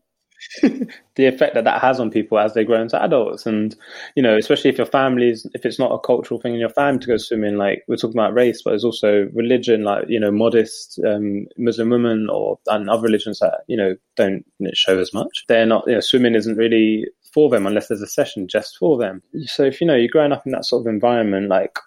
the 0.62 1.26
effect 1.26 1.54
that 1.54 1.64
that 1.64 1.80
has 1.80 2.00
on 2.00 2.10
people 2.10 2.38
as 2.38 2.54
they 2.54 2.64
grow 2.64 2.80
into 2.80 3.02
adults. 3.02 3.46
And 3.46 3.74
you 4.16 4.22
know 4.22 4.36
especially 4.36 4.70
if 4.70 4.78
your 4.78 4.86
families 4.86 5.46
if 5.54 5.64
it's 5.64 5.78
not 5.78 5.92
a 5.92 5.98
cultural 5.98 6.40
thing 6.40 6.54
in 6.54 6.60
your 6.60 6.68
family 6.68 7.00
to 7.00 7.06
go 7.06 7.16
swimming 7.16 7.56
like 7.56 7.82
we're 7.88 7.96
talking 7.96 8.16
about 8.16 8.34
race 8.34 8.62
but 8.62 8.70
there's 8.70 8.84
also 8.84 9.28
religion 9.34 9.84
like 9.84 10.04
you 10.08 10.18
know 10.18 10.30
modest 10.30 11.00
um, 11.06 11.46
muslim 11.58 11.90
women 11.90 12.28
or 12.30 12.58
and 12.68 12.90
other 12.90 13.02
religions 13.02 13.38
that 13.38 13.60
you 13.68 13.76
know 13.76 13.94
don't 14.16 14.44
show 14.74 14.98
as 14.98 15.12
much. 15.12 15.44
They're 15.48 15.66
not 15.66 15.84
you 15.86 15.94
know 15.94 16.00
swimming 16.00 16.34
isn't 16.34 16.56
really 16.56 17.06
for 17.32 17.48
them 17.48 17.66
unless 17.66 17.88
there's 17.88 18.02
a 18.02 18.06
session 18.06 18.46
just 18.48 18.76
for 18.78 18.98
them. 18.98 19.22
So 19.46 19.64
if 19.64 19.80
you 19.80 19.86
know 19.86 19.94
you're 19.94 20.08
growing 20.08 20.32
up 20.32 20.46
in 20.46 20.52
that 20.52 20.64
sort 20.64 20.82
of 20.82 20.92
environment 20.92 21.48
like 21.48 21.78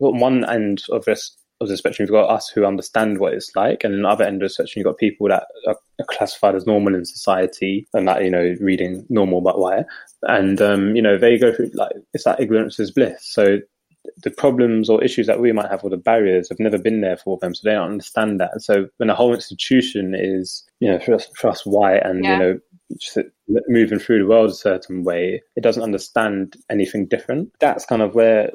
on 0.00 0.18
one 0.18 0.48
end 0.48 0.82
of 0.90 1.04
this 1.04 1.36
of 1.64 1.70
the 1.70 1.76
spectrum, 1.76 2.04
you've 2.04 2.12
got 2.12 2.30
us 2.30 2.48
who 2.48 2.64
understand 2.64 3.18
what 3.18 3.34
it's 3.34 3.54
like, 3.54 3.84
and 3.84 3.94
on 3.94 4.02
the 4.02 4.08
other 4.08 4.24
end 4.24 4.42
of 4.42 4.46
the 4.46 4.50
spectrum, 4.50 4.80
you've 4.80 4.86
got 4.86 4.98
people 4.98 5.28
that 5.28 5.44
are, 5.66 5.76
classified 6.08 6.54
as 6.54 6.66
normal 6.66 6.94
in 6.94 7.04
society 7.04 7.86
and 7.94 8.08
that 8.08 8.24
you 8.24 8.30
know 8.30 8.54
reading 8.60 9.06
normal 9.08 9.40
but 9.40 9.58
why, 9.58 9.84
and 10.22 10.60
um, 10.60 10.94
you 10.96 11.00
know 11.02 11.16
they 11.16 11.38
go 11.38 11.52
through 11.52 11.70
like 11.74 11.92
it's 12.12 12.26
like 12.26 12.40
ignorance 12.40 12.78
is 12.78 12.90
bliss. 12.90 13.20
So 13.20 13.58
the 14.22 14.30
problems 14.30 14.90
or 14.90 15.02
issues 15.02 15.26
that 15.26 15.40
we 15.40 15.52
might 15.52 15.70
have 15.70 15.82
or 15.82 15.90
the 15.90 15.96
barriers 15.96 16.48
have 16.48 16.58
never 16.58 16.78
been 16.78 17.00
there 17.00 17.16
for 17.16 17.38
them, 17.38 17.54
so 17.54 17.60
they 17.64 17.74
don't 17.74 17.92
understand 17.92 18.40
that. 18.40 18.60
So 18.60 18.88
when 18.96 19.10
a 19.10 19.14
whole 19.14 19.34
institution 19.34 20.14
is 20.16 20.64
you 20.80 20.90
know 20.90 20.98
for 20.98 21.14
us, 21.14 21.28
for 21.36 21.48
us 21.48 21.64
white 21.64 22.04
and 22.04 22.24
yeah. 22.24 22.32
you 22.32 22.38
know 22.38 22.58
just 22.98 23.18
moving 23.68 23.98
through 23.98 24.18
the 24.18 24.28
world 24.28 24.50
a 24.50 24.54
certain 24.54 25.04
way, 25.04 25.42
it 25.56 25.62
doesn't 25.62 25.82
understand 25.82 26.56
anything 26.70 27.06
different. 27.06 27.50
That's 27.60 27.86
kind 27.86 28.02
of 28.02 28.14
where 28.14 28.50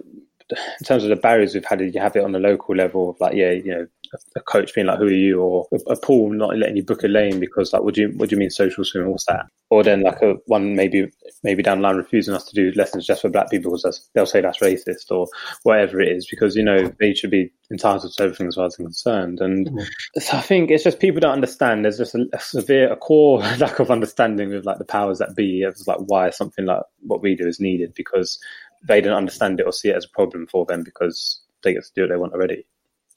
in 0.51 0.85
terms 0.85 1.03
of 1.03 1.09
the 1.09 1.15
barriers 1.15 1.53
we've 1.53 1.65
had, 1.65 1.81
you 1.81 1.99
have 1.99 2.15
it 2.15 2.23
on 2.23 2.31
the 2.31 2.39
local 2.39 2.75
level 2.75 3.09
of 3.09 3.19
like, 3.19 3.35
yeah, 3.35 3.51
you 3.51 3.71
know, 3.71 3.87
a 4.35 4.41
coach 4.41 4.73
being 4.73 4.87
like, 4.87 4.97
"Who 4.97 5.05
are 5.05 5.11
you?" 5.11 5.39
or 5.39 5.67
a, 5.87 5.95
pool 5.95 6.31
not 6.31 6.57
letting 6.57 6.77
you 6.77 6.83
book 6.83 7.03
a 7.03 7.07
lane 7.07 7.39
because 7.39 7.73
like, 7.73 7.83
"What 7.83 7.93
do 7.93 8.01
you 8.01 8.07
what 8.15 8.29
do 8.29 8.35
you 8.35 8.39
mean 8.39 8.49
social 8.49 8.83
swimming? 8.83 9.11
What's 9.11 9.25
that?" 9.25 9.45
Or 9.69 9.83
then 9.83 10.01
like 10.01 10.21
a 10.21 10.35
one 10.45 10.75
maybe 10.75 11.11
maybe 11.43 11.61
down 11.61 11.77
the 11.77 11.83
line 11.83 11.97
refusing 11.97 12.33
us 12.33 12.45
to 12.45 12.55
do 12.55 12.71
lessons 12.75 13.05
just 13.05 13.21
for 13.21 13.29
black 13.29 13.49
people 13.49 13.71
because 13.71 14.09
they'll 14.13 14.25
say 14.25 14.41
that's 14.41 14.59
racist 14.59 15.11
or 15.11 15.27
whatever 15.63 16.01
it 16.01 16.11
is 16.11 16.27
because 16.29 16.55
you 16.55 16.63
know 16.63 16.91
they 16.99 17.13
should 17.13 17.31
be 17.31 17.51
entitled 17.71 18.11
to 18.11 18.23
everything 18.23 18.47
as 18.47 18.55
far 18.55 18.65
as 18.65 18.79
I'm 18.79 18.85
concerned. 18.85 19.41
And 19.41 19.67
mm-hmm. 19.67 20.19
so 20.19 20.37
I 20.37 20.41
think 20.41 20.71
it's 20.71 20.83
just 20.83 20.99
people 20.99 21.19
don't 21.19 21.33
understand. 21.33 21.85
There's 21.85 21.97
just 21.97 22.15
a, 22.15 22.25
a, 22.33 22.39
severe, 22.39 22.91
a 22.91 22.95
core 22.95 23.39
lack 23.59 23.79
of 23.79 23.91
understanding 23.91 24.49
with 24.49 24.65
like 24.65 24.79
the 24.79 24.85
powers 24.85 25.19
that 25.19 25.35
be. 25.35 25.61
It's 25.61 25.87
like 25.87 25.99
why 26.07 26.31
something 26.31 26.65
like 26.65 26.81
what 27.01 27.21
we 27.21 27.35
do 27.35 27.47
is 27.47 27.59
needed 27.59 27.93
because 27.93 28.39
they 28.83 29.01
don't 29.01 29.17
understand 29.17 29.59
it 29.59 29.65
or 29.65 29.73
see 29.73 29.89
it 29.89 29.95
as 29.95 30.05
a 30.05 30.09
problem 30.09 30.47
for 30.47 30.65
them 30.65 30.83
because 30.83 31.41
they 31.63 31.73
get 31.73 31.83
to 31.83 31.91
do 31.95 32.01
what 32.03 32.09
they 32.09 32.17
want 32.17 32.33
already. 32.33 32.65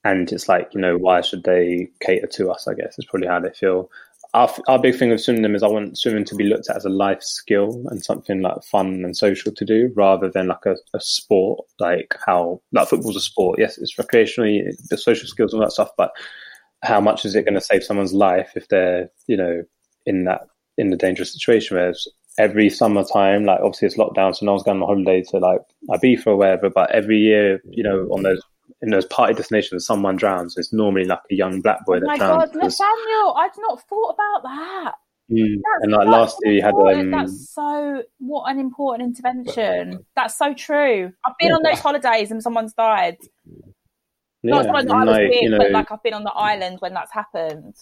And 0.05 0.33
it's 0.33 0.49
like, 0.49 0.69
you 0.75 0.81
know, 0.81 0.97
why 0.99 1.21
should 1.21 1.45
they 1.45 1.89
cater 2.01 2.27
to 2.27 2.51
us? 2.51 2.67
I 2.67 2.75
guess 2.75 2.99
is 2.99 3.07
probably 3.07 3.29
how 3.29 3.41
they 3.41 3.51
feel. 3.51 3.91
Our, 4.35 4.51
our 4.67 4.81
big 4.81 4.97
thing 4.97 5.11
with 5.11 5.21
swimming 5.21 5.55
is 5.55 5.63
I 5.63 5.69
want 5.69 5.99
swimming 5.99 6.25
to 6.25 6.35
be 6.35 6.45
looked 6.45 6.71
at 6.71 6.77
as 6.77 6.87
a 6.87 6.91
life 6.91 7.23
skill 7.23 7.85
and 7.91 8.03
something 8.03 8.41
like 8.41 8.65
fun 8.65 9.05
and 9.05 9.17
social 9.17 9.53
to 9.53 9.65
do 9.65 9.93
rather 9.95 10.31
than 10.31 10.49
like 10.49 10.65
a, 10.65 10.77
a 10.95 11.01
sport, 11.01 11.61
like 11.79 12.17
how, 12.27 12.63
like 12.73 12.89
football's 12.89 13.17
a 13.17 13.21
sport. 13.21 13.59
Yes, 13.59 13.77
it's 13.77 13.95
recreationally, 13.97 14.63
the 14.89 14.97
social 14.97 15.29
skills 15.29 15.53
all 15.53 15.61
that 15.61 15.73
stuff, 15.73 15.91
but 15.99 16.13
how 16.83 16.99
much 16.99 17.27
is 17.27 17.37
it 17.37 17.45
going 17.45 17.55
to 17.55 17.61
save 17.61 17.85
someone's 17.85 18.15
life 18.15 18.53
if 18.57 18.69
they're, 18.69 19.11
you 19.27 19.37
know, 19.37 19.63
in 20.07 20.25
that, 20.25 20.47
in 20.79 20.89
the 20.89 20.97
dangerous 20.97 21.33
situation 21.33 21.77
where 21.77 21.93
every 22.43 22.69
summertime, 22.69 23.45
like 23.45 23.61
obviously 23.61 23.87
it's 23.87 23.97
lockdown, 23.97 24.35
so 24.35 24.45
no 24.45 24.53
one's 24.53 24.65
going 24.65 24.83
on 24.83 24.89
holiday 24.89 25.23
to 25.31 25.39
like 25.39 25.61
Ibiza 25.89 26.27
or 26.27 26.37
wherever. 26.37 26.69
But 26.69 26.91
every 26.91 27.19
year, 27.19 27.63
you 27.71 27.83
know, 27.83 28.09
on 28.11 28.23
those 28.23 28.43
in 28.83 28.91
those 28.91 29.07
party 29.07 29.35
destinations, 29.35 29.87
someone 29.87 30.17
drowns. 30.17 30.57
It's 30.57 30.73
normally 30.73 31.05
like 31.05 31.21
a 31.31 31.35
young 31.35 31.61
black 31.61 31.87
boy 31.87 32.01
that 32.01 32.07
oh 32.07 32.09
my 32.09 32.19
drowns. 32.19 32.51
God, 32.53 32.63
Nathaniel, 32.63 33.35
I've 33.37 33.57
not 33.59 33.83
thought 33.89 34.11
about 34.11 34.43
that. 34.43 34.93
Mm. 35.31 35.61
And 35.83 35.93
like 35.93 36.09
last 36.09 36.37
year, 36.43 36.55
you 36.55 36.63
had 36.63 36.75
um, 36.75 37.11
that's 37.11 37.55
so 37.55 38.03
what 38.19 38.51
an 38.51 38.59
important 38.59 39.09
intervention. 39.09 40.05
That's 40.17 40.37
so 40.37 40.53
true. 40.53 41.13
I've 41.25 41.39
been 41.39 41.53
on 41.53 41.63
those 41.63 41.79
holidays 41.79 42.31
and 42.31 42.43
someone's 42.43 42.75
died. 42.75 43.19
Yeah, 44.45 44.57
I 44.57 44.59
was 44.59 44.67
like, 44.87 45.07
with, 45.07 45.35
you 45.41 45.51
know, 45.51 45.59
but 45.59 45.71
like 45.71 45.93
I've 45.93 46.03
been 46.03 46.15
on 46.15 46.25
the 46.25 46.33
island 46.33 46.79
when 46.81 46.95
that's 46.95 47.13
happened. 47.13 47.77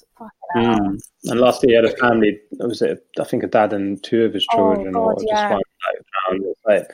Mm. 0.55 1.01
And 1.25 1.40
last 1.40 1.64
year, 1.64 1.81
he 1.81 1.87
had 1.87 1.94
a 1.94 1.96
family. 1.96 2.38
Was 2.59 2.83
it? 2.83 3.03
I 3.18 3.25
think 3.25 3.42
a 3.42 3.46
dad 3.46 3.73
and 3.73 4.03
two 4.03 4.25
of 4.25 4.35
his 4.35 4.46
oh, 4.53 4.75
children, 4.75 4.94
oh, 4.94 5.07
God, 5.07 5.23
yeah. 5.27 5.35
just 5.35 5.62
one 6.29 6.42
like, 6.66 6.83
like, 6.83 6.90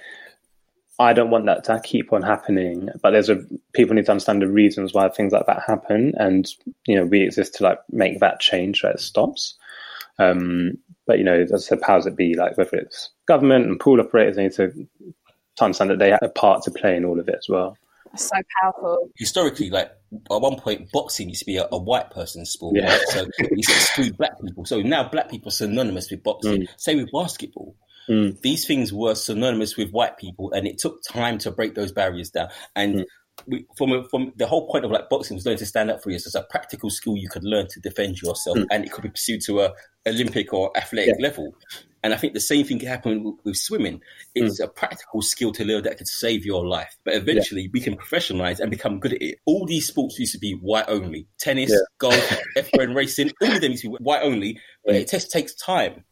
I 1.01 1.13
don't 1.13 1.31
want 1.31 1.47
that 1.47 1.65
to 1.65 1.81
keep 1.81 2.13
on 2.13 2.23
happening. 2.23 2.91
But 3.03 3.11
there's 3.11 3.29
a 3.29 3.45
people 3.73 3.97
need 3.97 4.05
to 4.07 4.13
understand 4.13 4.41
the 4.41 4.49
reasons 4.49 4.95
why 4.95 5.09
things 5.09 5.33
like 5.33 5.47
that 5.47 5.65
happen, 5.67 6.15
and 6.17 6.49
you 6.87 6.95
know 6.95 7.05
we 7.05 7.23
exist 7.23 7.55
to 7.57 7.65
like 7.65 7.81
make 7.91 8.21
that 8.21 8.39
change 8.39 8.83
so 8.83 8.91
it 8.91 9.01
stops. 9.01 9.55
Um, 10.21 10.79
but 11.09 11.19
you 11.19 11.25
know, 11.25 11.41
as 11.41 11.53
I 11.53 11.59
said, 11.59 11.81
powers 11.81 12.05
that 12.05 12.17
be, 12.17 12.37
like 12.37 12.57
whether 12.57 12.77
it's 12.77 13.11
government 13.27 13.67
and 13.67 13.81
pool 13.81 14.01
operators, 14.01 14.37
they 14.37 14.45
need 14.45 14.53
to, 14.53 14.71
to 15.57 15.65
understand 15.65 15.91
that 15.91 15.99
they 15.99 16.11
have 16.11 16.23
a 16.23 16.29
part 16.29 16.63
to 16.63 16.71
play 16.71 16.97
in 16.97 17.05
all 17.05 17.19
of 17.19 17.29
it 17.29 17.37
as 17.37 17.49
well 17.49 17.77
so 18.15 18.37
powerful. 18.61 19.11
Historically, 19.17 19.71
like 19.71 19.91
at 20.31 20.41
one 20.41 20.57
point, 20.57 20.91
boxing 20.93 21.29
used 21.29 21.41
to 21.41 21.47
be 21.47 21.57
a, 21.57 21.67
a 21.73 21.79
white 21.79 22.11
person's 22.11 22.51
sport, 22.51 22.77
yeah. 22.77 22.93
right? 22.93 23.01
so 23.09 23.27
it 23.39 23.51
used 23.57 23.69
to 23.69 23.75
exclude 23.75 24.17
black 24.17 24.41
people. 24.41 24.65
So 24.65 24.81
now 24.81 25.09
black 25.09 25.31
people 25.31 25.49
are 25.49 25.53
synonymous 25.53 26.11
with 26.11 26.23
boxing. 26.23 26.63
Mm. 26.63 26.69
Same 26.77 26.99
with 26.99 27.13
basketball. 27.13 27.75
Mm. 28.09 28.41
These 28.41 28.67
things 28.67 28.93
were 28.93 29.15
synonymous 29.15 29.77
with 29.77 29.91
white 29.91 30.17
people, 30.17 30.53
and 30.53 30.67
it 30.67 30.79
took 30.79 31.03
time 31.03 31.39
to 31.39 31.51
break 31.51 31.75
those 31.75 31.93
barriers 31.93 32.31
down. 32.31 32.49
And 32.75 32.97
mm. 32.97 33.05
We, 33.47 33.67
from 33.77 34.09
from 34.09 34.33
the 34.37 34.47
whole 34.47 34.69
point 34.69 34.85
of 34.85 34.91
like 34.91 35.09
boxing 35.09 35.37
was 35.37 35.45
learning 35.45 35.59
to 35.59 35.67
stand 35.67 35.91
up 35.91 36.03
for 36.03 36.11
yourself. 36.11 36.27
It's 36.27 36.35
a 36.35 36.51
practical 36.51 36.91
skill 36.91 37.17
you 37.17 37.29
could 37.29 37.45
learn 37.45 37.67
to 37.69 37.81
defend 37.81 38.21
yourself, 38.21 38.57
mm. 38.57 38.67
and 38.71 38.85
it 38.85 38.93
could 38.93 39.03
be 39.03 39.11
pursued 39.11 39.43
to 39.43 39.61
a 39.61 39.73
Olympic 40.07 40.53
or 40.53 40.77
athletic 40.77 41.17
yeah. 41.19 41.27
level. 41.27 41.55
And 42.03 42.15
I 42.15 42.19
think 42.19 42.35
the 42.35 42.41
same 42.41 42.65
thing 42.65 42.79
can 42.79 42.89
happen 42.89 43.25
with, 43.25 43.35
with 43.45 43.57
swimming. 43.57 44.01
It's 44.35 44.61
mm. 44.61 44.65
a 44.65 44.69
practical 44.69 45.23
skill 45.23 45.53
to 45.53 45.65
learn 45.65 45.83
that 45.85 45.99
could 45.99 46.09
save 46.09 46.47
your 46.47 46.67
life. 46.67 46.97
But 47.05 47.15
eventually 47.15 47.63
yeah. 47.63 47.71
we 47.73 47.81
can 47.81 47.97
professionalize 47.97 48.61
and 48.61 48.71
become 48.71 49.01
good 49.01 49.15
at 49.15 49.23
it. 49.23 49.39
All 49.45 49.67
these 49.67 49.87
sports 49.87 50.19
used 50.19 50.33
to 50.33 50.39
be 50.39 50.53
white 50.53 50.85
only. 50.89 51.27
Tennis, 51.39 51.71
yeah. 51.71 51.79
golf, 51.99 52.39
F1 52.57 52.95
racing, 52.95 53.33
all 53.43 53.53
of 53.53 53.61
them 53.61 53.73
used 53.73 53.83
to 53.83 53.91
be 53.91 53.97
white 53.97 54.23
only. 54.23 54.61
But 54.85 54.95
it 54.95 55.11
just 55.11 55.33
takes 55.33 55.55
time. 55.55 56.05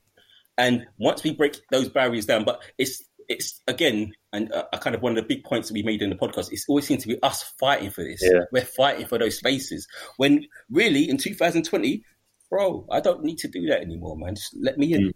And 0.59 0.87
once 0.99 1.23
we 1.23 1.33
break 1.33 1.61
those 1.71 1.89
barriers 1.89 2.27
down, 2.27 2.45
but 2.45 2.63
it's 2.79 3.03
it's 3.29 3.61
again, 3.67 4.13
and 4.35 4.53
uh, 4.53 4.65
kind 4.81 4.97
of 4.97 5.03
one 5.03 5.13
of 5.13 5.17
the 5.17 5.23
big 5.23 5.45
points 5.45 5.69
that 5.69 5.75
we 5.75 5.83
made 5.83 6.03
in 6.03 6.11
the 6.11 6.17
podcast. 6.17 6.53
It's 6.53 6.67
always 6.69 6.87
seems 6.87 7.03
to 7.03 7.09
be 7.09 7.23
us 7.23 7.43
fighting 7.59 7.91
for 7.91 8.03
this. 8.03 8.21
Yeah. 8.23 8.41
We're 8.53 8.65
fighting 8.65 9.07
for 9.07 9.17
those 9.17 9.39
spaces. 9.39 9.87
When 10.17 10.45
really 10.71 11.09
in 11.09 11.17
2020, 11.17 12.05
bro, 12.51 12.87
I 12.91 13.01
don't 13.01 13.23
need 13.23 13.39
to 13.39 13.49
do 13.49 13.67
that 13.67 13.81
anymore, 13.81 14.17
man. 14.17 14.35
Just 14.35 14.57
let 14.61 14.77
me 14.77 14.93
in. 14.93 15.03
Mm. 15.03 15.13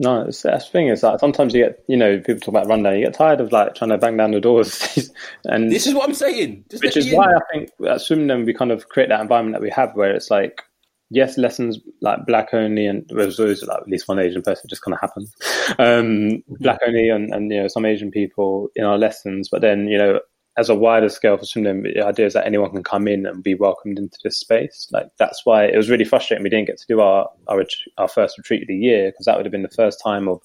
No, 0.00 0.22
it's, 0.22 0.42
that's 0.42 0.66
the 0.66 0.72
thing 0.72 0.88
is 0.88 1.04
like 1.04 1.20
sometimes 1.20 1.54
you 1.54 1.62
get, 1.62 1.84
you 1.88 1.96
know, 1.96 2.18
people 2.18 2.40
talk 2.40 2.48
about 2.48 2.66
rundown. 2.66 2.98
You 2.98 3.04
get 3.04 3.14
tired 3.14 3.40
of 3.40 3.52
like 3.52 3.76
trying 3.76 3.90
to 3.90 3.98
bang 3.98 4.16
down 4.16 4.32
the 4.32 4.40
doors, 4.40 5.08
and 5.44 5.70
this 5.70 5.86
is 5.86 5.94
what 5.94 6.08
I'm 6.08 6.14
saying. 6.14 6.64
Just 6.68 6.82
which 6.82 6.96
is 6.96 7.12
why 7.12 7.26
I 7.26 7.38
think 7.52 7.70
at 7.86 8.00
Swim 8.00 8.26
Dem 8.26 8.44
we 8.44 8.52
kind 8.52 8.72
of 8.72 8.88
create 8.88 9.10
that 9.10 9.20
environment 9.20 9.54
that 9.54 9.62
we 9.62 9.70
have, 9.70 9.94
where 9.94 10.12
it's 10.12 10.32
like, 10.32 10.62
yes, 11.10 11.38
lessons 11.38 11.78
like 12.00 12.26
black 12.26 12.52
only, 12.52 12.86
and 12.86 13.04
there's 13.08 13.40
always 13.40 13.62
like 13.62 13.80
at 13.80 13.88
least 13.88 14.08
one 14.08 14.18
Asian 14.18 14.42
person 14.42 14.68
just 14.68 14.82
kind 14.82 14.94
of 14.94 15.00
happens, 15.00 15.34
um, 15.78 16.42
black 16.60 16.80
only, 16.86 17.08
and, 17.08 17.32
and 17.32 17.50
you 17.50 17.62
know 17.62 17.68
some 17.68 17.86
Asian 17.86 18.10
people 18.10 18.68
in 18.76 18.84
our 18.84 18.98
lessons. 18.98 19.48
But 19.48 19.60
then 19.60 19.88
you 19.88 19.98
know 19.98 20.20
as 20.56 20.68
a 20.68 20.74
wider 20.74 21.08
scale 21.08 21.36
for 21.36 21.44
Swim 21.44 21.64
Dem, 21.64 21.82
the 21.82 22.04
idea 22.04 22.26
is 22.26 22.34
that 22.34 22.46
anyone 22.46 22.70
can 22.70 22.84
come 22.84 23.08
in 23.08 23.26
and 23.26 23.42
be 23.42 23.54
welcomed 23.54 23.98
into 23.98 24.18
this 24.22 24.38
space. 24.38 24.88
Like 24.92 25.08
that's 25.18 25.44
why 25.44 25.64
it 25.64 25.76
was 25.76 25.90
really 25.90 26.04
frustrating 26.04 26.44
we 26.44 26.50
didn't 26.50 26.66
get 26.66 26.78
to 26.78 26.86
do 26.86 27.00
our 27.00 27.28
our, 27.48 27.64
our 27.98 28.08
first 28.08 28.38
retreat 28.38 28.62
of 28.62 28.68
the 28.68 28.76
year 28.76 29.10
because 29.10 29.26
that 29.26 29.36
would 29.36 29.46
have 29.46 29.52
been 29.52 29.62
the 29.62 29.68
first 29.68 30.00
time 30.02 30.28
of 30.28 30.40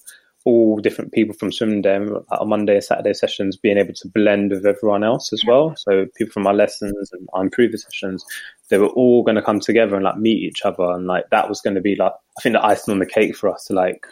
all 0.46 0.78
different 0.78 1.12
people 1.12 1.36
from 1.36 1.52
Swim 1.52 1.82
Dem 1.82 2.16
our 2.30 2.46
Monday 2.46 2.76
and 2.76 2.84
Saturday 2.84 3.14
sessions 3.14 3.58
being 3.58 3.78
able 3.78 3.94
to 3.94 4.08
blend 4.08 4.52
with 4.52 4.66
everyone 4.66 5.04
else 5.04 5.32
as 5.34 5.44
well. 5.46 5.76
So 5.76 6.06
people 6.16 6.32
from 6.32 6.48
our 6.48 6.54
lessons 6.54 7.12
and 7.12 7.28
our 7.34 7.44
improver 7.44 7.78
sessions, 7.78 8.26
they 8.70 8.78
were 8.78 8.88
all 8.88 9.24
going 9.24 9.36
to 9.36 9.42
come 9.42 9.60
together 9.60 9.96
and 9.96 10.06
like 10.06 10.18
meet 10.18 10.44
each 10.44 10.64
other, 10.64 10.92
and 10.92 11.08
like 11.08 11.30
that 11.32 11.50
was 11.50 11.62
going 11.62 11.76
to 11.76 11.82
be 11.82 11.96
like 11.96 12.14
I 12.38 12.42
think 12.42 12.54
the 12.54 12.66
icing 12.66 12.92
on 12.94 13.00
the 13.00 13.06
cake 13.06 13.36
for 13.36 13.50
us 13.50 13.66
to 13.66 13.74
like 13.74 14.06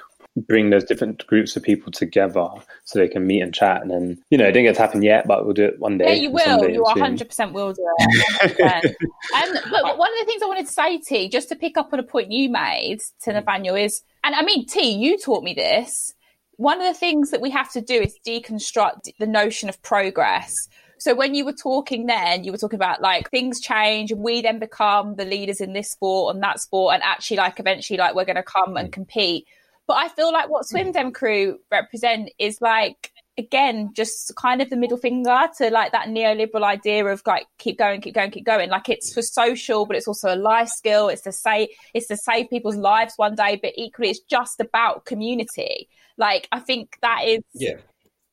bring 0.46 0.70
those 0.70 0.84
different 0.84 1.26
groups 1.28 1.56
of 1.56 1.64
people 1.64 1.92
together 1.92 2.48
so 2.84 3.00
they 3.00 3.08
can 3.08 3.26
meet 3.26 3.42
and 3.42 3.54
chat. 3.54 3.82
And 3.82 3.90
then, 3.90 4.24
you 4.30 4.38
know, 4.38 4.46
it 4.46 4.52
didn't 4.52 4.66
get 4.66 4.76
to 4.76 4.82
happen 4.82 5.02
yet, 5.02 5.28
but 5.28 5.46
we'll 5.46 5.54
do 5.54 5.66
it 5.66 5.80
one 5.80 5.98
day. 5.98 6.16
Yeah, 6.16 6.22
you 6.22 6.30
will. 6.30 6.70
You 6.70 6.84
100% 6.84 7.54
will 7.54 7.74
do 7.74 7.86
it. 8.00 8.96
um, 9.36 9.58
but 9.72 9.98
one 9.98 10.12
of 10.12 10.20
the 10.20 10.26
things 10.26 10.42
I 10.42 10.46
wanted 10.46 10.68
to 10.68 10.74
say, 10.74 11.00
T, 11.00 11.30
just 11.30 11.50
to 11.50 11.56
pick 11.56 11.78
up 11.78 11.92
on 11.92 12.00
a 12.00 12.04
point 12.04 12.32
you 12.32 12.50
made 12.50 13.00
to 13.24 13.34
Nathaniel 13.34 13.76
is, 13.76 14.02
and 14.24 14.36
I 14.36 14.44
mean, 14.44 14.66
T, 14.66 14.92
you 14.92 15.18
taught 15.18 15.44
me 15.44 15.54
this. 15.54 16.14
One 16.58 16.82
of 16.82 16.88
the 16.88 17.00
things 17.00 17.32
that 17.32 17.42
we 17.42 17.52
have 17.52 17.72
to 17.74 17.82
do 17.82 18.02
is 18.02 18.18
deconstruct 18.26 19.10
the 19.20 19.28
notion 19.28 19.70
of 19.70 19.82
progress. 19.82 20.54
So 21.00 21.16
when 21.16 21.36
you 21.36 21.46
were 21.46 21.54
talking 21.54 22.06
then, 22.06 22.44
you 22.44 22.52
were 22.52 22.58
talking 22.58 22.78
about 22.78 23.02
like 23.02 23.30
things 23.30 23.60
change 23.60 24.12
and 24.12 24.22
we 24.22 24.42
then 24.42 24.60
become 24.60 25.16
the 25.16 25.26
leaders 25.26 25.62
in 25.62 25.74
this 25.74 25.92
sport 25.92 26.36
and 26.36 26.44
that 26.44 26.60
sport 26.60 26.96
and 26.96 27.04
actually 27.04 27.38
like 27.38 27.60
eventually 27.60 27.98
like 27.98 28.16
we're 28.16 28.26
going 28.26 28.36
to 28.36 28.44
come 28.44 28.78
and 28.78 28.90
mm. 28.90 28.94
compete. 28.94 29.48
But 29.88 29.98
I 29.98 30.10
feel 30.10 30.32
like 30.32 30.50
what 30.50 30.64
mm. 30.64 30.70
Swim 30.70 30.92
Dem 30.92 31.12
crew 31.12 31.60
represent 31.72 32.30
is 32.40 32.60
like 32.62 33.12
again 33.38 33.92
just 33.94 34.36
kind 34.36 34.64
of 34.64 34.70
the 34.72 34.76
middle 34.76 34.98
finger 34.98 35.44
to 35.60 35.70
like 35.70 35.92
that 35.92 36.08
neoliberal 36.08 36.64
idea 36.64 37.06
of 37.06 37.22
like 37.28 37.46
keep 37.60 37.78
going 37.78 38.02
keep 38.02 38.16
going 38.16 38.32
keep 38.32 38.46
going. 38.46 38.70
Like 38.70 38.90
it's 38.90 39.14
for 39.14 39.22
social 39.22 39.86
but 39.86 39.96
it's 39.96 40.08
also 40.08 40.34
a 40.34 40.36
life 40.36 40.70
skill. 40.70 41.10
It's 41.10 41.22
to 41.24 41.32
say 41.32 41.70
it's 41.94 42.08
to 42.08 42.18
save 42.18 42.50
people's 42.50 42.78
lives 42.78 43.14
one 43.18 43.36
day 43.36 43.60
but 43.62 43.74
equally 43.76 44.10
it's 44.10 44.22
just 44.22 44.60
about 44.60 45.06
community. 45.06 45.88
Like 46.18 46.48
i 46.52 46.60
think 46.60 46.98
that 47.02 47.26
is 47.26 47.44
yeah 47.54 47.76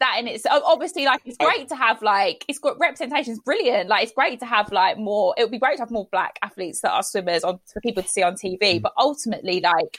that 0.05 0.17
and 0.19 0.29
it's 0.29 0.45
obviously 0.47 1.05
like 1.05 1.23
it's 1.25 1.39
great 1.39 1.69
to 1.69 1.75
have 1.75 2.01
like 2.03 2.45
it's 2.49 2.59
got 2.59 2.79
representation 2.79 3.33
is 3.33 3.41
brilliant 3.41 3.89
like 3.89 4.05
it's 4.05 4.13
great 4.13 4.39
to 4.39 4.47
have 4.47 4.71
like 4.71 4.99
more 4.99 5.35
it 5.37 5.43
would 5.43 5.51
be 5.51 5.59
great 5.59 5.77
to 5.77 5.83
have 5.83 5.91
more 5.91 6.07
black 6.13 6.39
athletes 6.43 6.81
that 6.81 6.93
are 6.93 7.03
swimmers 7.03 7.43
on 7.43 7.59
for 7.73 7.81
people 7.81 8.03
to 8.03 8.09
see 8.09 8.23
on 8.23 8.35
tv 8.35 8.59
mm. 8.61 8.83
but 8.83 8.93
ultimately 8.99 9.61
like 9.61 9.99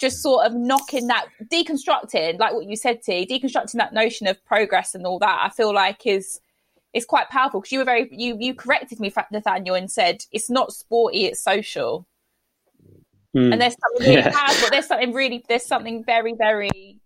just 0.00 0.22
sort 0.22 0.46
of 0.46 0.54
knocking 0.54 1.06
that, 1.08 1.26
deconstructing, 1.52 2.38
like 2.38 2.54
what 2.54 2.66
you 2.66 2.74
said, 2.74 3.02
to 3.02 3.12
deconstructing 3.26 3.74
that 3.74 3.92
notion 3.92 4.26
of 4.26 4.42
progress 4.46 4.94
and 4.94 5.06
all 5.06 5.18
that. 5.18 5.40
I 5.42 5.50
feel 5.50 5.74
like 5.74 6.06
is 6.06 6.40
is 6.92 7.04
quite 7.04 7.28
powerful 7.28 7.60
because 7.60 7.70
you 7.70 7.78
were 7.78 7.84
very 7.84 8.08
you 8.10 8.36
you 8.40 8.54
corrected 8.54 8.98
me, 8.98 9.12
Nathaniel, 9.30 9.76
and 9.76 9.90
said 9.90 10.24
it's 10.32 10.50
not 10.50 10.72
sporty, 10.72 11.26
it's 11.26 11.42
social. 11.42 12.06
Mm. 13.36 13.52
And 13.52 13.60
there's 13.60 13.76
something 13.78 14.08
really 14.08 14.22
yeah. 14.32 14.70
There's 14.70 14.86
something 14.86 15.12
really 15.12 15.44
there's 15.48 15.66
something 15.66 16.02
very 16.02 16.34
very 16.34 16.99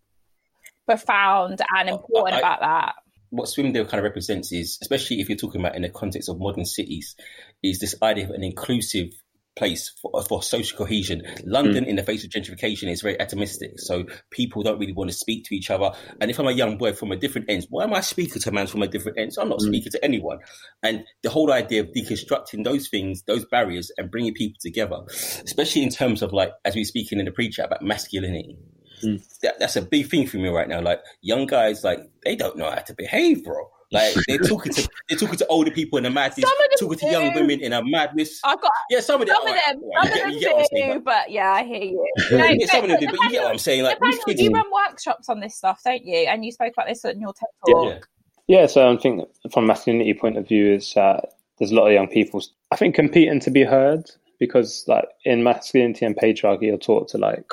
profound 0.87 1.61
and 1.77 1.89
important 1.89 2.35
I, 2.35 2.39
about 2.39 2.61
that. 2.61 2.95
What 3.31 3.49
Swim 3.49 3.73
Dem 3.73 3.87
kind 3.87 3.99
of 3.99 4.05
represents 4.05 4.53
is, 4.53 4.79
especially 4.81 5.21
if 5.21 5.29
you're 5.29 5.39
talking 5.39 5.61
about 5.61 5.75
in 5.75 5.83
the 5.83 5.89
context 5.89 6.29
of 6.29 6.39
modern 6.39 6.65
cities, 6.65 7.17
is 7.63 7.81
this 7.81 7.95
idea 8.03 8.25
of 8.25 8.31
an 8.31 8.45
inclusive 8.45 9.13
place 9.57 9.93
for, 10.01 10.23
for 10.23 10.43
social 10.43 10.77
cohesion. 10.77 11.23
London, 11.45 11.85
mm. 11.85 11.89
in 11.89 11.97
the 11.97 12.03
face 12.03 12.25
of 12.25 12.31
gentrification, 12.31 12.91
is 12.91 13.03
very 13.03 13.17
atomistic. 13.17 13.79
So 13.79 14.07
people 14.31 14.63
don't 14.63 14.79
really 14.79 14.93
want 14.93 15.11
to 15.11 15.17
speak 15.17 15.45
to 15.47 15.55
each 15.55 15.71
other. 15.71 15.93
And 16.21 16.31
if 16.31 16.39
I'm 16.39 16.47
a 16.47 16.53
young 16.53 16.77
boy 16.77 16.93
from 16.93 17.13
a 17.13 17.17
different 17.17 17.49
end, 17.51 17.67
why 17.71 17.85
am 17.85 17.95
I 17.95 18.01
speaking 18.01 18.41
to 18.41 18.49
a 18.49 18.53
man 18.53 18.67
from 18.67 18.83
a 18.83 18.89
different 18.89 19.19
end? 19.19 19.33
So 19.33 19.43
I'm 19.43 19.49
not 19.49 19.61
mm. 19.61 19.67
speaking 19.67 19.93
to 19.93 20.05
anyone. 20.05 20.39
And 20.83 21.05
the 21.23 21.31
whole 21.31 21.53
idea 21.53 21.83
of 21.83 21.89
deconstructing 21.89 22.65
those 22.65 22.89
things, 22.89 23.23
those 23.27 23.45
barriers, 23.45 23.91
and 23.97 24.11
bringing 24.11 24.35
people 24.35 24.59
together, 24.61 25.01
especially 25.45 25.83
in 25.83 25.91
terms 25.91 26.23
of 26.23 26.33
like, 26.33 26.53
as 26.65 26.75
we 26.75 26.83
are 26.83 26.87
speaking 26.87 27.19
in 27.19 27.25
the 27.25 27.33
pre 27.33 27.51
chat 27.51 27.67
about 27.67 27.83
masculinity. 27.83 28.59
Mm. 29.05 29.39
That, 29.41 29.59
that's 29.59 29.77
a 29.77 29.83
big 29.83 30.09
thing 30.09 30.27
for 30.27 30.39
me 30.39 30.49
right 30.49 30.69
now. 30.69 30.81
Like 30.81 31.01
young 31.21 31.47
guys, 31.47 31.85
like 31.85 32.01
they 32.25 32.37
don't 32.37 32.57
know 32.57 32.71
how 32.71 32.77
to 32.77 32.95
behave, 32.95 33.45
bro. 33.45 33.69
Like 33.93 34.15
they're 34.29 34.39
talking 34.39 34.73
to 34.73 34.89
they're 35.09 35.19
talking 35.19 35.37
to 35.37 35.47
older 35.47 35.71
people 35.71 35.99
in 35.99 36.07
a 36.07 36.11
madness, 36.11 36.45
talking 36.79 36.99
to 36.99 37.07
young 37.11 37.35
women 37.35 37.61
in 37.61 37.73
a 37.73 37.83
madness. 37.85 38.41
I've 38.45 38.61
got 38.61 38.73
yeah, 38.91 39.01
some 39.01 39.23
of 39.23 39.29
them, 39.29 39.37
some 39.37 39.49
of 39.49 39.55
them, 39.55 39.83
some 40.03 40.13
of 40.13 40.19
them 40.19 40.31
you 40.31 40.41
get, 40.41 40.69
do, 40.75 41.01
but 41.01 41.31
yeah, 41.31 41.53
I 41.53 41.65
hear 41.65 41.83
you. 41.83 42.13
yeah, 42.31 42.67
some 42.67 42.85
of 42.85 42.91
them 42.91 43.01
do, 43.01 43.07
but 43.07 43.21
you 43.21 43.31
get 43.31 43.43
what 43.43 43.53
I'm 43.53 43.59
saying. 43.59 43.85
Like, 43.85 43.99
you 44.27 44.51
run 44.51 44.67
workshops 44.73 45.29
on 45.29 45.41
this 45.41 45.57
stuff, 45.57 45.81
don't 45.85 46.05
you? 46.05 46.27
And 46.29 46.45
you 46.45 46.53
spoke 46.53 46.73
about 46.73 46.89
this 46.89 47.05
in 47.05 47.21
your 47.21 47.33
TED 47.33 47.49
talk. 47.67 48.09
Yeah, 48.47 48.61
yeah. 48.61 48.67
so 48.67 48.93
I 48.93 48.97
think 48.97 49.29
from 49.53 49.67
masculinity 49.67 50.15
point 50.15 50.37
of 50.37 50.49
view, 50.49 50.75
is 50.75 50.97
uh, 50.97 51.21
there's 51.59 51.71
a 51.71 51.75
lot 51.75 51.87
of 51.87 51.93
young 51.93 52.09
people. 52.09 52.43
I 52.71 52.77
think 52.77 52.95
competing 52.95 53.41
to 53.41 53.51
be 53.51 53.63
heard 53.63 54.11
because 54.41 54.85
like 54.89 55.07
in 55.25 55.43
masculinity 55.43 56.05
and 56.05 56.17
patriarchy, 56.17 56.63
you're 56.63 56.79
taught 56.79 57.09
to 57.09 57.19
like 57.19 57.47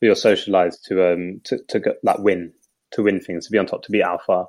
you're 0.00 0.14
socialized 0.14 0.84
to 0.86 1.12
um 1.12 1.40
to 1.44 1.58
to 1.68 1.80
get, 1.80 1.96
like 2.02 2.18
win 2.18 2.52
to 2.92 3.02
win 3.02 3.20
things 3.20 3.46
to 3.46 3.52
be 3.52 3.58
on 3.58 3.66
top 3.66 3.82
to 3.82 3.92
be 3.92 4.02
alpha. 4.02 4.44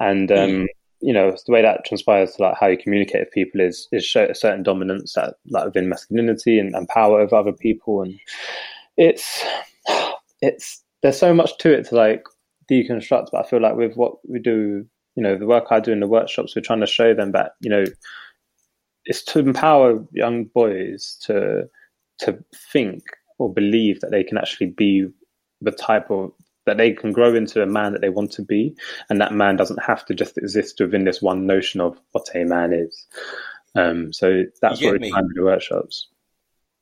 And 0.00 0.30
um, 0.30 0.50
mm. 0.50 0.66
you 1.00 1.12
know 1.12 1.36
the 1.46 1.52
way 1.52 1.62
that 1.62 1.84
transpires 1.84 2.32
to 2.32 2.42
like 2.42 2.56
how 2.58 2.66
you 2.68 2.78
communicate 2.78 3.20
with 3.20 3.32
people 3.32 3.60
is 3.60 3.88
is 3.92 4.04
show 4.04 4.24
a 4.24 4.34
certain 4.34 4.62
dominance 4.62 5.14
that 5.14 5.34
like 5.48 5.66
within 5.66 5.88
masculinity 5.88 6.58
and, 6.58 6.74
and 6.74 6.88
power 6.88 7.20
over 7.20 7.36
other 7.36 7.52
people. 7.52 8.02
And 8.02 8.18
it's 8.96 9.44
it's 10.40 10.82
there's 11.02 11.18
so 11.18 11.32
much 11.32 11.56
to 11.58 11.72
it 11.72 11.86
to 11.86 11.94
like 11.94 12.24
deconstruct 12.70 13.28
but 13.32 13.44
i 13.44 13.48
feel 13.48 13.62
like 13.62 13.76
with 13.76 13.94
what 13.94 14.16
we 14.28 14.38
do 14.38 14.84
you 15.14 15.22
know 15.22 15.36
the 15.36 15.46
work 15.46 15.66
i 15.70 15.80
do 15.80 15.92
in 15.92 16.00
the 16.00 16.06
workshops 16.06 16.54
we're 16.54 16.62
trying 16.62 16.80
to 16.80 16.86
show 16.86 17.14
them 17.14 17.32
that 17.32 17.52
you 17.60 17.70
know 17.70 17.84
it's 19.04 19.24
to 19.24 19.38
empower 19.38 20.04
young 20.12 20.44
boys 20.44 21.16
to 21.22 21.68
to 22.18 22.38
think 22.72 23.02
or 23.38 23.52
believe 23.52 24.00
that 24.00 24.10
they 24.10 24.24
can 24.24 24.38
actually 24.38 24.68
be 24.68 25.06
the 25.60 25.72
type 25.72 26.10
of 26.10 26.32
that 26.66 26.76
they 26.76 26.92
can 26.92 27.12
grow 27.12 27.34
into 27.34 27.62
a 27.62 27.66
man 27.66 27.92
that 27.92 28.02
they 28.02 28.10
want 28.10 28.30
to 28.32 28.42
be, 28.42 28.76
and 29.08 29.20
that 29.20 29.32
man 29.32 29.56
doesn't 29.56 29.82
have 29.82 30.04
to 30.04 30.14
just 30.14 30.36
exist 30.36 30.78
within 30.80 31.04
this 31.04 31.22
one 31.22 31.46
notion 31.46 31.80
of 31.80 31.98
what 32.12 32.28
a 32.34 32.44
man 32.44 32.74
is. 32.74 33.06
Um, 33.74 34.12
so 34.12 34.44
that's 34.60 34.82
what 34.82 35.00
we're 35.00 35.10
trying 35.10 35.28
to 35.28 35.34
do 35.34 35.44
workshops. 35.44 36.08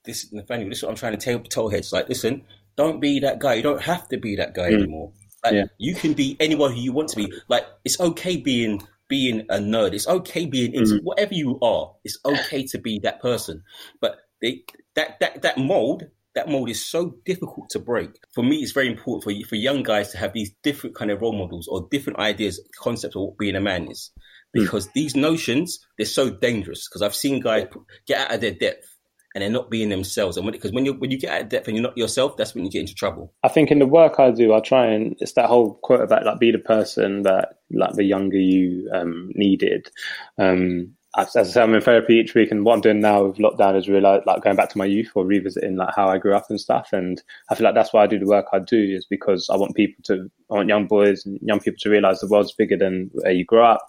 This 0.04 0.32
Nathaniel, 0.32 0.68
this 0.68 0.78
is 0.78 0.84
what 0.84 0.90
I'm 0.90 0.96
trying 0.96 1.16
to 1.16 1.24
tell 1.24 1.38
tell 1.40 1.68
heads. 1.68 1.92
Like, 1.92 2.08
listen, 2.08 2.42
don't 2.76 3.00
be 3.00 3.20
that 3.20 3.38
guy. 3.38 3.54
You 3.54 3.62
don't 3.62 3.82
have 3.82 4.08
to 4.08 4.16
be 4.16 4.36
that 4.36 4.54
guy 4.54 4.70
mm. 4.70 4.78
anymore. 4.78 5.12
Like, 5.44 5.54
yeah. 5.54 5.64
you 5.78 5.94
can 5.94 6.14
be 6.14 6.36
anyone 6.40 6.72
who 6.72 6.80
you 6.80 6.92
want 6.92 7.10
to 7.10 7.16
be. 7.16 7.32
Like, 7.48 7.64
it's 7.84 8.00
okay 8.00 8.36
being 8.36 8.82
being 9.08 9.42
a 9.50 9.58
nerd. 9.58 9.94
It's 9.94 10.08
okay 10.08 10.46
being 10.46 10.74
into 10.74 10.94
mm. 10.94 11.04
whatever 11.04 11.34
you 11.34 11.58
are. 11.60 11.94
It's 12.04 12.18
okay 12.24 12.64
to 12.64 12.78
be 12.78 12.98
that 13.00 13.20
person. 13.20 13.62
But 14.00 14.16
they, 14.42 14.64
that 14.94 15.20
that 15.20 15.42
that 15.42 15.58
mold 15.58 16.08
that 16.36 16.48
mold 16.48 16.68
is 16.70 16.84
so 16.84 17.16
difficult 17.24 17.70
to 17.70 17.78
break. 17.80 18.10
For 18.34 18.44
me, 18.44 18.58
it's 18.58 18.72
very 18.72 18.86
important 18.86 19.24
for 19.24 19.48
for 19.48 19.56
young 19.56 19.82
guys 19.82 20.12
to 20.12 20.18
have 20.18 20.32
these 20.32 20.52
different 20.62 20.94
kind 20.94 21.10
of 21.10 21.20
role 21.20 21.36
models 21.36 21.66
or 21.66 21.88
different 21.90 22.20
ideas, 22.20 22.60
concepts 22.78 23.16
of 23.16 23.22
what 23.22 23.38
being 23.38 23.56
a 23.56 23.60
man 23.60 23.90
is, 23.90 24.12
hmm. 24.54 24.62
because 24.62 24.86
mm. 24.86 24.92
these 24.94 25.16
notions 25.16 25.80
they're 25.98 26.06
so 26.06 26.30
dangerous. 26.30 26.88
Because 26.88 27.02
I've 27.02 27.14
seen 27.14 27.40
guys 27.40 27.66
get 28.06 28.20
out 28.20 28.34
of 28.34 28.40
their 28.40 28.52
depth 28.52 28.86
and 29.36 29.42
they're 29.42 29.50
not 29.50 29.70
being 29.70 29.90
themselves. 29.90 30.38
And 30.38 30.50
because 30.50 30.72
when, 30.72 30.84
when 30.84 30.86
you 30.86 30.94
when 30.94 31.10
you 31.10 31.18
get 31.18 31.30
out 31.30 31.42
of 31.42 31.48
depth 31.50 31.68
and 31.68 31.76
you're 31.76 31.82
not 31.82 31.98
yourself, 31.98 32.36
that's 32.36 32.54
when 32.54 32.64
you 32.64 32.70
get 32.70 32.80
into 32.80 32.94
trouble. 32.94 33.34
I 33.42 33.48
think 33.48 33.70
in 33.70 33.78
the 33.78 33.86
work 33.86 34.18
I 34.18 34.30
do, 34.30 34.54
I 34.54 34.60
try 34.60 34.86
and 34.86 35.14
it's 35.18 35.34
that 35.34 35.50
whole 35.50 35.74
quote 35.82 36.00
about 36.00 36.24
like 36.24 36.38
be 36.38 36.52
the 36.52 36.58
person 36.58 37.22
that 37.22 37.56
like 37.70 37.92
the 37.92 38.04
younger 38.04 38.38
you 38.38 38.90
um, 38.94 39.30
needed. 39.34 39.88
Um, 40.38 40.95
as, 41.16 41.34
I 41.34 41.42
say, 41.44 41.62
I'm 41.62 41.74
in 41.74 41.80
therapy 41.80 42.14
each 42.14 42.34
week, 42.34 42.50
and 42.50 42.64
what 42.64 42.74
I'm 42.74 42.80
doing 42.82 43.00
now 43.00 43.24
with 43.24 43.38
lockdown 43.38 43.76
is 43.76 43.88
really 43.88 44.00
like 44.00 44.42
going 44.42 44.56
back 44.56 44.68
to 44.70 44.78
my 44.78 44.84
youth 44.84 45.10
or 45.14 45.24
revisiting 45.24 45.76
like 45.76 45.94
how 45.94 46.08
I 46.08 46.18
grew 46.18 46.34
up 46.34 46.46
and 46.50 46.60
stuff. 46.60 46.92
And 46.92 47.22
I 47.48 47.54
feel 47.54 47.64
like 47.64 47.74
that's 47.74 47.92
why 47.92 48.02
I 48.02 48.06
do 48.06 48.18
the 48.18 48.26
work 48.26 48.46
I 48.52 48.58
do 48.58 48.78
is 48.78 49.06
because 49.06 49.48
I 49.50 49.56
want 49.56 49.74
people 49.74 50.02
to, 50.04 50.30
I 50.50 50.54
want 50.54 50.68
young 50.68 50.86
boys 50.86 51.24
and 51.24 51.38
young 51.42 51.60
people 51.60 51.78
to 51.80 51.90
realize 51.90 52.20
the 52.20 52.28
world's 52.28 52.52
bigger 52.52 52.76
than 52.76 53.10
where 53.14 53.32
you 53.32 53.44
grew 53.44 53.62
up. 53.62 53.88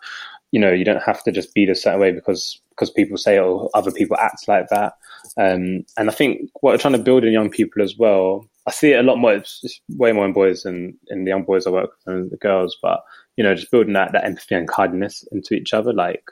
You 0.51 0.61
know, 0.61 0.71
you 0.71 0.85
don't 0.85 1.03
have 1.03 1.21
to 1.23 1.31
just 1.31 1.53
be 1.53 1.65
the 1.65 1.75
certain 1.75 1.99
way 1.99 2.11
because 2.11 2.61
because 2.69 2.89
people 2.91 3.17
say 3.17 3.39
or 3.39 3.69
other 3.73 3.91
people 3.91 4.15
act 4.17 4.47
like 4.47 4.69
that. 4.69 4.93
Um, 5.35 5.83
and 5.97 6.09
I 6.09 6.11
think 6.11 6.49
what 6.61 6.71
we're 6.71 6.77
trying 6.77 6.93
to 6.93 6.99
build 6.99 7.25
in 7.25 7.33
young 7.33 7.49
people 7.49 7.81
as 7.81 7.97
well. 7.97 8.47
I 8.67 8.71
see 8.71 8.91
it 8.91 8.99
a 8.99 9.03
lot 9.03 9.17
more. 9.17 9.33
It's, 9.33 9.61
it's 9.63 9.79
way 9.89 10.11
more 10.11 10.25
in 10.25 10.33
boys 10.33 10.63
than 10.63 10.97
in 11.07 11.23
the 11.23 11.29
young 11.29 11.43
boys 11.43 11.65
I 11.65 11.71
work 11.71 11.89
with 11.89 12.03
than 12.05 12.29
the 12.29 12.37
girls. 12.37 12.77
But 12.81 13.01
you 13.35 13.43
know, 13.43 13.55
just 13.55 13.71
building 13.71 13.93
that 13.93 14.13
that 14.13 14.25
empathy 14.25 14.55
and 14.55 14.67
kindness 14.67 15.23
into 15.31 15.53
each 15.53 15.73
other, 15.73 15.91
like 15.91 16.23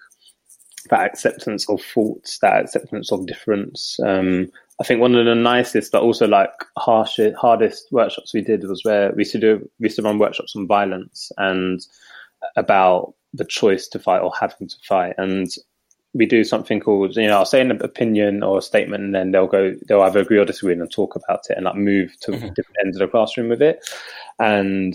that 0.90 1.06
acceptance 1.06 1.70
of 1.70 1.82
faults, 1.82 2.40
that 2.40 2.66
acceptance 2.66 3.12
of 3.12 3.26
difference. 3.26 4.00
Um, 4.06 4.52
I 4.80 4.84
think 4.84 5.00
one 5.00 5.16
of 5.16 5.26
the 5.26 5.36
nicest, 5.36 5.92
but 5.92 6.02
also 6.02 6.28
like 6.28 6.52
harshest, 6.78 7.36
hardest 7.38 7.88
workshops 7.92 8.34
we 8.34 8.42
did 8.42 8.68
was 8.68 8.84
where 8.84 9.12
we 9.14 9.22
used 9.22 9.32
to 9.32 9.40
do 9.40 9.70
we 9.80 9.86
used 9.86 9.96
to 9.98 10.02
run 10.02 10.20
workshops 10.20 10.56
on 10.56 10.68
violence 10.68 11.32
and 11.38 11.80
about 12.56 13.14
the 13.34 13.46
choice 13.46 13.88
to 13.90 14.00
fight 14.00 14.22
or 14.22 14.32
having 14.40 14.68
to 14.68 14.76
fight. 14.88 15.16
And 15.18 15.50
we 16.14 16.26
do 16.26 16.44
something 16.44 16.80
called, 16.80 17.16
you 17.18 17.28
know, 17.28 17.38
I'll 17.38 17.46
say 17.46 17.62
an 17.62 17.72
opinion 17.72 18.42
or 18.42 18.60
a 18.60 18.62
statement, 18.62 19.04
and 19.04 19.16
then 19.16 19.32
they'll 19.32 19.48
go, 19.48 19.76
they'll 19.88 20.02
either 20.02 20.22
agree 20.22 20.38
or 20.38 20.46
disagree 20.46 20.74
and 20.74 20.92
talk 20.92 21.16
about 21.16 21.42
it 21.50 21.58
and 21.58 21.66
like 21.66 21.76
move 21.76 22.14
to 22.22 22.32
mm-hmm. 22.32 22.54
different 22.54 22.78
ends 22.84 22.98
of 22.98 23.02
the 23.02 23.12
classroom 23.12 23.50
with 23.50 23.62
it. 23.62 23.86
And 24.40 24.94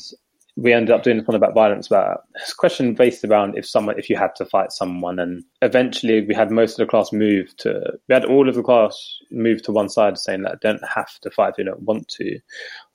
we 0.61 0.75
ended 0.75 0.95
up 0.95 1.03
doing 1.03 1.25
one 1.25 1.35
about 1.35 1.55
violence 1.55 1.87
about 1.87 2.25
this 2.35 2.53
question 2.53 2.93
based 2.93 3.25
around 3.25 3.57
if 3.57 3.67
someone 3.67 3.99
if 3.99 4.11
you 4.11 4.17
had 4.17 4.35
to 4.37 4.45
fight 4.45 4.71
someone 4.73 5.19
and 5.19 5.43
eventually 5.63 6.21
we 6.27 6.35
had 6.35 6.51
most 6.51 6.73
of 6.73 6.87
the 6.87 6.91
class 6.91 7.13
move 7.13 7.57
to 7.57 7.99
we 8.09 8.15
had 8.15 8.27
all 8.27 8.47
of 8.47 8.55
the 8.55 8.63
class 8.63 9.19
move 9.31 9.63
to 9.63 9.73
one 9.73 9.89
side 9.89 10.19
saying 10.19 10.43
that 10.43 10.61
don't 10.61 10.83
have 10.87 11.19
to 11.21 11.31
fight 11.31 11.53
if 11.53 11.59
you 11.59 11.65
don't 11.65 11.83
want 11.83 12.07
to. 12.09 12.39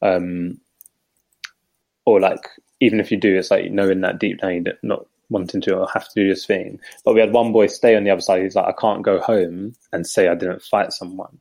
Um 0.03 0.59
or 2.05 2.19
like 2.19 2.47
even 2.81 2.99
if 2.99 3.09
you 3.09 3.17
do 3.17 3.35
it's 3.35 3.49
like 3.49 3.71
knowing 3.71 4.01
that 4.01 4.19
deep 4.19 4.39
down 4.39 4.63
you're 4.63 4.75
not 4.83 5.07
wanting 5.29 5.59
to 5.61 5.75
or 5.75 5.87
have 5.91 6.07
to 6.07 6.21
do 6.23 6.29
this 6.29 6.45
thing. 6.45 6.79
But 7.03 7.15
we 7.15 7.19
had 7.19 7.33
one 7.33 7.51
boy 7.51 7.65
stay 7.65 7.95
on 7.95 8.03
the 8.03 8.11
other 8.11 8.21
side 8.21 8.43
he's 8.43 8.55
like 8.55 8.67
i 8.67 8.79
can't 8.79 9.01
go 9.01 9.19
home 9.19 9.73
and 9.91 10.05
say 10.05 10.27
i 10.27 10.35
didn't 10.35 10.61
fight 10.61 10.93
someone. 10.93 11.39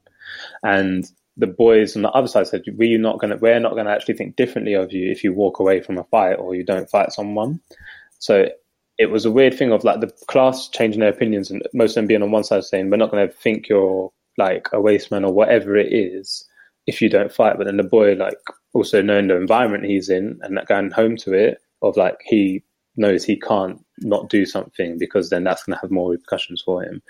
And 0.62 1.04
the 1.36 1.46
boys 1.46 1.96
on 1.96 2.02
the 2.02 2.10
other 2.10 2.28
side 2.28 2.46
said, 2.46 2.62
"We're 2.76 2.98
not 2.98 3.18
going 3.18 3.30
to. 3.30 3.36
We're 3.36 3.58
not 3.60 3.72
going 3.72 3.86
to 3.86 3.92
actually 3.92 4.14
think 4.14 4.36
differently 4.36 4.74
of 4.74 4.92
you 4.92 5.10
if 5.10 5.24
you 5.24 5.32
walk 5.32 5.58
away 5.58 5.80
from 5.80 5.98
a 5.98 6.04
fight 6.04 6.34
or 6.34 6.54
you 6.54 6.64
don't 6.64 6.90
fight 6.90 7.12
someone." 7.12 7.60
So 8.18 8.48
it 8.98 9.06
was 9.06 9.24
a 9.24 9.30
weird 9.30 9.54
thing 9.54 9.72
of 9.72 9.84
like 9.84 10.00
the 10.00 10.12
class 10.28 10.68
changing 10.68 11.00
their 11.00 11.10
opinions 11.10 11.50
and 11.50 11.62
most 11.74 11.92
of 11.92 11.94
them 11.96 12.06
being 12.06 12.22
on 12.22 12.30
one 12.30 12.44
side 12.44 12.64
saying, 12.64 12.90
"We're 12.90 12.96
not 12.96 13.10
going 13.10 13.26
to 13.26 13.34
think 13.34 13.68
you're 13.68 14.12
like 14.38 14.68
a 14.72 14.80
waste 14.80 15.10
man 15.10 15.24
or 15.24 15.32
whatever 15.32 15.76
it 15.76 15.92
is 15.92 16.46
if 16.86 17.02
you 17.02 17.08
don't 17.08 17.32
fight." 17.32 17.58
But 17.58 17.66
then 17.66 17.78
the 17.78 17.82
boy, 17.82 18.14
like, 18.14 18.38
also 18.72 19.02
knowing 19.02 19.28
the 19.28 19.36
environment 19.36 19.84
he's 19.84 20.08
in 20.08 20.38
and 20.42 20.56
that 20.56 20.66
going 20.66 20.90
home 20.90 21.16
to 21.18 21.32
it 21.32 21.58
of 21.82 21.96
like 21.96 22.20
he 22.24 22.62
knows 22.96 23.24
he 23.24 23.38
can't 23.38 23.84
not 23.98 24.28
do 24.28 24.46
something 24.46 24.98
because 24.98 25.30
then 25.30 25.44
that's 25.44 25.64
going 25.64 25.76
to 25.76 25.80
have 25.80 25.90
more 25.90 26.10
repercussions 26.10 26.62
for 26.64 26.82
him. 26.82 27.02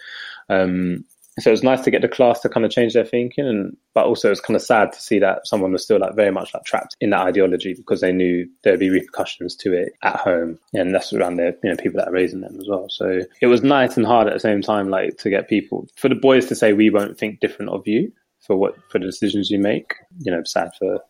Um, 0.49 1.05
so 1.41 1.51
it 1.51 1.53
was 1.53 1.63
nice 1.63 1.81
to 1.81 1.91
get 1.91 2.03
the 2.03 2.09
class 2.09 2.41
to 2.41 2.49
kind 2.49 2.65
of 2.65 2.71
change 2.71 2.95
their 2.95 3.05
thinking 3.05 3.47
and 3.47 3.77
but 3.93 4.07
also 4.07 4.31
it's 4.31 4.41
kind 4.41 4.57
of 4.57 4.63
sad 4.63 4.93
to 4.93 5.01
see 5.01 5.19
that 5.19 5.47
someone 5.47 5.73
was 5.73 5.83
still 5.83 5.99
like 5.99 6.15
very 6.15 6.31
much 6.31 6.53
like 6.55 6.65
trapped 6.65 6.97
in 7.01 7.11
that 7.11 7.27
ideology 7.27 7.75
because 7.75 8.01
they 8.01 8.13
knew 8.13 8.47
there'd 8.63 8.79
be 8.79 8.91
repercussions 8.91 9.57
to 9.57 9.73
it 9.73 9.93
at 10.03 10.17
home 10.17 10.59
and 10.73 10.95
that's 10.95 11.13
around 11.13 11.37
the 11.37 11.57
you 11.63 11.71
know 11.71 11.77
people 11.77 11.99
that 11.99 12.09
are 12.09 12.13
raising 12.13 12.41
them 12.41 12.57
as 12.61 12.67
well. 12.69 12.87
So 12.89 13.21
it 13.41 13.47
was 13.47 13.63
nice 13.63 13.97
and 13.97 14.07
hard 14.07 14.29
at 14.29 14.35
the 14.35 14.41
same 14.41 14.63
time 14.63 14.89
like 14.89 15.19
to 15.19 15.31
get 15.31 15.49
people 15.49 15.89
for 15.97 16.09
the 16.09 16.15
boys 16.15 16.47
to 16.47 16.55
say 16.55 16.73
we 16.73 16.91
won't 16.91 17.19
think 17.19 17.41
different 17.41 17.71
of 17.71 17.87
you 17.87 18.13
for 18.47 18.57
what 18.57 18.77
for 18.91 18.99
the 18.99 19.07
decisions 19.07 19.51
you 19.51 19.59
make 19.59 19.95
you 20.21 20.31
know 20.31 20.43
sad 20.45 20.71
for 20.79 21.01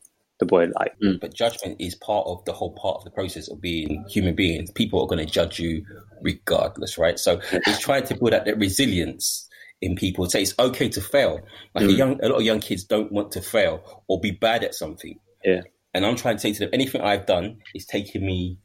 the 0.41 0.47
boy 0.47 0.67
like 0.81 0.99
mm. 1.01 1.21
but 1.21 1.33
judgment 1.33 1.77
is 1.79 1.95
part 1.95 2.27
of 2.27 2.45
the 2.45 2.53
whole 2.53 2.73
part 2.73 2.97
of 2.97 3.05
the 3.05 3.11
process 3.11 3.49
of 3.49 3.61
being 3.61 4.05
human 4.09 4.35
beings. 4.35 4.71
People 4.73 5.01
are 5.01 5.07
going 5.07 5.25
to 5.25 5.33
judge 5.33 5.61
you 5.61 5.85
regardless 6.23 6.99
right? 6.99 7.19
So 7.19 7.41
it's 7.53 7.79
trying 7.79 8.05
to 8.07 8.17
build 8.17 8.35
up 8.35 8.47
that 8.47 8.59
resilience 8.59 9.49
in 9.81 9.97
people. 9.97 10.29
Say 10.29 10.43
it's 10.43 10.55
okay 10.59 10.89
to 10.89 11.01
fail. 11.01 11.41
Like 11.75 11.85
mm. 11.85 11.91
a 11.91 11.93
young, 11.93 12.21
a 12.23 12.29
lot 12.29 12.37
of 12.37 12.43
young 12.43 12.61
kids 12.61 12.85
don't 12.85 13.13
want 13.13 13.33
to 13.33 13.43
fail 13.43 14.03
or 14.09 14.21
be 14.21 14.31
bad 14.31 14.65
at 14.65 14.75
something. 14.75 15.19
Yeah. 15.45 15.63
And 15.93 16.05
I'm 16.05 16.17
trying 16.17 16.37
to 16.37 16.41
say 16.41 16.53
to 16.53 16.59
them, 16.61 16.71
anything 16.73 17.01
I've 17.01 17.27
done 17.27 17.59
is 17.75 17.87
taking 17.87 18.27
me 18.27 18.59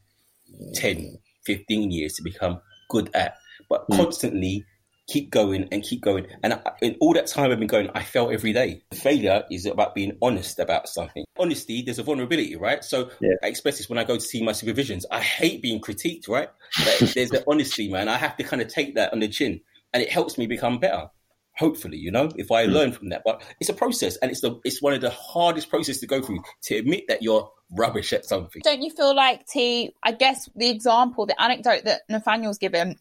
10, 0.74 1.18
15 1.44 1.90
years 1.90 2.14
to 2.14 2.22
become 2.22 2.60
good 2.88 3.10
at, 3.14 3.36
but 3.68 3.88
mm. 3.88 3.96
constantly 3.96 4.64
keep 5.10 5.30
going 5.30 5.68
and 5.72 5.82
keep 5.82 6.00
going. 6.00 6.26
And 6.42 6.54
I, 6.54 6.60
in 6.82 6.96
all 7.00 7.12
that 7.14 7.26
time 7.26 7.50
I've 7.50 7.58
been 7.58 7.68
going, 7.68 7.90
I 7.94 8.02
fail 8.02 8.30
every 8.30 8.52
day. 8.52 8.82
Failure 8.94 9.44
is 9.50 9.66
about 9.66 9.94
being 9.94 10.16
honest 10.22 10.58
about 10.58 10.88
something. 10.88 11.24
Honesty, 11.38 11.82
there's 11.82 11.98
a 11.98 12.02
vulnerability, 12.02 12.56
right? 12.56 12.82
So 12.84 13.10
yeah. 13.20 13.34
I 13.42 13.48
express 13.48 13.78
this 13.78 13.88
when 13.88 13.98
I 13.98 14.04
go 14.04 14.14
to 14.14 14.20
see 14.20 14.42
my 14.42 14.52
supervisions. 14.52 15.04
I 15.10 15.20
hate 15.20 15.62
being 15.62 15.80
critiqued, 15.80 16.28
right? 16.28 16.48
But 16.78 17.12
there's 17.14 17.30
the 17.30 17.44
honesty, 17.48 17.90
man. 17.90 18.08
I 18.08 18.16
have 18.16 18.36
to 18.36 18.44
kind 18.44 18.62
of 18.62 18.68
take 18.68 18.94
that 18.94 19.12
on 19.12 19.20
the 19.20 19.28
chin 19.28 19.60
and 19.92 20.02
it 20.02 20.10
helps 20.10 20.38
me 20.38 20.46
become 20.46 20.78
better. 20.78 21.08
Hopefully, 21.56 21.98
you 21.98 22.10
know, 22.10 22.30
if 22.36 22.50
I 22.50 22.66
mm. 22.66 22.72
learn 22.72 22.92
from 22.92 23.10
that. 23.10 23.22
But 23.24 23.42
it's 23.60 23.68
a 23.68 23.74
process, 23.74 24.16
and 24.16 24.30
it's 24.30 24.40
the 24.40 24.58
it's 24.64 24.80
one 24.80 24.94
of 24.94 25.00
the 25.00 25.10
hardest 25.10 25.68
processes 25.68 26.00
to 26.00 26.06
go 26.06 26.22
through 26.22 26.42
to 26.62 26.76
admit 26.76 27.04
that 27.08 27.22
you're 27.22 27.50
rubbish 27.72 28.12
at 28.12 28.24
something. 28.24 28.62
Don't 28.64 28.82
you 28.82 28.90
feel 28.90 29.14
like 29.14 29.46
T? 29.46 29.94
I 30.02 30.12
guess 30.12 30.48
the 30.54 30.70
example, 30.70 31.26
the 31.26 31.40
anecdote 31.40 31.84
that 31.84 32.02
Nathaniel's 32.08 32.58
given, 32.58 32.96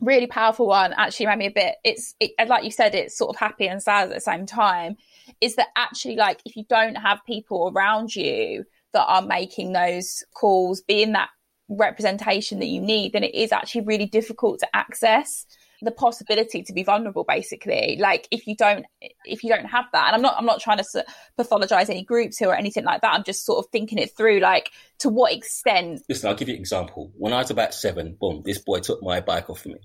really 0.00 0.26
powerful 0.26 0.66
one. 0.66 0.92
Actually, 0.94 1.26
made 1.26 1.38
me 1.38 1.46
a 1.46 1.50
bit. 1.50 1.76
It's 1.84 2.14
it, 2.20 2.32
like 2.48 2.64
you 2.64 2.70
said, 2.70 2.94
it's 2.94 3.16
sort 3.16 3.34
of 3.34 3.36
happy 3.36 3.66
and 3.66 3.82
sad 3.82 4.08
at 4.08 4.14
the 4.14 4.20
same 4.20 4.46
time. 4.46 4.96
Is 5.40 5.56
that 5.56 5.68
actually 5.76 6.16
like 6.16 6.40
if 6.44 6.56
you 6.56 6.64
don't 6.68 6.96
have 6.96 7.24
people 7.26 7.72
around 7.74 8.14
you 8.14 8.64
that 8.92 9.04
are 9.06 9.22
making 9.22 9.72
those 9.72 10.24
calls, 10.34 10.82
being 10.82 11.12
that 11.12 11.30
representation 11.68 12.58
that 12.58 12.66
you 12.66 12.80
need, 12.80 13.12
then 13.12 13.24
it 13.24 13.34
is 13.34 13.52
actually 13.52 13.82
really 13.82 14.06
difficult 14.06 14.58
to 14.58 14.76
access 14.76 15.46
the 15.82 15.90
possibility 15.90 16.62
to 16.62 16.72
be 16.72 16.82
vulnerable 16.82 17.24
basically. 17.24 17.96
Like 17.98 18.28
if 18.30 18.46
you 18.46 18.56
don't 18.56 18.86
if 19.24 19.42
you 19.42 19.50
don't 19.50 19.66
have 19.66 19.86
that 19.92 20.06
and 20.06 20.16
i'm 20.16 20.22
not 20.22 20.34
i'm 20.36 20.46
not 20.46 20.60
trying 20.60 20.78
to 20.78 21.04
pathologize 21.38 21.88
any 21.88 22.04
groups 22.04 22.38
here 22.38 22.48
or 22.48 22.54
anything 22.54 22.84
like 22.84 23.00
that. 23.02 23.14
I'm 23.14 23.24
just 23.24 23.44
sort 23.44 23.64
of 23.64 23.70
thinking 23.70 23.98
it 23.98 24.16
through 24.16 24.40
like 24.40 24.70
to 25.00 25.08
what 25.08 25.32
extent 25.32 26.02
listen 26.08 26.28
i'll 26.28 26.36
give 26.36 26.48
you 26.48 26.54
an 26.54 26.60
example. 26.60 27.12
When 27.16 27.32
i 27.32 27.38
was 27.38 27.50
about 27.50 27.74
seven 27.74 28.16
boom 28.20 28.42
this 28.44 28.58
boy 28.58 28.80
took 28.80 29.02
my 29.02 29.20
bike 29.20 29.50
off 29.50 29.66
me 29.66 29.76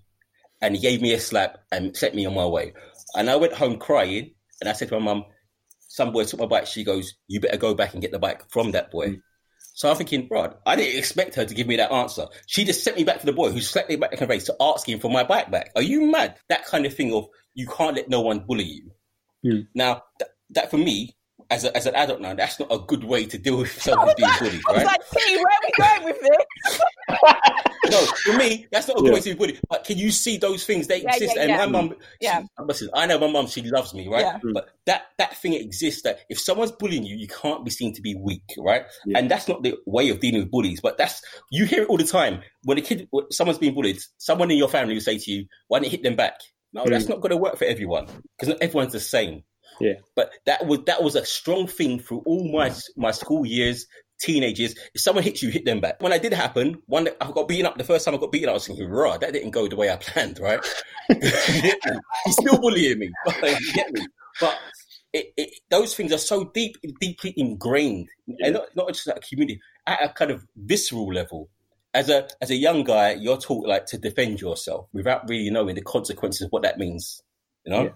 and 0.61 0.75
he 0.75 0.81
gave 0.81 1.01
me 1.01 1.13
a 1.13 1.19
slap 1.19 1.57
and 1.71 1.95
set 1.95 2.15
me 2.15 2.25
on 2.25 2.33
my 2.33 2.45
way. 2.45 2.73
And 3.15 3.29
i 3.29 3.35
went 3.35 3.53
home 3.53 3.77
crying 3.77 4.31
and 4.59 4.69
i 4.69 4.73
said 4.73 4.89
to 4.89 4.99
my 4.99 5.05
mum 5.05 5.25
some 5.95 6.11
boy 6.11 6.25
took 6.25 6.41
my 6.41 6.45
bike. 6.45 6.67
She 6.67 6.83
goes 6.83 7.13
you 7.27 7.39
better 7.39 7.57
go 7.57 7.73
back 7.73 7.93
and 7.93 8.01
get 8.01 8.11
the 8.11 8.19
bike 8.19 8.43
from 8.49 8.71
that 8.71 8.91
boy. 8.91 9.07
mm. 9.07 9.21
So 9.75 9.89
I'm 9.89 9.97
thinking, 9.97 10.27
Rod, 10.31 10.55
I 10.65 10.77
didn't 10.77 10.97
expect 10.97 11.35
her 11.35 11.43
to 11.43 11.53
give 11.53 11.67
me 11.67 11.75
that 11.75 11.91
answer. 11.91 12.27
She 12.47 12.63
just 12.63 12.81
sent 12.81 12.95
me 12.95 13.03
back 13.03 13.19
to 13.19 13.25
the 13.25 13.33
boy 13.33 13.51
who 13.51 13.59
slapped 13.59 13.89
me 13.89 13.97
back 13.97 14.13
in 14.13 14.19
the 14.19 14.27
race 14.27 14.45
to 14.45 14.55
ask 14.61 14.87
him 14.87 14.99
for 14.99 15.11
my 15.11 15.23
bike 15.23 15.51
back. 15.51 15.71
Are 15.75 15.81
you 15.81 16.09
mad? 16.09 16.37
That 16.47 16.65
kind 16.65 16.85
of 16.85 16.93
thing 16.93 17.13
of 17.13 17.27
you 17.53 17.67
can't 17.67 17.97
let 17.97 18.07
no 18.07 18.21
one 18.21 18.39
bully 18.39 18.63
you. 18.63 18.91
Mm. 19.45 19.67
Now, 19.75 20.03
th- 20.17 20.31
that 20.51 20.71
for 20.71 20.77
me, 20.77 21.17
as, 21.51 21.65
a, 21.65 21.75
as 21.75 21.85
an 21.87 21.95
adult 21.95 22.21
now, 22.21 22.33
that's 22.33 22.57
not 22.57 22.71
a 22.71 22.79
good 22.79 23.03
way 23.03 23.25
to 23.25 23.37
deal 23.37 23.57
with 23.57 23.81
someone 23.81 24.13
being 24.15 24.31
bullied, 24.39 24.61
right? 24.69 24.69
I 24.69 24.73
was 24.77 24.83
like, 24.85 25.09
T, 25.09 25.35
where 25.35 25.45
are 25.45 25.59
we 25.61 25.71
going 25.77 26.03
with 26.05 26.21
this? 26.21 26.81
no, 27.89 28.05
for 28.23 28.37
me, 28.37 28.67
that's 28.71 28.87
not 28.87 28.97
a 28.97 29.01
good 29.01 29.07
yeah. 29.07 29.13
way 29.13 29.19
to 29.21 29.29
be 29.29 29.35
bullied. 29.35 29.59
But 29.69 29.83
can 29.83 29.97
you 29.97 30.11
see 30.11 30.37
those 30.37 30.65
things? 30.65 30.87
They 30.87 31.01
yeah, 31.01 31.13
exist. 31.13 31.35
Yeah, 31.35 31.43
and 31.43 31.71
my 31.71 31.81
mum, 31.81 31.95
yeah. 32.21 32.43
listen, 32.59 32.89
I 32.93 33.05
know 33.05 33.19
my 33.19 33.27
mum, 33.27 33.47
she 33.47 33.61
loves 33.61 33.93
me, 33.93 34.07
right? 34.07 34.21
Yeah. 34.21 34.39
But 34.53 34.69
that, 34.85 35.07
that 35.17 35.37
thing 35.37 35.53
exists 35.53 36.03
that 36.03 36.19
if 36.29 36.39
someone's 36.39 36.71
bullying 36.71 37.03
you, 37.05 37.15
you 37.15 37.27
can't 37.27 37.63
be 37.63 37.71
seen 37.71 37.93
to 37.93 38.01
be 38.01 38.15
weak, 38.15 38.43
right? 38.57 38.83
And 39.13 39.29
that's 39.29 39.47
not 39.47 39.63
the 39.63 39.77
way 39.85 40.09
of 40.09 40.19
dealing 40.19 40.41
with 40.41 40.51
bullies. 40.51 40.81
But 40.81 40.97
that's, 40.97 41.21
you 41.51 41.65
hear 41.65 41.83
it 41.83 41.89
all 41.89 41.97
the 41.97 42.03
time. 42.03 42.41
When 42.63 42.77
a 42.77 42.81
kid, 42.81 43.07
when 43.11 43.31
someone's 43.31 43.59
being 43.59 43.73
bullied, 43.73 43.99
someone 44.17 44.51
in 44.51 44.57
your 44.57 44.69
family 44.69 44.93
will 44.93 45.01
say 45.01 45.17
to 45.17 45.31
you, 45.31 45.45
why 45.67 45.79
don't 45.79 45.85
you 45.85 45.91
hit 45.91 46.03
them 46.03 46.15
back? 46.15 46.39
No, 46.73 46.83
mm. 46.83 46.89
that's 46.89 47.07
not 47.07 47.21
going 47.21 47.31
to 47.31 47.37
work 47.37 47.57
for 47.57 47.65
everyone 47.65 48.07
because 48.37 48.49
not 48.49 48.61
everyone's 48.61 48.93
the 48.93 48.99
same. 48.99 49.43
Yeah. 49.79 49.93
But 50.15 50.31
that 50.45 50.65
was 50.65 50.79
that 50.85 51.03
was 51.03 51.15
a 51.15 51.25
strong 51.25 51.67
thing 51.67 51.99
through 51.99 52.23
all 52.25 52.49
my 52.51 52.73
my 52.95 53.11
school 53.11 53.45
years, 53.45 53.87
teenagers. 54.19 54.75
If 54.93 55.01
someone 55.01 55.23
hits 55.23 55.41
you, 55.41 55.49
hit 55.49 55.65
them 55.65 55.81
back. 55.81 56.01
When 56.01 56.13
I 56.13 56.17
did 56.17 56.33
happen, 56.33 56.81
one 56.85 57.09
I 57.21 57.31
got 57.31 57.47
beaten 57.47 57.65
up. 57.65 57.77
The 57.77 57.83
first 57.83 58.05
time 58.05 58.15
I 58.15 58.17
got 58.17 58.31
beaten, 58.31 58.49
up, 58.49 58.53
I 58.53 58.55
was 58.55 58.67
thinking, 58.67 58.87
"Raw, 58.87 59.17
that 59.17 59.33
didn't 59.33 59.51
go 59.51 59.67
the 59.67 59.75
way 59.75 59.89
I 59.89 59.97
planned." 59.97 60.39
Right? 60.39 60.59
He's 61.09 62.33
still 62.33 62.59
bullying 62.59 62.99
me, 62.99 63.11
but 63.25 63.41
you 63.61 63.73
get 63.73 63.91
me. 63.91 64.05
But 64.39 64.57
it, 65.13 65.33
it, 65.37 65.49
those 65.69 65.95
things 65.95 66.11
are 66.11 66.17
so 66.17 66.51
deep, 66.53 66.75
deeply 66.99 67.33
ingrained, 67.37 68.09
yeah. 68.27 68.47
and 68.47 68.53
not, 68.55 68.75
not 68.75 68.87
just 68.89 69.07
at 69.07 69.17
a 69.17 69.21
community, 69.21 69.61
at 69.87 70.03
a 70.03 70.09
kind 70.09 70.31
of 70.31 70.45
visceral 70.55 71.07
level. 71.07 71.49
As 71.93 72.09
a 72.09 72.27
as 72.41 72.51
a 72.51 72.55
young 72.55 72.83
guy, 72.83 73.13
you're 73.13 73.37
taught 73.37 73.67
like 73.67 73.85
to 73.87 73.97
defend 73.97 74.41
yourself 74.41 74.89
without 74.91 75.29
really 75.29 75.49
knowing 75.49 75.75
the 75.75 75.81
consequences 75.81 76.41
of 76.41 76.51
what 76.51 76.63
that 76.63 76.77
means. 76.77 77.21
You 77.65 77.71
know. 77.71 77.83
Yeah. 77.83 77.89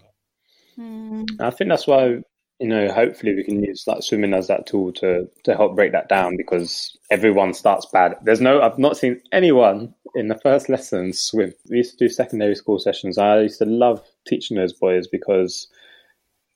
Mm. 0.80 1.26
I 1.42 1.50
think 1.50 1.70
that's 1.70 1.86
why 1.86 2.20
you 2.60 2.68
know, 2.68 2.92
hopefully 2.92 3.36
we 3.36 3.44
can 3.44 3.64
use 3.64 3.86
like 3.88 4.04
swimming 4.04 4.34
as 4.34 4.48
that 4.48 4.68
tool 4.68 4.92
to 4.94 5.30
to 5.46 5.56
help 5.56 5.76
break 5.76 5.94
that 5.94 6.10
down 6.10 6.36
because 6.36 6.98
everyone 7.10 7.54
starts 7.54 7.86
bad. 7.86 8.16
There's 8.24 8.42
no, 8.42 8.62
I've 8.62 8.78
not 8.78 8.98
seen 8.98 9.22
anyone 9.32 9.94
in 10.16 10.28
the 10.28 10.40
first 10.40 10.68
lesson 10.68 11.14
swim. 11.14 11.54
We 11.70 11.78
used 11.78 11.98
to 11.98 12.06
do 12.06 12.10
secondary 12.10 12.56
school 12.56 12.78
sessions. 12.78 13.18
I 13.18 13.42
used 13.42 13.60
to 13.60 13.66
love 13.66 14.04
teaching 14.28 14.58
those 14.58 14.74
boys 14.74 15.08
because 15.08 15.68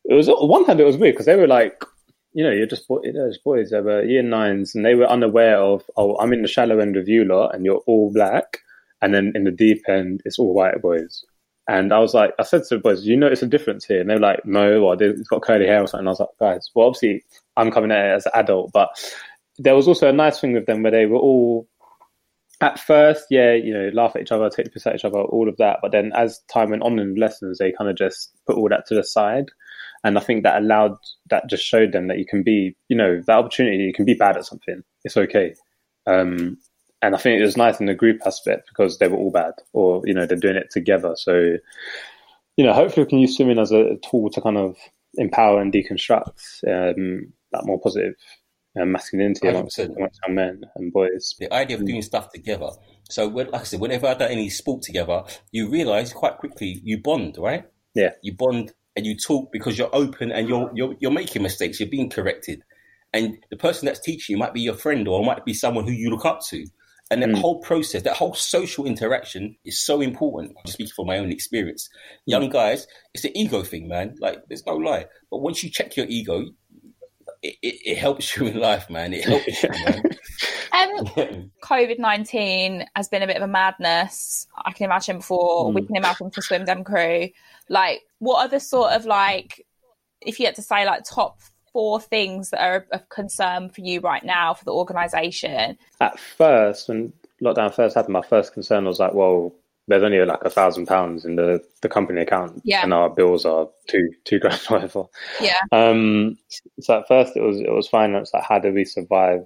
it 0.05 0.13
was 0.13 0.27
on 0.27 0.49
one 0.49 0.65
hand 0.65 0.81
it 0.81 0.85
was 0.85 0.97
weird 0.97 1.15
because 1.15 1.25
they 1.25 1.37
were 1.37 1.47
like, 1.47 1.83
you 2.33 2.43
know, 2.43 2.51
you're 2.51 2.67
just 2.67 2.87
those 2.89 3.37
boys. 3.37 3.69
They 3.69 3.79
were 3.79 4.03
year 4.03 4.23
nines 4.23 4.75
and 4.75 4.83
they 4.85 4.95
were 4.95 5.05
unaware 5.05 5.57
of, 5.57 5.89
oh, 5.95 6.17
I'm 6.17 6.33
in 6.33 6.41
the 6.41 6.47
shallow 6.49 6.79
end 6.79 6.97
of 6.97 7.07
you 7.07 7.23
lot 7.23 7.55
and 7.55 7.63
you're 7.63 7.83
all 7.87 8.11
black, 8.11 8.59
and 9.01 9.13
then 9.13 9.31
in 9.35 9.45
the 9.45 9.51
deep 9.51 9.83
end 9.87 10.21
it's 10.25 10.37
all 10.37 10.53
white 10.53 10.81
boys. 10.81 11.23
And 11.67 11.93
I 11.93 11.99
was 11.99 12.13
like, 12.13 12.33
I 12.39 12.43
said 12.43 12.63
to 12.63 12.75
the 12.75 12.81
boys, 12.81 13.05
you 13.05 13.15
notice 13.15 13.41
a 13.41 13.47
difference 13.47 13.85
here? 13.85 14.01
And 14.01 14.09
they 14.09 14.15
were 14.15 14.19
like, 14.19 14.45
no, 14.45 14.81
or 14.81 14.97
he's 14.99 15.27
got 15.27 15.41
curly 15.41 15.65
hair 15.65 15.81
or 15.81 15.87
something. 15.87 15.99
And 15.99 16.09
I 16.09 16.11
was 16.11 16.19
like, 16.19 16.29
guys, 16.39 16.69
well, 16.75 16.87
obviously 16.87 17.23
I'm 17.55 17.71
coming 17.71 17.91
at 17.91 18.05
it 18.05 18.15
as 18.15 18.25
an 18.25 18.33
adult, 18.35 18.71
but 18.73 18.89
there 19.57 19.75
was 19.75 19.87
also 19.87 20.09
a 20.09 20.13
nice 20.13 20.39
thing 20.39 20.53
with 20.53 20.65
them 20.65 20.83
where 20.83 20.91
they 20.91 21.05
were 21.05 21.17
all, 21.17 21.67
at 22.59 22.79
first, 22.79 23.25
yeah, 23.29 23.53
you 23.53 23.73
know, 23.73 23.89
laugh 23.93 24.15
at 24.15 24.21
each 24.21 24.31
other, 24.31 24.49
take 24.49 24.65
the 24.65 24.71
piss 24.71 24.87
at 24.87 24.95
each 24.95 25.05
other, 25.05 25.19
all 25.19 25.49
of 25.49 25.57
that. 25.57 25.79
But 25.81 25.91
then 25.91 26.11
as 26.15 26.39
time 26.51 26.69
went 26.69 26.83
on 26.83 26.99
in 26.99 27.15
lessons, 27.15 27.57
they 27.57 27.71
kind 27.71 27.89
of 27.89 27.97
just 27.97 28.31
put 28.45 28.57
all 28.57 28.69
that 28.69 28.85
to 28.87 28.95
the 28.95 29.03
side. 29.03 29.45
And 30.03 30.17
I 30.17 30.21
think 30.21 30.43
that 30.43 30.61
allowed, 30.61 30.97
that 31.29 31.49
just 31.49 31.65
showed 31.65 31.93
them 31.93 32.07
that 32.07 32.19
you 32.19 32.25
can 32.25 32.43
be, 32.43 32.75
you 32.89 32.97
know, 32.97 33.21
that 33.25 33.37
opportunity, 33.37 33.77
you 33.77 33.93
can 33.93 34.05
be 34.05 34.13
bad 34.13 34.37
at 34.37 34.45
something. 34.45 34.81
It's 35.03 35.17
okay. 35.17 35.55
Um, 36.07 36.57
and 37.03 37.13
I 37.13 37.17
think 37.17 37.39
it 37.39 37.43
was 37.43 37.57
nice 37.57 37.79
in 37.81 37.85
the 37.85 37.93
group 37.93 38.21
aspect 38.25 38.69
because 38.69 38.97
they 38.97 39.09
were 39.09 39.17
all 39.17 39.31
bad, 39.31 39.53
or 39.73 40.01
you 40.05 40.13
know 40.13 40.25
they're 40.25 40.37
doing 40.37 40.55
it 40.55 40.71
together. 40.71 41.15
So 41.17 41.57
you 42.55 42.65
know, 42.65 42.73
hopefully 42.73 43.03
we 43.03 43.09
can 43.09 43.19
use 43.19 43.35
swimming 43.35 43.59
as 43.59 43.71
a 43.71 43.97
tool 44.09 44.29
to 44.29 44.41
kind 44.41 44.57
of 44.57 44.77
empower 45.15 45.61
and 45.61 45.73
deconstruct 45.73 46.63
um, 46.67 47.33
that 47.51 47.65
more 47.65 47.79
positive 47.79 48.15
uh, 48.79 48.85
masculinity 48.85 49.47
amongst, 49.47 49.77
100%. 49.77 49.95
amongst 49.95 50.19
young 50.25 50.35
men 50.35 50.61
and 50.75 50.93
boys. 50.93 51.35
the 51.39 51.53
idea 51.53 51.77
of 51.77 51.85
doing 51.85 52.01
stuff 52.01 52.31
together. 52.31 52.69
So, 53.09 53.27
when, 53.27 53.49
like 53.49 53.61
I 53.61 53.63
said, 53.65 53.81
whenever 53.81 54.07
I've 54.07 54.19
done 54.19 54.31
any 54.31 54.49
sport 54.49 54.81
together, 54.81 55.23
you 55.51 55.69
realize 55.69 56.13
quite 56.13 56.37
quickly 56.37 56.79
you 56.83 56.99
bond, 56.99 57.37
right? 57.37 57.65
Yeah. 57.93 58.11
You 58.21 58.33
bond 58.33 58.71
and 58.95 59.05
you 59.05 59.17
talk 59.17 59.51
because 59.51 59.77
you're 59.77 59.93
open 59.93 60.31
and 60.31 60.47
you're 60.47 60.71
you're 60.73 60.95
you're 60.99 61.11
making 61.11 61.43
mistakes. 61.43 61.79
You're 61.79 61.89
being 61.89 62.09
corrected, 62.09 62.63
and 63.11 63.37
the 63.49 63.57
person 63.57 63.87
that's 63.87 63.99
teaching 63.99 64.35
you 64.35 64.39
might 64.39 64.53
be 64.53 64.61
your 64.61 64.75
friend 64.75 65.07
or 65.07 65.23
might 65.25 65.43
be 65.43 65.53
someone 65.53 65.85
who 65.85 65.91
you 65.91 66.09
look 66.09 66.25
up 66.25 66.41
to. 66.49 66.65
And 67.13 67.21
that 67.21 67.29
Mm. 67.29 67.41
whole 67.41 67.59
process, 67.59 68.01
that 68.03 68.17
whole 68.17 68.33
social 68.33 68.85
interaction 68.85 69.55
is 69.63 69.79
so 69.81 70.01
important. 70.01 70.51
I'm 70.57 70.63
just 70.65 70.73
speaking 70.73 70.93
from 70.95 71.07
my 71.07 71.17
own 71.19 71.31
experience. 71.31 71.87
Young 72.25 72.49
guys, 72.49 72.87
it's 73.13 73.23
an 73.23 73.37
ego 73.37 73.61
thing, 73.63 73.87
man. 73.87 74.15
Like, 74.19 74.43
there's 74.47 74.65
no 74.65 74.75
lie. 74.75 75.05
But 75.29 75.37
once 75.39 75.63
you 75.63 75.69
check 75.69 75.95
your 75.95 76.07
ego, 76.09 76.45
it, 77.41 77.55
it, 77.61 77.75
it 77.85 77.97
helps 77.97 78.35
you 78.35 78.47
in 78.47 78.59
life, 78.59 78.89
man. 78.89 79.13
It 79.13 79.25
helps 79.25 79.63
you, 79.63 79.69
man. 79.85 80.03
Um, 80.73 81.05
COVID 81.63 81.99
19 81.99 82.85
has 82.95 83.07
been 83.07 83.21
a 83.21 83.27
bit 83.27 83.35
of 83.37 83.43
a 83.43 83.47
madness. 83.47 84.47
I 84.65 84.71
can 84.71 84.85
imagine 84.85 85.21
for 85.21 85.69
Mm. 85.69 85.75
Wickham 85.75 85.95
and 85.97 86.01
Malcolm 86.01 86.31
for 86.31 86.41
Swim 86.41 86.65
Dem 86.65 86.83
Crew. 86.83 87.29
Like, 87.69 88.01
what 88.17 88.43
are 88.43 88.47
the 88.49 88.59
sort 88.59 88.91
of 88.93 89.05
like, 89.05 89.63
if 90.19 90.39
you 90.39 90.47
had 90.47 90.55
to 90.55 90.63
say 90.63 90.83
like 90.83 91.03
top 91.03 91.37
four 91.73 91.99
things 91.99 92.51
that 92.51 92.61
are 92.61 92.85
of 92.91 93.09
concern 93.09 93.69
for 93.69 93.81
you 93.81 93.99
right 93.99 94.23
now 94.23 94.53
for 94.53 94.63
the 94.63 94.71
organisation? 94.71 95.77
At 95.99 96.19
first, 96.19 96.87
when 96.87 97.11
lockdown 97.43 97.73
first 97.73 97.95
happened, 97.95 98.13
my 98.13 98.21
first 98.21 98.53
concern 98.53 98.85
was 98.85 98.99
like, 98.99 99.13
well, 99.13 99.53
there's 99.87 100.03
only 100.03 100.23
like 100.23 100.43
a 100.45 100.49
thousand 100.49 100.85
pounds 100.85 101.25
in 101.25 101.35
the, 101.35 101.61
the 101.81 101.89
company 101.89 102.21
account, 102.21 102.61
Yeah. 102.63 102.83
and 102.83 102.93
our 102.93 103.09
bills 103.09 103.43
are 103.45 103.67
two 103.89 104.09
two 104.23 104.39
grand 104.39 104.61
or 104.69 104.73
whatever. 104.77 105.03
Yeah. 105.41 105.59
Um, 105.73 106.37
so 106.79 106.99
at 106.99 107.07
first 107.09 107.35
it 107.35 107.41
was 107.41 107.59
it 107.59 107.69
was 107.71 107.87
finance. 107.89 108.31
Like, 108.33 108.43
how 108.43 108.59
do 108.59 108.71
we 108.71 108.85
survive 108.85 109.45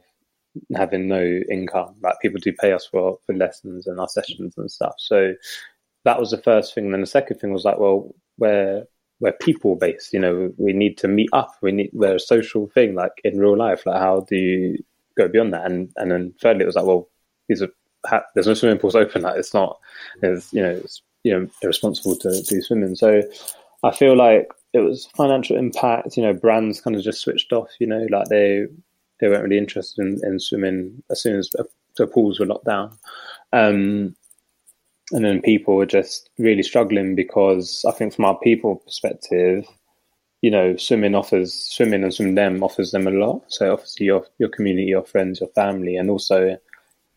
having 0.76 1.08
no 1.08 1.24
income? 1.52 1.96
Like 2.04 2.20
people 2.22 2.40
do 2.40 2.54
pay 2.54 2.72
us 2.74 2.86
for 2.86 3.18
for 3.26 3.34
lessons 3.34 3.88
and 3.88 4.00
our 4.00 4.08
sessions 4.10 4.54
and 4.58 4.70
stuff. 4.70 4.94
So 5.00 5.34
that 6.06 6.20
was 6.20 6.30
the 6.30 6.38
first 6.38 6.76
thing. 6.76 6.86
And 6.86 6.94
Then 6.94 7.02
the 7.02 7.08
second 7.08 7.40
thing 7.40 7.52
was 7.52 7.66
like, 7.66 7.80
well, 7.80 8.14
we're 8.38 8.86
we're 9.20 9.34
people 9.34 9.76
based. 9.76 10.14
You 10.14 10.20
know, 10.20 10.54
we 10.58 10.74
need 10.74 10.98
to 11.00 11.08
meet 11.08 11.30
up. 11.34 11.52
We 11.62 11.72
need 11.72 11.90
we're 11.94 12.16
a 12.16 12.20
social 12.20 12.68
thing, 12.68 12.96
like 12.96 13.14
in 13.24 13.40
real 13.40 13.58
life. 13.58 13.86
Like 13.86 14.00
how 14.00 14.22
do 14.22 14.36
you 14.36 14.84
go 15.18 15.28
beyond 15.28 15.54
that? 15.54 15.66
And 15.66 15.92
and 15.96 16.12
then 16.12 16.34
thirdly, 16.42 16.64
it 16.64 16.68
was 16.68 16.76
like, 16.76 16.86
well, 16.86 17.10
these 17.48 17.62
are 17.62 17.70
ha- 18.06 18.26
there's 18.34 18.48
no 18.48 18.54
swimming 18.54 18.80
pools 18.80 18.96
open. 18.96 19.24
Like 19.24 19.38
it's 19.38 19.54
not, 19.54 19.80
it's 20.22 20.54
you 20.54 20.62
know, 20.62 20.72
it's 20.72 21.02
you 21.24 21.32
know 21.32 21.48
irresponsible 21.62 22.16
to 22.18 22.42
do 22.44 22.62
swimming. 22.62 22.96
So 22.96 23.22
I 23.84 23.92
feel 23.96 24.16
like 24.16 24.50
it 24.74 24.80
was 24.80 25.08
financial 25.16 25.58
impact. 25.58 26.18
You 26.18 26.24
know, 26.24 26.34
brands 26.34 26.82
kind 26.82 26.96
of 26.96 27.04
just 27.04 27.22
switched 27.22 27.54
off. 27.54 27.70
You 27.80 27.88
know, 27.88 28.08
like 28.10 28.28
they 28.30 28.68
they 29.20 29.28
weren't 29.28 29.44
really 29.44 29.58
interested 29.58 30.06
in, 30.06 30.20
in 30.24 30.40
swimming 30.40 31.04
as 31.10 31.22
soon 31.22 31.38
as 31.38 31.52
the 31.98 32.08
pools 32.08 32.40
were 32.40 32.46
locked 32.46 32.66
down. 32.66 32.98
Um, 33.54 34.16
and 35.12 35.24
then 35.24 35.42
people 35.42 35.76
were 35.76 35.86
just 35.86 36.30
really 36.38 36.64
struggling 36.64 37.16
because 37.16 37.84
I 37.88 37.92
think 37.92 38.14
from 38.14 38.26
our 38.26 38.38
people 38.40 38.76
perspective, 38.78 39.66
you 40.42 40.52
know, 40.52 40.76
swimming 40.76 41.16
offers 41.16 41.54
swimming 41.54 42.04
and 42.04 42.14
Swim 42.14 42.36
Dem 42.36 42.64
offers 42.64 42.92
them 42.92 43.08
a 43.08 43.12
lot. 43.12 43.44
So 43.48 43.74
obviously 43.74 44.06
your 44.06 44.26
your 44.38 44.50
community, 44.50 44.88
your 44.88 45.06
friends, 45.06 45.40
your 45.40 45.50
family, 45.50 45.96
and 45.96 46.10
also 46.10 46.58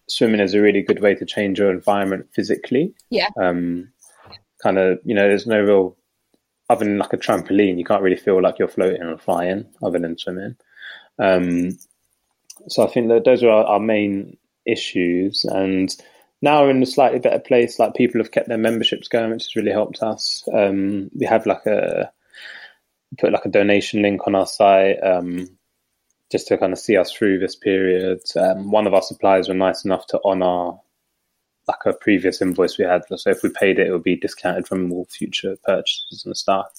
swimming 0.09 0.41
is 0.41 0.55
a 0.55 0.61
really 0.61 0.83
good 0.83 1.01
way 1.01 1.15
to 1.15 1.27
change 1.27 1.59
your 1.59 1.71
environment 1.71 2.29
physically. 2.33 2.95
Yeah. 3.11 3.29
Um, 3.41 3.93
kind 4.63 4.79
of, 4.79 4.99
you 5.05 5.15
know, 5.15 5.29
there's 5.29 5.47
no 5.47 5.61
real 5.61 5.97
other 6.71 6.85
than 6.85 6.99
like 6.99 7.13
a 7.13 7.19
trampoline, 7.19 7.77
you 7.77 7.85
can't 7.85 8.03
really 8.03 8.17
feel 8.17 8.41
like 8.41 8.59
you're 8.59 8.69
floating 8.69 9.03
or 9.03 9.19
flying 9.19 9.67
other 9.83 9.99
than 9.99 10.17
swimming. 10.17 10.57
Um, 11.19 11.77
so 12.69 12.85
I 12.85 12.87
think 12.87 13.09
that 13.09 13.25
those 13.25 13.43
are 13.43 13.51
our, 13.51 13.65
our 13.65 13.81
main 13.81 14.37
issues, 14.67 15.45
and 15.45 15.95
now 16.43 16.63
we're 16.63 16.71
in 16.71 16.83
a 16.83 16.87
slightly 16.87 17.19
better 17.19 17.39
place. 17.39 17.79
Like 17.79 17.95
people 17.95 18.21
have 18.21 18.31
kept 18.31 18.49
their 18.49 18.59
memberships 18.59 19.09
going, 19.09 19.31
which 19.31 19.45
has 19.45 19.57
really 19.57 19.73
helped 19.73 20.03
us. 20.03 20.47
Um, 20.53 21.11
we 21.15 21.27
have 21.27 21.47
like 21.47 21.67
a 21.67 22.13
put 23.19 23.33
like 23.33 23.45
a 23.45 23.51
donation 23.51 24.03
link 24.03 24.27
on 24.27 24.35
our 24.35 24.47
site 24.47 25.03
um, 25.03 25.49
just 26.31 26.47
to 26.49 26.59
kind 26.59 26.73
of 26.73 26.79
see 26.79 26.97
us 26.97 27.13
through 27.13 27.39
this 27.39 27.57
period. 27.57 28.21
Um, 28.37 28.71
one 28.71 28.87
of 28.87 28.95
our 28.95 29.03
suppliers 29.03 29.49
were 29.49 29.55
nice 29.55 29.85
enough 29.85 30.07
to 30.09 30.21
honour 30.25 30.79
like 31.69 31.79
a 31.87 31.93
previous 31.93 32.41
invoice 32.41 32.79
we 32.79 32.85
had. 32.85 33.03
So 33.15 33.31
if 33.31 33.43
we 33.43 33.51
paid 33.51 33.79
it, 33.79 33.89
it 33.89 33.93
would 33.93 34.03
be 34.03 34.17
discounted 34.17 34.67
from 34.67 34.93
all 34.93 35.07
future 35.07 35.57
purchases 35.65 36.25
and 36.25 36.37
stuff. 36.37 36.71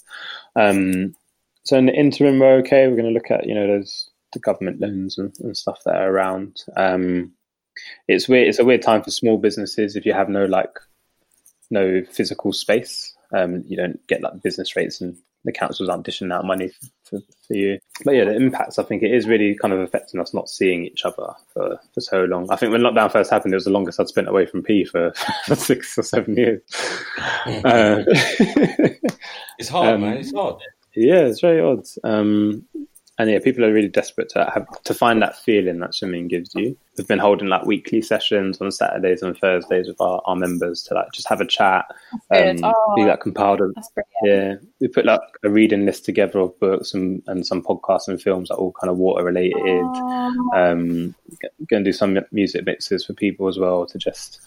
Um, 0.56 1.16
so 1.64 1.78
in 1.78 1.86
the 1.86 1.94
interim, 1.94 2.40
we're 2.40 2.58
okay. 2.58 2.88
We're 2.88 2.96
going 2.96 3.06
to 3.06 3.12
look 3.14 3.32
at 3.32 3.46
you 3.46 3.54
know 3.54 3.68
those 3.68 4.10
the 4.34 4.40
government 4.40 4.80
loans 4.80 5.18
and, 5.18 5.34
and 5.40 5.56
stuff 5.56 5.80
that 5.86 5.96
are 5.96 6.10
around. 6.10 6.64
Um, 6.76 7.34
it's 8.08 8.28
weird. 8.28 8.48
It's 8.48 8.60
a 8.60 8.66
weird 8.66 8.82
time 8.82 9.02
for 9.04 9.12
small 9.12 9.38
businesses 9.38 9.96
if 9.96 10.06
you 10.06 10.14
have 10.14 10.30
no 10.30 10.46
like 10.46 10.78
no 11.70 12.04
physical 12.12 12.54
space. 12.54 13.14
Um, 13.34 13.64
you 13.68 13.78
don't 13.78 14.06
get 14.08 14.22
like 14.22 14.42
business 14.44 14.76
rates, 14.76 15.00
and 15.02 15.16
the 15.46 15.52
councils 15.52 15.90
aren't 15.90 16.04
dishing 16.06 16.32
out 16.32 16.46
money 16.46 16.70
for, 17.06 17.20
for 17.48 17.54
you. 17.54 17.80
But 18.04 18.16
yeah, 18.16 18.26
the 18.26 18.36
impacts. 18.36 18.78
I 18.78 18.84
think 18.84 19.04
it 19.04 19.14
is 19.14 19.28
really 19.28 19.56
kind 19.56 19.74
of 19.74 19.80
affecting 19.80 20.20
us 20.20 20.34
not 20.34 20.50
seeing 20.50 20.86
each 20.86 21.06
other 21.06 21.34
for, 21.54 21.80
for 21.94 22.02
so 22.02 22.26
long. 22.26 22.48
I 22.52 22.58
think 22.58 22.72
when 22.74 22.82
lockdown 22.82 23.12
first 23.12 23.32
happened, 23.32 23.54
it 23.54 23.58
was 23.58 23.64
the 23.66 23.72
longest 23.72 24.00
I'd 24.00 24.08
spent 24.10 24.28
away 24.28 24.46
from 24.46 24.64
P 24.64 24.84
for, 24.86 25.14
for 25.46 25.56
six 25.56 25.98
or 25.98 26.04
seven 26.04 26.36
years. 26.36 26.62
uh, 27.64 28.04
It's 29.60 29.70
hard, 29.70 29.96
Um, 29.96 30.02
man. 30.02 30.18
It's 30.18 30.34
hard. 30.34 30.56
yeah, 30.96 31.20
it's 31.22 31.42
very 31.42 31.62
odd. 31.62 31.86
Um, 32.04 32.66
and 33.18 33.30
yeah, 33.30 33.40
people 33.40 33.64
are 33.66 33.74
really 33.74 33.88
desperate 33.88 34.30
to 34.30 34.50
have 34.54 34.66
to 34.84 34.94
find 34.94 35.22
that 35.22 35.38
feeling 35.38 35.80
that 35.80 35.94
swimming 35.94 36.28
gives 36.28 36.56
you. 36.56 36.76
We've 36.98 37.08
been 37.08 37.20
holding 37.20 37.48
like 37.48 37.66
weekly 37.66 38.02
sessions 38.02 38.60
on 38.60 38.72
Saturdays 38.72 39.22
and 39.22 39.38
Thursdays 39.38 39.88
with 39.88 40.00
our, 40.02 40.22
our 40.26 40.36
members 40.36 40.84
to 40.84 40.94
like 40.94 41.12
just 41.14 41.28
have 41.30 41.40
a 41.42 41.46
chat, 41.46 41.86
um, 42.36 42.58
Oh. 42.64 42.94
be 42.96 43.06
like 43.06 43.22
compiled. 43.22 43.62
Yeah, 44.24 44.56
we 44.80 44.88
put 44.88 45.06
like 45.06 45.22
a 45.44 45.50
reading 45.50 45.86
list 45.86 46.06
together 46.06 46.40
of 46.40 46.60
books 46.60 46.94
and, 46.94 47.22
and 47.28 47.46
some 47.46 47.62
podcasts 47.62 48.08
and 48.08 48.22
films 48.22 48.50
that 48.50 48.56
are 48.56 48.60
all 48.60 48.74
kind 48.80 48.90
of 48.90 48.98
water 48.98 49.24
related. 49.24 49.56
Oh, 49.62 50.50
Um, 50.54 51.16
going 51.70 51.84
to 51.84 51.90
do 51.90 51.94
some 51.94 52.20
music 52.32 52.66
mixes 52.66 53.06
for 53.06 53.14
people 53.14 53.48
as 53.48 53.58
well 53.58 53.86
to 53.86 53.98
just, 53.98 54.40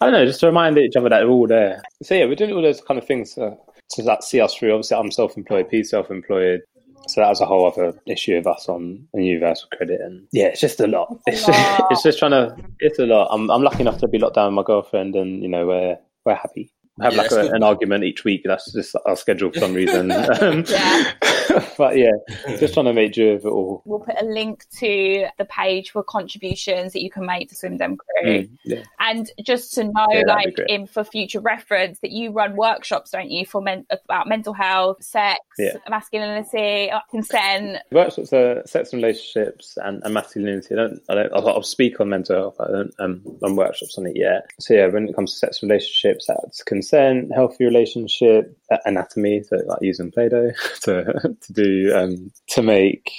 I 0.00 0.06
don't 0.06 0.12
know, 0.12 0.26
just 0.26 0.40
to 0.40 0.46
remind 0.46 0.76
each 0.78 0.96
other 0.96 1.08
that 1.08 1.18
they're 1.20 1.28
all 1.28 1.46
there. 1.46 1.82
So 2.02 2.14
yeah, 2.14 2.26
we're 2.26 2.34
doing 2.34 2.52
all 2.52 2.62
those 2.62 2.80
kind 2.80 2.98
of 2.98 3.06
things 3.06 3.34
to, 3.34 3.56
to 3.90 4.02
like, 4.02 4.22
see 4.22 4.40
us 4.40 4.54
through. 4.54 4.72
Obviously, 4.72 4.96
I'm 4.96 5.10
self-employed, 5.10 5.68
P's 5.70 5.90
self-employed. 5.90 6.62
So 7.06 7.20
that 7.20 7.28
was 7.28 7.40
a 7.40 7.46
whole 7.46 7.66
other 7.66 7.98
issue 8.06 8.36
of 8.36 8.46
us 8.46 8.68
on, 8.68 9.08
on 9.14 9.22
Universal 9.22 9.68
Credit, 9.76 10.00
and 10.00 10.26
yeah, 10.32 10.46
it's 10.46 10.60
just 10.60 10.80
a 10.80 10.86
lot. 10.86 11.18
It's 11.26 11.44
a 11.44 11.52
just, 11.52 11.80
lot. 11.80 11.88
it's 11.90 12.02
just 12.02 12.18
trying 12.18 12.32
to. 12.32 12.56
It's 12.80 12.98
a 12.98 13.06
lot. 13.06 13.28
I'm 13.30 13.50
I'm 13.50 13.62
lucky 13.62 13.80
enough 13.80 13.98
to 13.98 14.08
be 14.08 14.18
locked 14.18 14.34
down 14.34 14.46
with 14.48 14.56
my 14.56 14.62
girlfriend, 14.66 15.14
and 15.16 15.42
you 15.42 15.48
know 15.48 15.66
we're 15.66 15.98
we're 16.24 16.34
happy. 16.34 16.70
We 16.98 17.04
have 17.04 17.14
Yeah, 17.14 17.22
like 17.22 17.30
a, 17.32 17.50
an 17.52 17.62
argument 17.62 18.04
each 18.04 18.24
week. 18.24 18.42
That's 18.44 18.72
just 18.72 18.96
our 19.06 19.16
schedule 19.16 19.52
for 19.52 19.60
some 19.60 19.74
reason. 19.74 20.10
Um, 20.40 20.64
Yeah. 20.68 21.12
but 21.78 21.96
yeah, 21.96 22.10
just 22.58 22.74
trying 22.74 22.86
to 22.86 22.92
make 22.92 23.12
do 23.12 23.30
of 23.32 23.44
it 23.44 23.48
all. 23.48 23.82
We'll 23.84 24.00
put 24.00 24.20
a 24.20 24.24
link 24.24 24.64
to 24.80 25.26
the 25.38 25.44
page 25.46 25.90
for 25.90 26.02
contributions 26.02 26.92
that 26.92 27.02
you 27.02 27.10
can 27.10 27.24
make 27.26 27.48
to 27.48 27.54
Swim 27.54 27.76
Dem 27.78 27.96
Crew. 27.96 28.30
Mm, 28.42 28.50
yeah. 28.64 28.82
And 29.00 29.30
just 29.42 29.74
to 29.74 29.84
know, 29.84 30.06
Yeah, 30.10 30.22
like, 30.26 30.58
in 30.68 30.86
for 30.86 31.04
future 31.04 31.40
reference, 31.40 32.00
that 32.00 32.10
you 32.10 32.30
run 32.32 32.56
workshops, 32.56 33.10
don't 33.10 33.30
you, 33.30 33.46
for 33.46 33.60
men- 33.62 33.86
about 33.90 34.28
mental 34.28 34.52
health, 34.52 35.02
sex, 35.02 35.40
Yeah. 35.58 35.76
masculinity, 35.88 36.90
uh, 36.90 37.00
consent. 37.10 37.78
workshops 37.92 38.32
are 38.32 38.62
sex 38.66 38.92
and 38.92 39.02
relationships 39.02 39.78
and, 39.82 40.02
and 40.04 40.14
masculinity. 40.14 40.74
I 40.74 40.76
don't, 40.76 41.00
I 41.08 41.14
don't, 41.14 41.32
I'll, 41.32 41.48
I'll 41.48 41.62
speak 41.62 42.00
on 42.00 42.08
mental 42.10 42.36
health. 42.36 42.56
I 42.60 42.70
don't 42.70 42.94
um, 42.98 43.22
run 43.40 43.56
workshops 43.56 43.96
on 43.98 44.06
it 44.06 44.16
yet. 44.16 44.46
So 44.60 44.74
yeah, 44.74 44.86
when 44.86 45.08
it 45.08 45.14
comes 45.14 45.32
to 45.32 45.38
sex 45.38 45.62
and 45.62 45.70
relationships, 45.70 46.26
that's 46.26 46.62
consent, 46.62 46.87
healthy 46.90 47.64
relationship, 47.64 48.56
anatomy. 48.84 49.42
So 49.42 49.56
like 49.66 49.78
using 49.82 50.10
Play-Doh 50.10 50.50
to 50.82 51.36
to 51.40 51.52
do 51.52 51.92
um, 51.94 52.32
to 52.48 52.62
make 52.62 53.12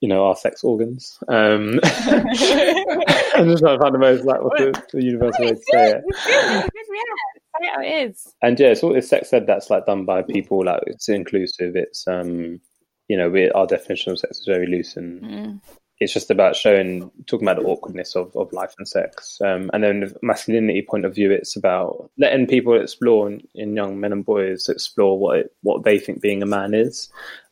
you 0.00 0.08
know 0.08 0.26
our 0.26 0.36
sex 0.36 0.64
organs. 0.64 1.18
Um, 1.28 1.80
I'm 1.84 3.48
just 3.48 3.62
trying 3.62 3.78
to 3.78 3.80
find 3.80 3.94
the 3.94 3.98
most 3.98 4.24
like 4.24 4.42
what's 4.42 4.60
the, 4.60 4.82
the 4.92 5.04
universal 5.04 5.44
way 5.44 5.50
to 5.52 5.56
say 5.56 5.90
it. 5.90 6.02
It's 6.06 6.26
good, 6.26 6.34
it's 6.34 6.72
good, 6.72 6.96
yeah. 6.96 7.60
Say 7.60 7.66
it 7.66 7.74
how 7.74 7.82
it 7.82 8.08
is. 8.08 8.34
And 8.42 8.58
yeah, 8.58 8.68
it's 8.68 8.82
all 8.82 8.92
this 8.94 9.08
sex 9.08 9.32
ed 9.32 9.46
that's 9.46 9.70
like 9.70 9.86
done 9.86 10.04
by 10.04 10.22
people 10.22 10.64
like 10.64 10.82
it's 10.86 11.08
inclusive. 11.08 11.76
It's 11.76 12.06
um, 12.06 12.60
you 13.08 13.16
know, 13.16 13.28
we 13.28 13.50
our 13.50 13.66
definition 13.66 14.12
of 14.12 14.18
sex 14.18 14.38
is 14.38 14.46
very 14.46 14.66
loose 14.66 14.96
and 14.96 15.20
Mm. 15.22 15.60
It's 16.00 16.14
just 16.14 16.30
about 16.30 16.56
showing 16.56 17.10
talking 17.26 17.46
about 17.46 17.60
the 17.60 17.68
awkwardness 17.68 18.16
of, 18.16 18.34
of 18.34 18.52
life 18.54 18.74
and 18.78 18.88
sex. 18.88 19.38
Um, 19.42 19.70
and 19.74 19.84
then 19.84 20.00
the 20.00 20.16
masculinity 20.22 20.82
point 20.82 21.04
of 21.04 21.14
view 21.14 21.30
it's 21.30 21.56
about 21.56 22.10
letting 22.18 22.46
people 22.46 22.80
explore 22.80 23.30
in, 23.54 23.76
young 23.76 24.00
men 24.00 24.12
and 24.12 24.24
boys 24.24 24.68
explore 24.68 25.18
what 25.18 25.38
it, 25.38 25.54
what 25.62 25.84
they 25.84 25.98
think 25.98 26.22
being 26.22 26.42
a 26.42 26.46
man 26.46 26.72
is 26.72 27.10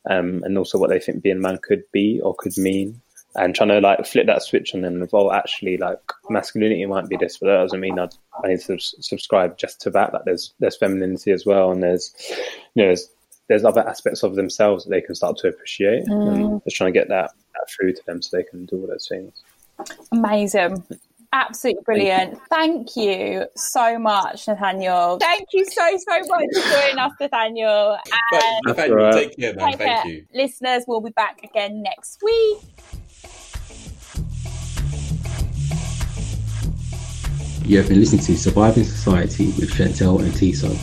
um, 0.09 0.42
and 0.44 0.57
also 0.57 0.78
what 0.78 0.88
they 0.88 0.99
think 0.99 1.22
being 1.22 1.36
a 1.36 1.40
man 1.40 1.59
could 1.62 1.82
be 1.92 2.20
or 2.22 2.34
could 2.34 2.57
mean. 2.57 3.01
And 3.34 3.55
trying 3.55 3.68
to 3.68 3.80
like 3.80 4.05
flip 4.07 4.26
that 4.26 4.42
switch 4.42 4.74
on 4.74 4.80
them 4.80 5.03
of 5.03 5.12
well 5.12 5.30
actually 5.30 5.76
like 5.76 6.01
masculinity 6.30 6.84
might 6.86 7.09
be 7.09 7.16
this 7.16 7.36
but 7.36 7.46
that 7.46 7.59
doesn't 7.59 7.78
mean 7.78 7.99
I, 7.99 8.09
I 8.42 8.49
need 8.49 8.61
to 8.61 8.78
subscribe 8.80 9.59
just 9.59 9.80
to 9.82 9.90
that 9.90 10.14
like 10.14 10.24
there's 10.24 10.55
there's 10.59 10.78
femininity 10.78 11.30
as 11.30 11.44
well 11.44 11.70
and 11.70 11.82
there's 11.82 12.12
you 12.74 12.82
know 12.82 12.86
there's 12.86 13.09
there's 13.49 13.64
other 13.64 13.86
aspects 13.88 14.22
of 14.22 14.34
themselves 14.36 14.84
that 14.84 14.90
they 14.90 15.01
can 15.01 15.14
start 15.14 15.36
to 15.38 15.49
appreciate, 15.49 16.05
Mm. 16.07 16.34
and 16.34 16.64
just 16.64 16.76
trying 16.76 16.92
to 16.92 16.99
get 16.99 17.09
that, 17.09 17.32
that 17.55 17.66
through 17.70 17.92
to 17.94 18.03
them 18.07 18.20
so 18.22 18.36
they 18.36 18.42
can 18.42 18.66
do 18.66 18.80
all 18.80 18.86
those 18.86 19.07
things. 19.09 19.42
Amazing. 20.12 20.82
Absolutely 21.32 21.82
brilliant. 21.84 22.38
Thank 22.51 22.96
you 22.96 23.44
so 23.55 23.99
much, 23.99 24.49
Nathaniel. 24.49 25.18
Thank 25.18 25.49
you 25.53 25.64
so, 25.66 25.96
so 25.99 26.18
much 26.20 26.46
for 26.55 26.70
joining 26.72 26.99
us, 26.99 27.12
Nathaniel. 27.20 27.99
But 28.30 28.42
And 28.44 28.61
Nathaniel, 28.66 28.96
right. 28.96 29.12
take 29.12 29.36
care, 29.38 29.55
man. 29.55 29.68
take 29.68 29.78
Thank 29.78 30.03
care. 30.03 30.12
you. 30.12 30.24
Listeners, 30.34 30.84
we'll 30.86 31.03
be 31.03 31.11
back 31.11 31.42
again 31.44 31.82
next 31.82 32.22
week. 32.22 32.59
You 37.66 37.76
have 37.76 37.88
been 37.88 38.01
listening 38.01 38.22
to 38.22 38.36
Surviving 38.38 38.84
Society 38.84 39.49
with 39.59 39.70
Chantelle 39.74 40.20
and 40.20 40.34
Tissot. 40.34 40.74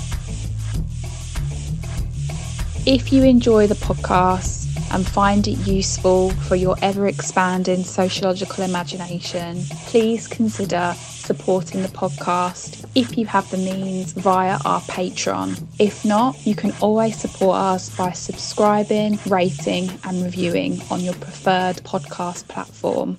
If 2.88 3.12
you 3.12 3.24
enjoy 3.24 3.66
the 3.66 3.74
podcast 3.74 4.68
and 4.94 5.08
find 5.08 5.48
it 5.48 5.58
useful 5.66 6.30
for 6.30 6.56
your 6.56 6.76
ever 6.84 7.08
expanding 7.08 7.84
sociological 7.84 8.64
imagination, 8.64 9.64
please 9.88 10.28
consider 10.28 10.94
supporting 10.96 11.82
the 11.82 11.88
podcast 11.88 12.88
if 12.94 13.18
you 13.18 13.26
have 13.26 13.50
the 13.50 13.58
means 13.58 14.12
via 14.12 14.60
our 14.66 14.82
Patreon. 14.82 15.66
If 15.80 16.06
not, 16.06 16.46
you 16.46 16.54
can 16.54 16.74
always 16.80 17.18
support 17.18 17.58
us 17.58 17.90
by 17.98 18.12
subscribing, 18.12 19.18
rating, 19.26 19.90
and 20.04 20.22
reviewing 20.22 20.80
on 20.92 21.02
your 21.02 21.16
preferred 21.16 21.78
podcast 21.78 22.48
platform. 22.48 23.18